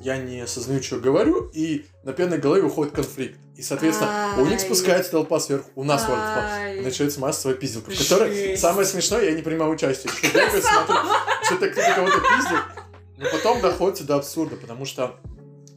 я 0.00 0.16
не 0.16 0.40
осознаю, 0.40 0.82
что 0.82 0.98
говорю, 0.98 1.50
и 1.54 1.86
на 2.02 2.12
пьяной 2.12 2.38
голове 2.38 2.62
выходит 2.62 2.94
конфликт. 2.94 3.38
И, 3.56 3.62
соответственно, 3.62 4.34
у 4.38 4.44
них 4.46 4.60
спускается 4.60 5.12
толпа 5.12 5.38
сверху, 5.38 5.70
у 5.76 5.84
нас 5.84 6.02
толпа. 6.02 6.58
Начинается 6.82 7.20
массовая 7.20 7.56
пиздилка, 7.56 7.92
в 7.92 7.98
которой 7.98 8.56
самое 8.56 8.86
смешное, 8.86 9.24
я 9.24 9.32
не 9.32 9.42
принимаю 9.42 9.70
участие. 9.70 10.12
Что 10.12 10.26
бегаю, 10.28 10.60
смотрю, 10.62 10.96
что-то 11.44 11.68
кто-то 11.70 11.92
кого-то 11.94 12.18
пиздит. 12.20 12.60
Но 13.18 13.30
потом 13.30 13.60
доходит 13.60 14.04
до 14.06 14.16
абсурда, 14.16 14.56
потому 14.56 14.84
что 14.84 15.16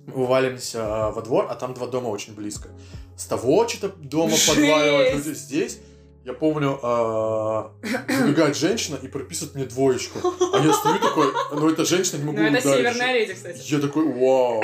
мы 0.08 0.14
вывалимся 0.14 0.80
а, 0.84 1.12
во 1.12 1.22
двор, 1.22 1.48
а 1.50 1.56
там 1.56 1.74
два 1.74 1.88
дома 1.88 2.08
очень 2.08 2.34
близко. 2.34 2.70
С 3.16 3.26
того 3.26 3.68
что-то 3.68 3.96
дома 3.98 4.36
подваливают 4.48 5.16
люди. 5.16 5.38
Здесь, 5.38 5.80
я 6.24 6.34
помню, 6.34 6.80
а, 6.82 7.74
выбегает 8.22 8.56
женщина 8.56 8.96
и 8.96 9.08
прописывает 9.08 9.56
мне 9.56 9.66
двоечку. 9.66 10.20
А 10.54 10.60
я 10.60 10.74
стою 10.74 11.00
такой, 11.00 11.28
ну 11.52 11.70
эта 11.70 11.84
женщина 11.84 12.20
не 12.20 12.24
могу 12.24 12.38
Ну, 12.38 12.46
это 12.46 12.62
северная 12.62 13.14
леди, 13.14 13.34
кстати. 13.34 13.62
Я 13.66 13.80
такой, 13.80 14.06
вау. 14.06 14.64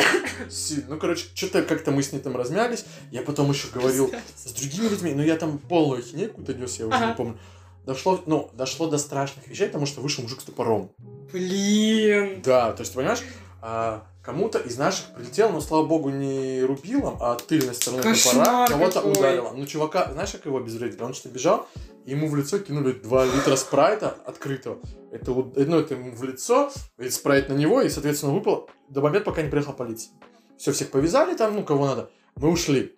Ну, 0.87 0.97
короче, 0.97 1.25
что-то 1.33 1.63
как-то 1.63 1.91
мы 1.91 2.03
с 2.03 2.11
ней 2.13 2.19
там 2.19 2.37
размялись. 2.37 2.85
Я 3.11 3.21
потом 3.21 3.51
еще 3.51 3.67
говорил 3.73 4.11
с 4.35 4.51
другими 4.53 4.87
людьми, 4.87 5.13
но 5.13 5.23
я 5.23 5.35
там 5.35 5.57
полную 5.57 6.01
хинею 6.01 6.29
какую-то 6.29 6.53
нес, 6.53 6.79
я 6.79 6.87
уже 6.87 7.05
не 7.05 7.13
помню. 7.15 7.37
Дошло, 7.85 8.23
ну, 8.25 8.49
дошло 8.53 8.87
до 8.87 8.97
страшных 8.97 9.45
вещей, 9.47 9.67
потому 9.67 9.85
что 9.85 9.99
вышел 9.99 10.23
мужик 10.23 10.39
с 10.39 10.45
топором. 10.45 10.91
Блин. 11.33 12.41
Да, 12.41 12.71
то 12.71 12.81
есть, 12.81 12.93
понимаешь, 12.93 13.19
а, 13.65 14.03
кому-то 14.21 14.59
из 14.59 14.77
наших 14.77 15.13
прилетело, 15.15 15.49
но, 15.49 15.61
слава 15.61 15.85
богу, 15.85 16.09
не 16.09 16.61
рубилом, 16.63 17.17
а 17.21 17.35
тыльной 17.35 17.73
стороной 17.73 18.03
Кошмар 18.03 18.45
топора 18.45 18.67
кого-то 18.67 19.01
ударило. 19.01 19.53
Ну, 19.55 19.65
чувака, 19.65 20.11
знаешь, 20.11 20.31
как 20.33 20.45
его 20.45 20.57
обезвредили? 20.57 21.01
Он 21.01 21.13
что 21.13 21.29
бежал, 21.29 21.65
ему 22.05 22.27
в 22.27 22.35
лицо 22.35 22.59
кинули 22.59 22.91
2 22.91 23.25
литра 23.25 23.55
спрайта 23.55 24.17
открытого. 24.25 24.79
Это, 25.13 25.31
ну, 25.31 25.79
это 25.79 25.93
ему 25.93 26.13
в 26.13 26.21
лицо, 26.23 26.73
и 26.97 27.09
спрайт 27.09 27.47
на 27.47 27.53
него, 27.53 27.81
и, 27.81 27.87
соответственно, 27.87 28.33
выпал 28.33 28.69
до 28.89 28.99
момента, 28.99 29.31
пока 29.31 29.41
не 29.41 29.49
приехала 29.49 29.73
полиция. 29.73 30.11
Все, 30.57 30.73
всех 30.73 30.91
повязали 30.91 31.33
там, 31.33 31.55
ну, 31.55 31.63
кого 31.63 31.85
надо. 31.85 32.09
Мы 32.35 32.49
ушли. 32.49 32.97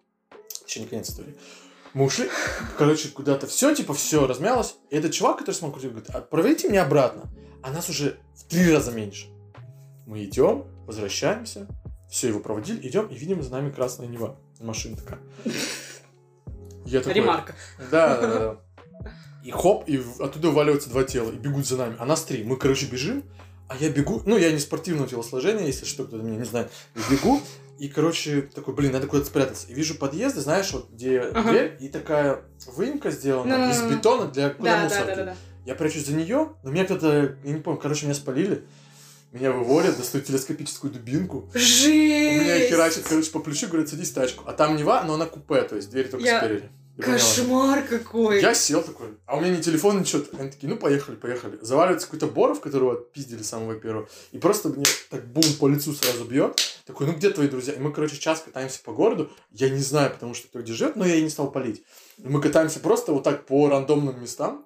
Еще 0.65 0.79
не 0.79 0.87
конец 0.87 1.11
истории. 1.11 1.35
Мы 1.93 2.05
ушли, 2.05 2.27
короче, 2.79 3.09
куда-то 3.09 3.45
все, 3.45 3.75
типа, 3.75 3.93
все 3.93 4.25
размялось. 4.25 4.77
И 4.89 4.95
этот 4.95 5.11
чувак, 5.11 5.37
который 5.37 5.53
смотрел, 5.53 5.91
говорит, 5.91 6.09
«А, 6.09 6.21
проведите 6.21 6.69
меня 6.69 6.85
обратно. 6.85 7.29
А 7.61 7.69
нас 7.69 7.87
уже 7.87 8.17
в 8.33 8.45
три 8.45 8.73
раза 8.73 8.91
меньше. 8.91 9.34
Мы 10.05 10.23
идем, 10.25 10.65
возвращаемся, 10.85 11.67
все, 12.09 12.27
его 12.27 12.39
проводили, 12.39 12.87
идем, 12.87 13.07
и 13.07 13.15
видим 13.15 13.41
за 13.41 13.51
нами 13.51 13.71
красная 13.71 14.07
Нева. 14.07 14.37
Машина 14.59 14.95
такая. 14.97 15.19
Я 16.85 16.99
такой, 16.99 17.13
Ремарка. 17.13 17.55
да, 17.91 18.21
да, 18.21 18.39
да. 18.39 18.57
И 19.43 19.51
хоп, 19.51 19.83
и 19.87 20.01
оттуда 20.19 20.51
валиваются 20.51 20.89
два 20.89 21.03
тела, 21.03 21.31
и 21.31 21.35
бегут 21.35 21.65
за 21.67 21.77
нами. 21.77 21.95
А 21.99 22.05
нас 22.05 22.23
три. 22.23 22.43
Мы, 22.43 22.57
короче, 22.57 22.85
бежим, 22.87 23.23
а 23.67 23.75
я 23.77 23.89
бегу, 23.89 24.21
ну, 24.25 24.37
я 24.37 24.51
не 24.51 24.59
спортивного 24.59 25.07
телосложения, 25.07 25.65
если 25.65 25.85
что, 25.85 26.03
кто-то 26.05 26.23
меня 26.23 26.37
не 26.37 26.45
знает. 26.45 26.71
И 26.95 27.13
бегу, 27.13 27.41
и, 27.79 27.87
короче, 27.89 28.41
такой, 28.43 28.73
блин, 28.75 28.91
надо 28.91 29.07
куда-то 29.07 29.27
спрятаться. 29.27 29.67
И 29.67 29.73
вижу 29.73 29.95
подъезды, 29.95 30.41
знаешь, 30.41 30.71
вот 30.71 30.89
где 30.91 31.19
Ага. 31.21 31.49
дверь, 31.49 31.77
и 31.79 31.89
такая 31.89 32.41
выемка 32.67 33.11
сделана 33.11 33.57
Ну-ну-ну. 33.57 33.71
из 33.71 33.81
бетона 33.97 34.27
для 34.31 34.49
куда 34.51 34.77
Да, 34.77 34.83
мусор. 34.83 34.99
да, 34.99 35.05
да, 35.05 35.15
да, 35.15 35.25
да. 35.31 35.35
Я 35.65 35.75
прячусь 35.75 36.05
за 36.05 36.13
нее, 36.13 36.53
но 36.63 36.69
меня 36.71 36.85
кто-то, 36.85 37.37
я 37.43 37.51
не 37.51 37.59
помню, 37.59 37.79
короче, 37.79 38.05
меня 38.05 38.15
спалили. 38.15 38.63
Меня 39.31 39.51
выводят, 39.51 39.97
достают 39.97 40.27
телескопическую 40.27 40.93
дубинку. 40.93 41.49
Жесть! 41.53 41.89
У 41.89 42.43
меня 42.43 42.59
херачит, 42.69 43.05
короче, 43.07 43.31
по 43.31 43.39
плечу, 43.39 43.67
говорят, 43.67 43.89
садись 43.89 44.11
в 44.11 44.13
тачку. 44.13 44.43
А 44.47 44.53
там 44.53 44.77
Нева, 44.77 45.03
но 45.03 45.15
она 45.15 45.25
купе, 45.25 45.61
то 45.63 45.75
есть 45.75 45.89
дверь 45.89 46.07
только 46.09 46.25
Я- 46.25 46.39
спереди. 46.39 46.69
Поняла. 46.95 47.13
Кошмар 47.13 47.83
какой! 47.83 48.41
Я 48.41 48.53
сел 48.53 48.81
такой, 48.81 49.07
а 49.25 49.35
у 49.35 49.41
меня 49.41 49.57
ни 49.57 49.61
телефон, 49.61 49.99
ничего. 49.99 50.23
Они 50.39 50.49
такие, 50.49 50.69
ну 50.69 50.77
поехали, 50.77 51.17
поехали. 51.17 51.57
Заваливается 51.61 52.07
какой-то 52.07 52.27
Боров, 52.27 52.61
которого 52.61 52.93
отпиздили 52.93 53.43
с 53.43 53.49
самого 53.49 53.75
первого. 53.75 54.07
И 54.31 54.37
просто 54.37 54.69
мне 54.69 54.85
так 55.09 55.27
бум 55.27 55.43
по 55.59 55.67
лицу 55.67 55.91
сразу 55.91 56.23
бьет. 56.23 56.57
Такой, 56.85 57.07
ну 57.07 57.13
где 57.13 57.31
твои 57.31 57.49
друзья? 57.49 57.73
И 57.73 57.79
мы, 57.79 57.91
короче, 57.91 58.17
час 58.17 58.43
катаемся 58.45 58.79
по 58.81 58.93
городу. 58.93 59.29
Я 59.51 59.69
не 59.69 59.79
знаю, 59.81 60.09
потому 60.09 60.33
что 60.33 60.47
кто 60.47 60.61
где 60.61 60.71
живет, 60.71 60.95
но 60.95 61.05
я 61.05 61.15
и 61.15 61.21
не 61.21 61.29
стал 61.29 61.51
палить. 61.51 61.83
И 62.17 62.29
мы 62.29 62.41
катаемся 62.41 62.79
просто 62.79 63.11
вот 63.11 63.23
так 63.25 63.45
по 63.45 63.67
рандомным 63.67 64.21
местам. 64.21 64.65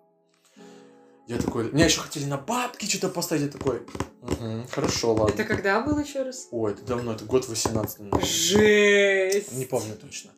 Я 1.30 1.38
такой, 1.38 1.72
меня 1.72 1.86
еще 1.86 2.00
хотели 2.00 2.26
на 2.26 2.38
бабки 2.38 2.88
что-то 2.88 3.10
поставить, 3.10 3.44
я 3.44 3.50
такой, 3.50 3.84
«Мгм, 4.24 4.66
хорошо, 4.72 5.14
ладно. 5.14 5.32
Это 5.32 5.44
когда 5.44 5.80
был 5.80 6.00
еще 6.00 6.24
раз? 6.24 6.48
Ой, 6.50 6.72
это 6.72 6.84
давно, 6.84 7.14
это 7.14 7.24
год 7.24 7.48
18 7.48 8.00
наверное. 8.00 8.26
Жесть! 8.26 9.52
Не 9.52 9.66
помню 9.66 9.94
точно. 9.94 10.32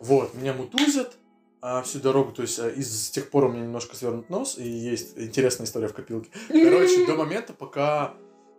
Вот, 0.00 0.34
меня 0.34 0.52
мутузят 0.52 1.16
а, 1.62 1.80
всю 1.82 2.00
дорогу, 2.00 2.32
то 2.32 2.42
есть 2.42 2.58
а, 2.58 2.68
из 2.68 3.06
с 3.06 3.10
тех 3.10 3.30
пор 3.30 3.44
у 3.44 3.52
меня 3.52 3.62
немножко 3.62 3.94
свернут 3.94 4.28
нос, 4.28 4.58
и 4.58 4.68
есть 4.68 5.16
интересная 5.16 5.64
история 5.64 5.86
в 5.86 5.94
копилке. 5.94 6.28
Короче, 6.48 7.06
до 7.06 7.14
момента, 7.14 7.52
пока 7.52 8.14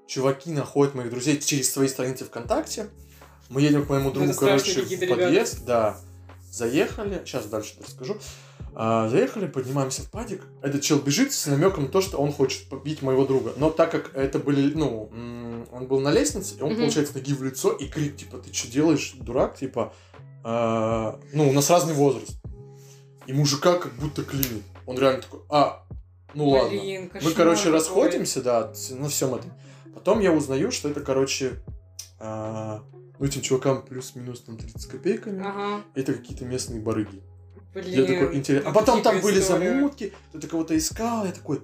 чуваки 0.08 0.52
находят 0.52 0.96
моих 0.96 1.10
друзей 1.10 1.38
через 1.38 1.70
свои 1.70 1.90
страницы 1.90 2.24
ВКонтакте, 2.24 2.88
мы 3.50 3.60
едем 3.60 3.86
к 3.86 3.90
моему 3.90 4.12
другу, 4.12 4.32
короче, 4.40 4.84
в 4.84 5.10
подъезд, 5.10 5.66
да, 5.66 6.00
заехали, 6.50 7.22
сейчас 7.26 7.46
дальше 7.48 7.76
расскажу, 7.86 8.18
А, 8.80 9.10
заехали, 9.10 9.48
поднимаемся 9.48 10.04
в 10.04 10.12
падик, 10.12 10.44
этот 10.62 10.84
чел 10.84 11.00
бежит 11.00 11.34
с 11.34 11.48
намеком 11.48 11.86
на 11.86 11.90
то, 11.90 12.00
что 12.00 12.20
он 12.20 12.32
хочет 12.32 12.70
побить 12.70 13.02
моего 13.02 13.26
друга, 13.26 13.54
но 13.58 13.72
так 13.72 13.90
как 13.90 14.16
это 14.16 14.38
были, 14.38 14.72
ну, 14.72 15.10
он 15.72 15.88
был 15.88 16.00
на 16.00 16.12
лестнице, 16.12 16.54
и 16.60 16.62
он, 16.62 16.74
Мгм. 16.74 16.82
получается, 16.82 17.16
ноги 17.16 17.34
в 17.34 17.42
лицо, 17.42 17.72
и 17.72 17.88
крик, 17.88 18.18
типа, 18.18 18.38
ты 18.38 18.54
что 18.54 18.72
делаешь, 18.72 19.16
дурак, 19.20 19.58
типа, 19.58 19.96
а, 20.44 21.20
ну, 21.34 21.50
у 21.50 21.54
нас 21.54 21.72
разный 21.72 21.96
возраст, 21.96 22.38
и 23.26 23.34
мужика 23.34 23.80
как 23.80 23.94
будто 23.96 24.24
клинит, 24.24 24.64
он 24.86 25.00
реально 25.00 25.24
такой, 25.24 25.40
а, 25.50 25.84
ну 26.36 26.50
ладно. 26.50 26.70
Блин, 26.70 27.02
Мы, 27.06 27.10
кошмар 27.10 27.34
короче, 27.34 27.72
расходимся, 27.72 28.44
да, 28.44 28.72
на 28.92 29.10
всем 29.10 29.34
этом. 29.34 29.54
Потом 29.96 30.20
я 30.20 30.32
узнаю, 30.32 30.70
что 30.72 30.88
это, 30.88 31.02
короче, 31.02 31.64
а, 32.20 32.84
ну, 33.18 33.26
этим 33.26 33.42
чувакам 33.42 33.82
плюс-минус 33.82 34.42
там 34.42 34.56
30 34.56 34.86
копейками. 34.86 35.42
Ага. 35.44 35.84
Это 35.96 36.14
какие-то 36.14 36.46
местные 36.46 36.80
барыги. 36.80 37.24
Блин. 37.78 37.94
Я 37.94 38.06
такой, 38.08 38.36
интересно. 38.36 38.70
А 38.72 38.74
потом 38.74 39.04
там 39.04 39.22
были 39.22 39.40
истории. 39.40 39.68
замутки, 39.68 40.14
кто-то 40.30 40.48
кого-то 40.48 40.76
искал, 40.76 41.26
я 41.26 41.32
такой, 41.32 41.62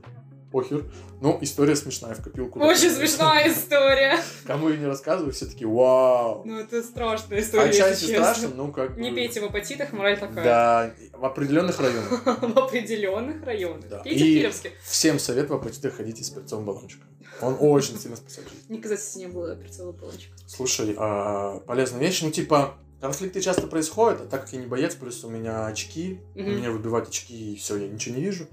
похер. 0.52 0.84
Ну, 1.22 1.40
история 1.42 1.76
смешная 1.76 2.14
в 2.14 2.22
копилку. 2.22 2.60
Очень 2.60 2.92
смешная 2.92 3.52
история. 3.52 4.20
Кому 4.46 4.70
я 4.70 4.78
не 4.78 4.86
рассказываю, 4.86 5.34
все 5.34 5.48
таки 5.48 5.66
вау. 5.66 6.44
Ну, 6.46 6.60
это 6.60 6.84
страшная 6.84 7.40
история, 7.40 7.72
Отчасти 7.72 8.06
страшно, 8.12 8.50
ну, 8.50 8.72
как 8.72 8.96
Не 8.96 9.12
пейте 9.12 9.42
в 9.42 9.46
апатитах, 9.46 9.92
мораль 9.92 10.20
такая. 10.20 10.44
Да, 10.44 10.94
в 11.18 11.26
определенных 11.26 11.80
районах. 11.80 12.26
В 12.42 12.58
определенных 12.60 13.44
районах. 13.44 14.04
Пейте 14.04 14.24
в 14.24 14.28
Кировске. 14.28 14.72
Всем 14.86 15.18
совет 15.18 15.50
в 15.50 15.54
апатитах 15.54 15.96
ходите 15.96 16.24
с 16.24 16.30
перцовым 16.30 16.66
баллончиком. 16.66 17.08
Он 17.42 17.58
очень 17.60 17.98
сильно 17.98 18.16
спасет 18.16 18.44
жизнь. 18.48 18.66
Никогда 18.70 18.98
с 18.98 19.16
не 19.16 19.26
было 19.26 19.56
перцового 19.56 19.94
баллончика. 19.94 20.36
Слушай, 20.46 20.94
а, 20.96 21.60
полезная 21.62 22.02
вещь, 22.02 22.22
ну 22.22 22.30
типа 22.30 22.76
конфликты 23.04 23.42
часто 23.42 23.68
происходят, 23.68 24.22
а 24.22 24.26
так 24.28 24.44
как 24.44 24.54
я 24.54 24.60
не 24.60 24.66
боец, 24.66 24.96
плюс 24.96 25.26
у 25.26 25.30
меня 25.30 25.66
очки, 25.66 26.22
у 26.36 26.40
меня 26.42 26.72
выбивают 26.72 27.10
очки 27.10 27.52
и 27.52 27.56
все, 27.58 27.76
я 27.76 27.90
ничего 27.90 28.16
не 28.16 28.24
вижу. 28.24 28.48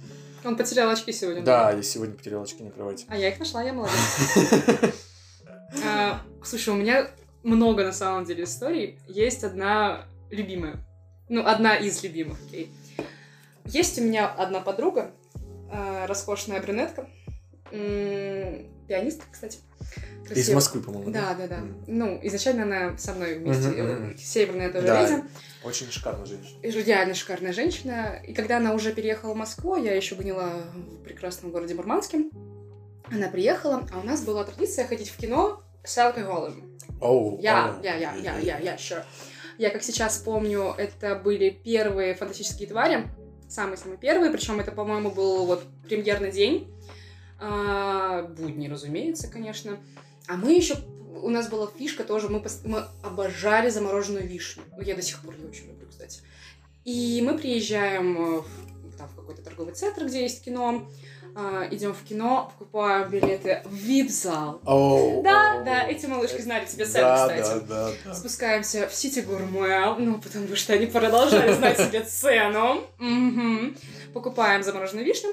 Он 0.44 0.56
потерял 0.56 0.90
очки 0.90 1.12
сегодня. 1.12 1.42
Да, 1.42 1.70
я 1.70 1.82
сегодня 1.82 2.16
потерял 2.16 2.42
очки 2.42 2.64
на 2.64 2.72
кровати. 2.72 3.04
А 3.08 3.16
я 3.16 3.28
их 3.28 3.38
нашла, 3.38 3.62
я 3.62 3.72
молодец. 3.72 3.96
А, 5.86 6.20
Слушай, 6.42 6.70
у 6.70 6.76
меня 6.76 7.08
много 7.44 7.84
на 7.84 7.92
самом 7.92 8.24
деле 8.24 8.42
историй. 8.42 8.98
Есть 9.06 9.44
одна 9.44 10.08
любимая. 10.28 10.84
Ну, 11.28 11.46
одна 11.46 11.76
из 11.76 12.02
любимых, 12.02 12.36
окей. 12.48 12.72
Есть 13.66 14.00
у 14.00 14.02
меня 14.02 14.26
одна 14.26 14.58
подруга, 14.58 15.12
а, 15.70 16.08
роскошная 16.08 16.60
брюнетка, 16.60 17.08
пианистка, 17.70 19.24
кстати. 19.30 19.58
Из 20.24 20.28
Красивая. 20.28 20.54
Москвы, 20.56 20.82
по-моему. 20.82 21.10
Да, 21.10 21.34
да, 21.34 21.46
да. 21.48 21.56
М. 21.56 21.82
Ну, 21.86 22.18
изначально 22.22 22.62
она 22.62 22.98
со 22.98 23.12
мной 23.14 23.38
вместе, 23.38 23.68
мгм. 23.68 24.16
северная 24.18 24.70
тоже 24.70 24.86
Да. 24.86 25.02
леди. 25.02 25.24
Очень 25.64 25.90
шикарная 25.90 26.26
женщина. 26.26 26.58
И 26.62 26.70
Реально 26.70 27.14
шикарная 27.14 27.52
женщина. 27.52 28.20
И 28.26 28.32
когда 28.32 28.58
она 28.58 28.74
уже 28.74 28.92
переехала 28.92 29.34
в 29.34 29.36
Москву, 29.36 29.76
я 29.76 29.94
еще 29.94 30.14
гнила 30.14 30.62
в 30.74 31.02
прекрасном 31.02 31.50
городе 31.50 31.74
Мурманске. 31.74 32.26
Она 33.10 33.28
приехала, 33.28 33.86
а 33.92 33.98
у 33.98 34.04
нас 34.04 34.22
была 34.22 34.44
традиция 34.44 34.86
ходить 34.86 35.08
в 35.08 35.16
кино 35.16 35.60
с 35.82 35.98
алкоголем. 35.98 36.78
Оу. 37.00 37.38
Я, 37.40 37.78
я, 37.82 37.96
я, 37.96 38.14
я, 38.14 38.38
я, 38.38 38.58
я, 38.58 38.76
sure. 38.76 39.02
Я, 39.58 39.70
как 39.70 39.82
сейчас 39.82 40.18
помню, 40.18 40.74
это 40.78 41.16
были 41.16 41.50
первые 41.50 42.14
фантастические 42.14 42.68
твари. 42.68 43.08
Самые-самые 43.48 43.98
первые. 43.98 44.30
Причем 44.30 44.60
это, 44.60 44.70
по-моему, 44.70 45.10
был 45.10 45.44
вот 45.46 45.64
премьерный 45.88 46.30
день. 46.30 46.72
А, 47.40 48.22
будни, 48.22 48.68
разумеется, 48.68 49.28
конечно. 49.28 49.78
А 50.28 50.36
мы 50.36 50.52
еще... 50.52 50.76
У 51.22 51.28
нас 51.28 51.48
была 51.48 51.68
фишка 51.78 52.04
тоже, 52.04 52.28
мы, 52.28 52.38
пос- 52.38 52.60
мы 52.64 52.84
обожали 53.02 53.68
замороженную 53.68 54.26
вишню. 54.26 54.62
Ну, 54.76 54.82
я 54.82 54.94
до 54.94 55.02
сих 55.02 55.18
пор 55.20 55.34
ее 55.34 55.48
очень 55.48 55.66
люблю, 55.66 55.86
кстати. 55.88 56.20
И 56.84 57.20
мы 57.26 57.36
приезжаем 57.36 58.16
э, 58.16 58.40
в, 58.40 58.96
там, 58.96 59.08
в 59.08 59.16
какой-то 59.16 59.42
торговый 59.42 59.74
центр, 59.74 60.06
где 60.06 60.22
есть 60.22 60.42
кино, 60.42 60.88
а, 61.36 61.68
идем 61.70 61.92
в 61.92 62.02
кино, 62.04 62.50
покупаем 62.58 63.10
билеты 63.10 63.60
в 63.66 63.74
вип-зал. 63.74 64.60
Оу, 64.64 65.22
Да, 65.22 65.62
да, 65.62 65.86
эти 65.86 66.06
малышки 66.06 66.40
знали 66.40 66.66
себе 66.66 66.86
цену, 66.86 67.04
Да, 67.04 67.28
кстати. 67.28 67.60
да, 67.68 67.88
да, 67.90 67.92
да. 68.06 68.14
Спускаемся 68.14 68.88
в 68.88 68.94
Сити 68.94 69.20
Гурме, 69.20 69.94
ну, 69.98 70.18
потому 70.20 70.56
что 70.56 70.72
они 70.72 70.86
продолжали 70.86 71.52
знать 71.52 71.78
себе 71.78 72.02
цену. 72.02 72.82
Покупаем 74.14 74.62
замороженную 74.62 75.06
вишню. 75.06 75.32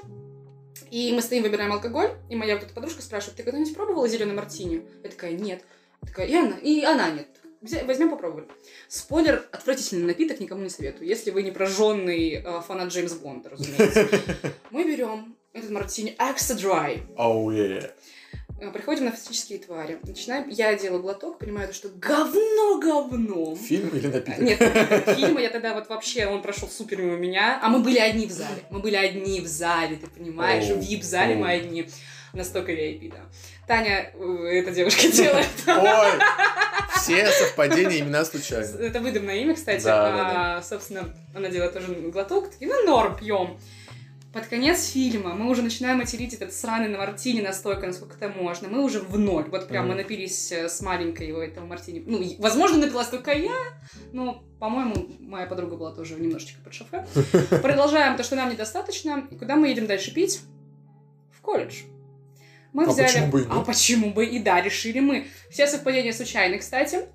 И 0.90 1.12
мы 1.12 1.22
стоим, 1.22 1.42
выбираем 1.42 1.72
алкоголь, 1.72 2.10
и 2.30 2.36
моя 2.36 2.54
вот 2.54 2.64
эта 2.64 2.74
подружка 2.74 3.02
спрашивает, 3.02 3.36
ты 3.36 3.42
когда-нибудь 3.42 3.74
пробовала 3.74 4.08
зеленый 4.08 4.34
мартини? 4.34 4.82
Я 5.02 5.10
такая, 5.10 5.32
нет. 5.32 5.62
Я 6.02 6.08
такая, 6.08 6.26
и 6.26 6.34
она, 6.34 6.56
и 6.58 6.82
она 6.82 7.10
нет. 7.10 7.28
Возьмем, 7.60 8.10
попробуем. 8.10 8.46
Спойлер, 8.86 9.44
отвратительный 9.50 10.06
напиток, 10.06 10.38
никому 10.38 10.62
не 10.62 10.70
советую, 10.70 11.08
если 11.08 11.30
вы 11.32 11.42
не 11.42 11.50
прожженный 11.50 12.34
э, 12.34 12.60
фанат 12.60 12.92
Джеймс 12.92 13.14
Бонда, 13.14 13.50
разумеется. 13.50 14.08
Мы 14.70 14.84
берем 14.84 15.36
этот 15.52 15.70
мартини 15.70 16.14
extra 16.18 16.56
dry, 16.56 17.00
е 17.52 17.80
Э, 17.80 17.90
Приходим 18.72 19.04
на 19.04 19.10
фантастические 19.12 19.60
твари. 19.60 19.98
Начинаем, 20.02 20.48
я 20.48 20.74
делаю 20.74 21.00
глоток, 21.00 21.38
понимаю, 21.38 21.72
что 21.72 21.88
говно 21.90 22.80
говном. 22.80 23.56
Фильм 23.56 23.88
или 23.90 24.08
напиток? 24.08 24.40
Нет, 24.40 24.58
фильма 25.16 25.40
я 25.40 25.48
тогда 25.50 25.74
вот 25.74 25.88
вообще, 25.88 26.26
он 26.26 26.42
прошел 26.42 26.68
супер 26.68 27.00
мимо 27.00 27.16
меня. 27.16 27.60
А 27.62 27.68
мы 27.68 27.78
были 27.78 27.98
одни 27.98 28.26
в 28.26 28.32
зале. 28.32 28.64
Мы 28.70 28.80
были 28.80 28.96
одни 28.96 29.40
в 29.40 29.46
зале, 29.46 29.96
ты 29.96 30.08
понимаешь? 30.08 30.64
В 30.64 30.80
вип-зале 30.80 31.36
мы 31.36 31.50
одни. 31.50 31.88
Настолько 32.34 32.72
VIP, 32.72 33.10
да. 33.10 33.20
Таня, 33.66 34.12
э, 34.14 34.60
эта 34.60 34.70
девушка 34.70 35.08
делает. 35.12 35.46
Ой, 35.66 36.20
все 36.96 37.26
совпадения 37.30 38.00
имена 38.00 38.24
случайны. 38.24 38.66
Это 38.80 39.00
выдуманное 39.00 39.36
имя, 39.36 39.54
кстати. 39.54 39.84
Да, 39.84 40.12
да, 40.12 40.56
А, 40.58 40.62
Собственно, 40.62 41.14
она 41.34 41.48
делает 41.48 41.72
тоже 41.72 41.94
глоток. 41.94 42.50
Такие, 42.50 42.70
ну, 42.70 42.84
норм, 42.84 43.16
пьем. 43.16 43.58
Под 44.32 44.46
конец 44.46 44.88
фильма 44.90 45.34
мы 45.34 45.48
уже 45.50 45.62
начинаем 45.62 45.98
материть 45.98 46.34
этот 46.34 46.52
сраный 46.52 46.88
на 46.88 46.98
мартини 46.98 47.40
настолько, 47.40 47.86
насколько 47.86 48.14
это 48.20 48.28
можно. 48.28 48.68
Мы 48.68 48.84
уже 48.84 49.00
в 49.00 49.18
ноль. 49.18 49.48
Вот 49.50 49.68
прям 49.68 49.86
мы 49.86 49.94
Мгм. 49.94 50.02
напились 50.02 50.52
э, 50.52 50.68
с 50.68 50.82
маленькой 50.82 51.28
его 51.28 51.42
этого 51.42 51.64
мартини. 51.64 52.02
Ну, 52.06 52.22
возможно, 52.38 52.76
напилась 52.78 53.08
только 53.08 53.32
я, 53.32 53.56
но, 54.12 54.44
по-моему, 54.60 55.08
моя 55.20 55.46
подруга 55.46 55.76
была 55.76 55.94
тоже 55.94 56.16
немножечко 56.20 56.60
под 56.62 56.74
шофе. 56.74 57.06
Продолжаем 57.62 58.16
то, 58.18 58.22
что 58.22 58.36
нам 58.36 58.50
недостаточно. 58.50 59.26
И 59.30 59.36
куда 59.36 59.56
мы 59.56 59.68
едем 59.68 59.86
дальше 59.86 60.12
пить? 60.12 60.40
В 61.32 61.40
колледж. 61.40 61.84
Мы 62.74 62.84
А 62.84 62.88
взяли... 62.90 63.06
почему 63.06 63.30
бы 63.30 63.40
и 63.42 63.46
А 63.48 63.54
нет? 63.56 63.66
почему 63.66 64.10
бы 64.12 64.26
и 64.26 64.38
да, 64.40 64.60
решили 64.60 65.00
мы. 65.00 65.26
Все 65.50 65.66
совпадения 65.66 66.12
случайны, 66.12 66.58
кстати. 66.58 67.06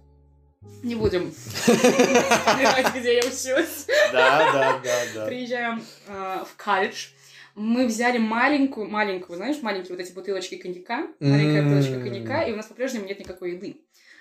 Не 0.84 0.96
будем 0.96 1.34
где 2.96 3.16
я 3.16 3.20
училась. 3.20 3.88
Да, 4.12 4.52
да, 4.52 4.82
да, 4.84 5.00
да. 5.16 5.26
Приезжаем 5.26 5.82
э, 6.08 6.44
в 6.46 6.62
колледж. 6.62 7.08
Мы 7.56 7.86
взяли 7.86 8.18
маленькую, 8.18 8.90
маленькую, 8.90 9.38
знаешь, 9.38 9.62
маленькие 9.62 9.96
вот 9.96 10.00
эти 10.04 10.12
бутылочки 10.12 10.56
коньяка, 10.58 11.08
маленькая 11.20 11.62
бутылочка 11.64 12.02
коньяка, 12.02 12.42
и 12.44 12.52
у 12.52 12.56
нас 12.56 12.66
по-прежнему 12.66 13.06
нет 13.06 13.20
никакой 13.20 13.54
еды. 13.54 13.78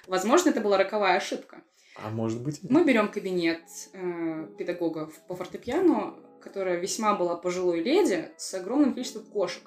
Возможно, 0.06 0.50
это 0.50 0.60
была 0.60 0.76
роковая 0.76 1.16
ошибка. 1.16 1.62
А 1.96 2.10
может 2.10 2.42
быть? 2.42 2.60
Мы 2.62 2.84
берем 2.84 3.08
кабинет 3.08 3.62
э, 3.92 4.46
педагога 4.58 5.10
по 5.28 5.34
фортепиано, 5.34 6.14
которая 6.40 6.78
весьма 6.78 7.14
была 7.14 7.36
пожилой 7.36 7.82
леди 7.82 8.30
с 8.36 8.54
огромным 8.54 8.94
количеством 8.94 9.24
кошек. 9.24 9.62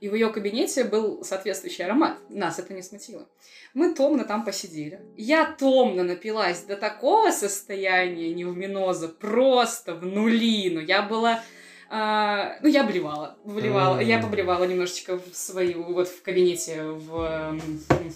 И 0.00 0.08
в 0.08 0.14
ее 0.14 0.30
кабинете 0.30 0.84
был 0.84 1.22
соответствующий 1.22 1.84
аромат. 1.84 2.16
Нас 2.30 2.58
это 2.58 2.72
не 2.72 2.82
смутило. 2.82 3.28
Мы 3.74 3.94
томно 3.94 4.24
там 4.24 4.44
посидели. 4.44 5.00
Я 5.16 5.54
томно 5.58 6.02
напилась 6.02 6.62
до 6.62 6.76
такого 6.76 7.30
состояния 7.30 8.32
невминоза, 8.32 9.08
просто 9.08 9.94
в 9.94 10.06
нулину. 10.06 10.80
Я 10.80 11.02
была... 11.02 11.42
а, 11.90 12.56
ну, 12.62 12.68
я 12.68 12.84
блевала, 12.84 13.36
блевала. 13.44 14.00
М. 14.00 14.08
Я 14.08 14.20
поблевала 14.20 14.64
немножечко 14.64 15.18
в 15.18 15.36
свою, 15.36 15.82
вот 15.92 16.08
в 16.08 16.22
кабинете, 16.22 16.82
в 16.82 17.58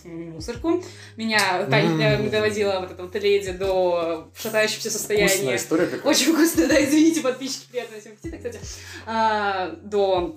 мусорку. 0.05 0.83
Меня 1.16 1.66
М. 1.70 2.31
доводила 2.31 2.81
вот 2.81 2.92
эта 2.92 3.03
вот 3.03 3.14
леди 3.16 3.53
до 3.53 4.31
шатающегося 4.35 4.88
Вкусная 4.88 5.29
состояния. 5.29 5.56
история 5.56 5.87
какая. 5.87 6.11
Очень 6.11 6.33
вкусно, 6.33 6.67
да, 6.67 6.83
извините, 6.83 7.21
подписчики, 7.21 7.67
приятного 7.71 8.00
всем 8.00 8.13
аппетита, 8.13 8.37
кстати. 8.38 8.61
А, 9.06 9.71
до 9.83 10.37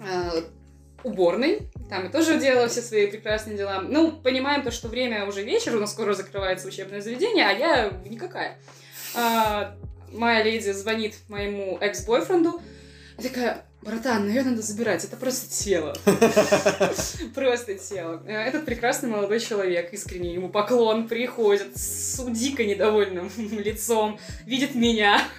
а, 0.00 0.32
уборной. 1.04 1.68
Там 1.88 2.04
я 2.04 2.10
тоже 2.10 2.38
делала 2.40 2.68
все 2.68 2.80
свои 2.80 3.06
прекрасные 3.06 3.56
дела. 3.56 3.80
Ну, 3.80 4.12
понимаем 4.12 4.62
то, 4.62 4.70
что 4.70 4.88
время 4.88 5.26
уже 5.26 5.42
вечер, 5.42 5.76
у 5.76 5.80
нас 5.80 5.92
скоро 5.92 6.14
закрывается 6.14 6.66
учебное 6.66 7.00
заведение, 7.00 7.46
а 7.46 7.52
я 7.52 7.92
никакая. 8.04 8.58
А, 9.14 9.76
моя 10.12 10.42
леди 10.42 10.70
звонит 10.70 11.14
моему 11.28 11.78
экс-бойфренду 11.80 12.60
и 13.18 13.22
такая, 13.22 13.64
Братан, 13.82 14.26
наверное, 14.26 14.52
надо 14.52 14.62
забирать. 14.62 15.04
Это 15.04 15.16
просто 15.16 15.50
тело. 15.50 15.94
Просто 17.34 17.74
тело. 17.74 18.22
Этот 18.26 18.64
прекрасный 18.64 19.10
молодой 19.10 19.40
человек, 19.40 19.92
искренне 19.92 20.32
ему 20.32 20.48
поклон, 20.48 21.06
приходит 21.06 21.76
с 21.76 22.24
дико 22.30 22.64
недовольным 22.64 23.30
лицом, 23.36 24.18
видит 24.46 24.74
меня. 24.74 25.20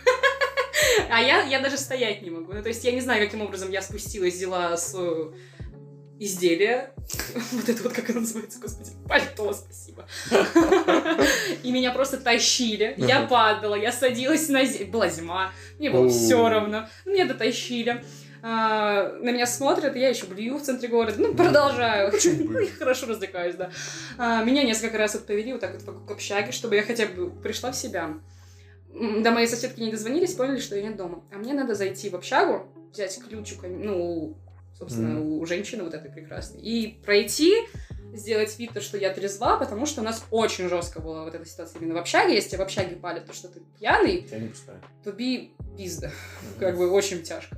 А 1.09 1.21
я, 1.21 1.43
я 1.43 1.59
даже 1.59 1.77
стоять 1.77 2.21
не 2.21 2.29
могу. 2.29 2.53
Ну, 2.53 2.61
то 2.61 2.69
есть 2.69 2.83
я 2.83 2.91
не 2.91 3.01
знаю, 3.01 3.23
каким 3.23 3.41
образом 3.41 3.71
я 3.71 3.81
спустилась, 3.81 4.35
взяла 4.35 4.75
свою 4.77 5.33
изделие. 6.19 6.91
Вот 7.51 7.69
это 7.69 7.83
вот, 7.83 7.93
как 7.93 8.09
оно 8.09 8.21
называется, 8.21 8.59
господи, 8.59 8.91
пальто, 9.07 9.53
спасибо. 9.53 10.05
И 11.63 11.71
меня 11.71 11.91
просто 11.91 12.17
тащили. 12.17 12.95
Я 12.97 13.21
падала, 13.27 13.75
я 13.75 13.91
садилась 13.91 14.49
на 14.49 14.65
землю. 14.65 14.91
Была 14.91 15.09
зима, 15.09 15.51
мне 15.79 15.89
было 15.89 16.09
все 16.09 16.49
равно. 16.49 16.87
Меня 17.05 17.25
дотащили. 17.25 18.03
А, 18.47 19.11
на 19.21 19.31
меня 19.31 19.47
смотрят, 19.47 19.95
я 19.95 20.09
еще 20.09 20.27
блюю 20.27 20.59
в 20.59 20.61
центре 20.61 20.87
города, 20.87 21.19
ну, 21.19 21.33
продолжаю. 21.33 22.13
Хорошо 22.79 23.07
развлекаюсь, 23.07 23.55
да. 23.55 23.71
А, 24.19 24.43
меня 24.43 24.61
несколько 24.61 24.99
раз 24.99 25.15
вот 25.15 25.25
повели 25.25 25.51
вот 25.51 25.61
так 25.61 25.73
вот 25.73 26.05
по 26.05 26.13
общаге, 26.13 26.51
чтобы 26.51 26.75
я 26.75 26.83
хотя 26.83 27.07
бы 27.07 27.31
пришла 27.31 27.71
в 27.71 27.75
себя. 27.75 28.13
До 28.93 29.31
моей 29.31 29.47
соседки 29.47 29.79
не 29.79 29.89
дозвонились, 29.89 30.35
поняли, 30.35 30.59
что 30.59 30.75
я 30.75 30.83
нет 30.83 30.95
дома. 30.95 31.23
А 31.33 31.37
мне 31.37 31.53
надо 31.53 31.73
зайти 31.73 32.09
в 32.11 32.15
общагу, 32.15 32.67
взять 32.93 33.19
ключ 33.27 33.53
у, 33.53 33.67
ну, 33.67 34.37
собственно, 34.77 35.17
mm. 35.17 35.39
у 35.39 35.45
женщины 35.45 35.83
вот 35.83 35.93
этой 35.93 36.11
прекрасной, 36.11 36.61
и 36.61 36.99
пройти, 37.05 37.53
сделать 38.13 38.57
вид, 38.57 38.71
то, 38.73 38.81
что 38.81 38.97
я 38.97 39.13
трезва, 39.13 39.57
потому 39.57 39.85
что 39.85 40.01
у 40.01 40.03
нас 40.03 40.23
очень 40.31 40.69
жестко 40.69 41.01
была 41.01 41.23
вот 41.23 41.35
эта 41.35 41.45
ситуация 41.45 41.79
именно 41.79 41.95
в 41.95 41.97
общаге. 41.97 42.35
Если 42.35 42.55
в 42.55 42.61
общаге 42.61 42.95
палят 42.95 43.25
то, 43.25 43.33
что 43.33 43.47
ты 43.47 43.61
пьяный, 43.79 44.27
то 45.03 45.11
би 45.11 45.53
пизда. 45.77 46.11
Как 46.59 46.77
бы 46.77 46.89
очень 46.89 47.23
тяжко. 47.23 47.57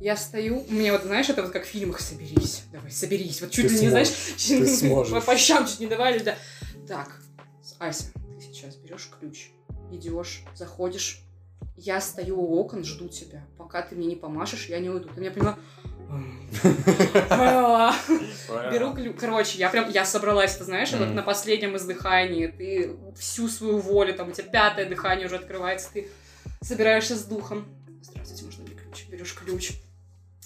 Я 0.00 0.16
стою, 0.16 0.64
мне 0.68 0.92
вот, 0.92 1.04
знаешь, 1.04 1.28
это 1.28 1.42
вот 1.42 1.52
как 1.52 1.64
в 1.64 1.68
фильмах 1.68 2.00
«Соберись, 2.00 2.64
давай, 2.72 2.90
соберись». 2.90 3.40
Вот 3.40 3.50
чуть 3.50 3.70
ли 3.70 3.78
не, 3.78 3.88
знаешь, 3.88 4.10
по, 5.10 5.20
по 5.20 5.36
щам 5.36 5.66
чуть 5.66 5.80
не 5.80 5.86
давали, 5.86 6.18
да. 6.18 6.36
Так, 6.88 7.20
Ася, 7.78 8.04
ты 8.38 8.40
сейчас 8.40 8.74
берешь 8.76 9.08
ключ, 9.18 9.50
идешь, 9.92 10.44
заходишь, 10.54 11.23
я 11.76 12.00
стою 12.00 12.40
у 12.40 12.58
окон, 12.58 12.84
жду 12.84 13.08
тебя. 13.08 13.44
Пока 13.58 13.82
ты 13.82 13.96
мне 13.96 14.06
не 14.06 14.16
помашешь, 14.16 14.66
я 14.68 14.78
не 14.78 14.90
уйду. 14.90 15.08
Ты 15.08 15.20
меня 15.20 15.30
поняла? 15.30 15.56
Беру 18.70 18.94
ключ. 18.94 19.16
Короче, 19.18 19.58
я 19.58 19.70
прям, 19.70 19.90
я 19.90 20.04
собралась, 20.04 20.56
ты 20.56 20.64
знаешь, 20.64 20.92
вот 20.92 21.08
на 21.08 21.22
последнем 21.22 21.76
издыхании, 21.76 22.46
ты 22.46 22.96
всю 23.18 23.48
свою 23.48 23.78
волю, 23.78 24.14
там 24.14 24.28
у 24.28 24.32
тебя 24.32 24.48
пятое 24.48 24.86
дыхание 24.86 25.26
уже 25.26 25.36
открывается, 25.36 25.90
ты 25.92 26.08
собираешься 26.62 27.16
с 27.16 27.24
духом. 27.24 27.66
Здравствуйте, 28.02 28.44
можно 28.44 28.64
мне 28.64 28.74
ключ? 28.74 29.06
Берешь 29.08 29.34
ключ, 29.34 29.72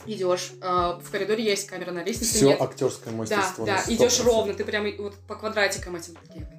идешь, 0.06 0.52
э, 0.62 0.98
в 1.02 1.10
коридоре 1.10 1.44
есть 1.44 1.66
камера 1.66 1.90
на 1.90 2.04
лестнице. 2.04 2.36
Все 2.36 2.56
актерское 2.58 3.12
мастерство. 3.12 3.66
Да, 3.66 3.82
да, 3.86 3.92
идешь 3.92 4.20
ровно, 4.20 4.54
ты 4.54 4.64
прям 4.64 4.86
вот 4.98 5.16
по 5.26 5.34
квадратикам 5.34 5.96
этим 5.96 6.14
левый, 6.34 6.57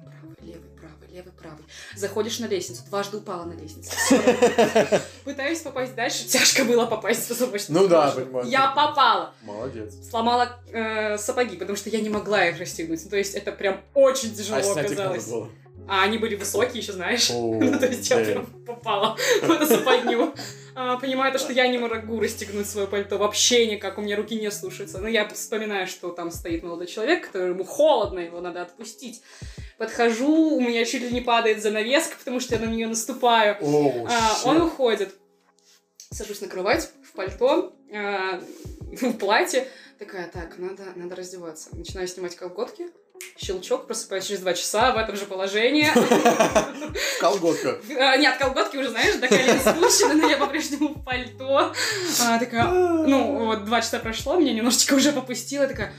левый, 1.10 1.32
правый. 1.32 1.64
Заходишь 1.96 2.38
на 2.38 2.46
лестницу, 2.46 2.82
дважды 2.88 3.18
упала 3.18 3.44
на 3.44 3.52
лестницу. 3.52 3.90
Пытаюсь 5.24 5.60
попасть 5.60 5.94
дальше, 5.94 6.24
тяжко 6.26 6.64
было 6.64 6.86
попасть 6.86 7.28
в 7.28 7.70
Ну 7.70 7.88
да, 7.88 8.10
понимаю. 8.10 8.46
Я 8.46 8.68
попала. 8.68 9.34
Молодец. 9.42 9.94
Сломала 10.08 10.60
э, 10.72 11.18
сапоги, 11.18 11.56
потому 11.56 11.76
что 11.76 11.90
я 11.90 12.00
не 12.00 12.08
могла 12.08 12.46
их 12.48 12.58
расстегнуть. 12.58 13.08
То 13.08 13.16
есть 13.16 13.34
это 13.34 13.52
прям 13.52 13.80
очень 13.94 14.34
тяжело 14.34 14.58
а 14.58 14.80
оказалось. 14.80 15.28
А 15.88 16.04
они 16.04 16.18
были 16.18 16.36
высокие 16.36 16.82
еще, 16.82 16.92
знаешь. 16.92 17.30
ну, 17.30 17.78
то 17.78 17.86
есть 17.86 18.08
я 18.10 18.18
прям 18.18 18.46
попала 18.46 19.16
в 19.42 19.50
эту 19.50 19.66
западню. 19.66 20.32
А, 20.74 20.96
понимаю 20.98 21.32
то, 21.32 21.38
что 21.38 21.52
я 21.52 21.66
не 21.66 21.78
могу 21.78 22.20
расстегнуть 22.20 22.68
свое 22.68 22.86
пальто 22.86 23.18
вообще 23.18 23.66
никак, 23.66 23.98
у 23.98 24.00
меня 24.00 24.16
руки 24.16 24.36
не 24.36 24.50
слушаются. 24.50 24.98
Но 24.98 25.08
я 25.08 25.28
вспоминаю, 25.28 25.86
что 25.86 26.10
там 26.10 26.30
стоит 26.30 26.62
молодой 26.62 26.86
человек, 26.86 27.30
которому 27.32 27.64
холодно, 27.64 28.20
его 28.20 28.40
надо 28.40 28.62
отпустить. 28.62 29.20
Подхожу, 29.80 30.56
у 30.56 30.60
меня 30.60 30.84
чуть 30.84 31.00
ли 31.00 31.10
не 31.10 31.22
падает 31.22 31.62
занавеска, 31.62 32.14
потому 32.18 32.38
что 32.38 32.54
я 32.54 32.60
на 32.60 32.66
нее 32.66 32.86
наступаю. 32.86 33.56
Oh, 33.62 34.06
а, 34.10 34.38
он 34.44 34.60
уходит. 34.60 35.14
Сажусь 36.10 36.42
на 36.42 36.48
кровать 36.48 36.90
в 37.02 37.12
пальто, 37.14 37.72
а, 37.90 38.42
в 38.92 39.12
платье. 39.14 39.66
Такая, 39.98 40.28
так, 40.28 40.58
надо, 40.58 40.82
надо 40.96 41.16
раздеваться. 41.16 41.70
Начинаю 41.72 42.06
снимать 42.08 42.36
колготки 42.36 42.88
щелчок, 43.38 43.86
просыпаюсь 43.86 44.26
через 44.26 44.40
два 44.40 44.52
часа 44.52 44.92
в 44.92 44.98
этом 44.98 45.16
же 45.16 45.24
положении. 45.24 45.88
В 47.16 47.20
колготках. 47.20 47.80
А, 47.98 48.16
нет, 48.16 48.36
колготки 48.38 48.76
уже, 48.76 48.90
знаешь, 48.90 49.16
до 49.16 49.28
колен 49.28 49.60
спущены, 49.60 50.14
но 50.14 50.28
я 50.28 50.36
по-прежнему 50.36 50.94
в 50.94 51.04
пальто. 51.04 51.72
А, 52.22 52.38
такая, 52.38 52.66
ну, 52.66 53.46
вот 53.46 53.64
два 53.64 53.80
часа 53.80 53.98
прошло, 53.98 54.36
меня 54.36 54.52
немножечко 54.52 54.94
уже 54.94 55.12
попустило, 55.12 55.66
такая, 55.66 55.88
так, 55.88 55.94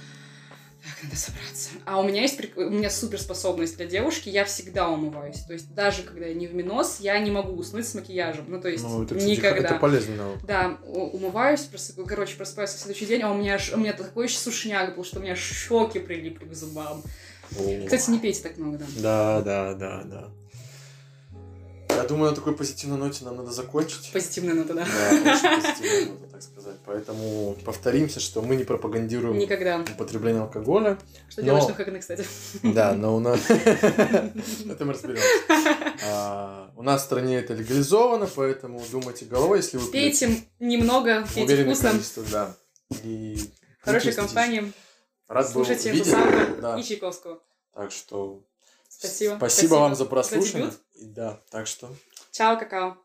надо 1.03 1.15
собраться. 1.15 1.69
А 1.85 1.99
у 1.99 2.03
меня 2.03 2.21
есть 2.21 2.39
у 2.55 2.69
меня 2.69 2.89
суперспособность 2.89 3.77
для 3.77 3.85
девушки, 3.85 4.29
я 4.29 4.45
всегда 4.45 4.89
умываюсь. 4.89 5.39
То 5.41 5.53
есть 5.53 5.73
даже 5.73 6.03
когда 6.03 6.25
я 6.25 6.33
не 6.33 6.47
в 6.47 6.53
минос, 6.53 6.99
я 6.99 7.17
не 7.19 7.31
могу 7.31 7.53
уснуть 7.53 7.87
с 7.87 7.93
макияжем. 7.93 8.45
Ну, 8.47 8.61
то 8.61 8.69
есть 8.69 8.83
ну, 8.83 9.03
это, 9.03 9.15
кстати, 9.15 9.31
никогда. 9.31 9.69
Это 9.69 9.75
полезно 9.75 10.15
навык. 10.15 10.45
Да, 10.45 10.77
умываюсь, 10.85 11.61
просып... 11.61 12.05
короче, 12.05 12.35
просыпаюсь 12.35 12.71
на 12.73 12.77
следующий 12.77 13.05
день, 13.05 13.21
а 13.21 13.31
у 13.31 13.35
меня, 13.35 13.57
у 13.73 13.77
меня 13.77 13.93
такой 13.93 14.25
еще 14.25 14.37
сушняк 14.37 14.95
был, 14.95 15.03
что 15.03 15.19
у 15.19 15.21
меня 15.21 15.35
щеки 15.35 15.99
прилипли 15.99 16.45
к 16.45 16.53
зубам. 16.53 17.03
О. 17.57 17.83
Кстати, 17.85 18.09
не 18.09 18.19
пейте 18.19 18.43
так 18.43 18.57
много, 18.57 18.77
да. 18.77 18.85
Да, 18.97 19.41
да, 19.41 19.73
да, 19.73 20.03
да. 20.03 20.31
Я 21.95 22.03
думаю, 22.03 22.29
на 22.29 22.35
такой 22.35 22.55
позитивной 22.55 22.97
ноте 22.97 23.25
нам 23.25 23.35
надо 23.35 23.51
закончить. 23.51 24.11
Позитивная 24.13 24.55
нота, 24.55 24.73
да. 24.73 24.85
Да, 24.85 25.33
очень 25.33 25.61
позитивная 25.61 26.05
нота, 26.13 26.30
так 26.41 26.49
сказать. 26.49 26.75
Поэтому 26.85 27.55
повторимся, 27.65 28.19
что 28.19 28.41
мы 28.41 28.55
не 28.55 28.63
пропагандируем 28.63 29.37
Никогда. 29.37 29.79
употребление 29.79 30.41
алкоголя. 30.41 30.97
Что 31.29 31.41
но... 31.41 31.45
делаешь 31.45 31.67
на 31.67 31.73
Хагане, 31.75 31.99
кстати. 31.99 32.25
Да, 32.63 32.93
но 32.93 33.15
у 33.15 33.19
нас... 33.19 33.39
Это 33.49 34.85
мы 34.85 34.93
разберемся. 34.93 35.23
А, 36.07 36.71
у 36.75 36.83
нас 36.83 37.01
в 37.01 37.05
стране 37.05 37.37
это 37.37 37.53
легализовано, 37.53 38.27
поэтому 38.35 38.81
думайте 38.91 39.25
головой, 39.25 39.59
если 39.59 39.77
вы... 39.77 39.91
Пейте 39.91 40.41
немного, 40.59 41.27
пейте 41.33 41.63
вкусно. 41.63 41.93
да. 42.31 42.55
И 43.03 43.37
Хорошей 43.81 44.13
компании. 44.13 44.73
Рад 45.27 45.49
Слушайте 45.49 45.93
да. 46.61 46.79
и 46.79 46.83
Чайковского. 46.83 47.39
Так 47.73 47.91
что 47.91 48.43
Спасибо. 48.89 49.35
Спасибо, 49.37 49.37
Спасибо 49.37 49.73
вам 49.75 49.95
за 49.95 50.05
прослушивание. 50.05 50.73
Да, 51.01 51.39
так 51.49 51.67
что. 51.67 51.89
Чао, 52.31 52.57
какао. 52.57 52.97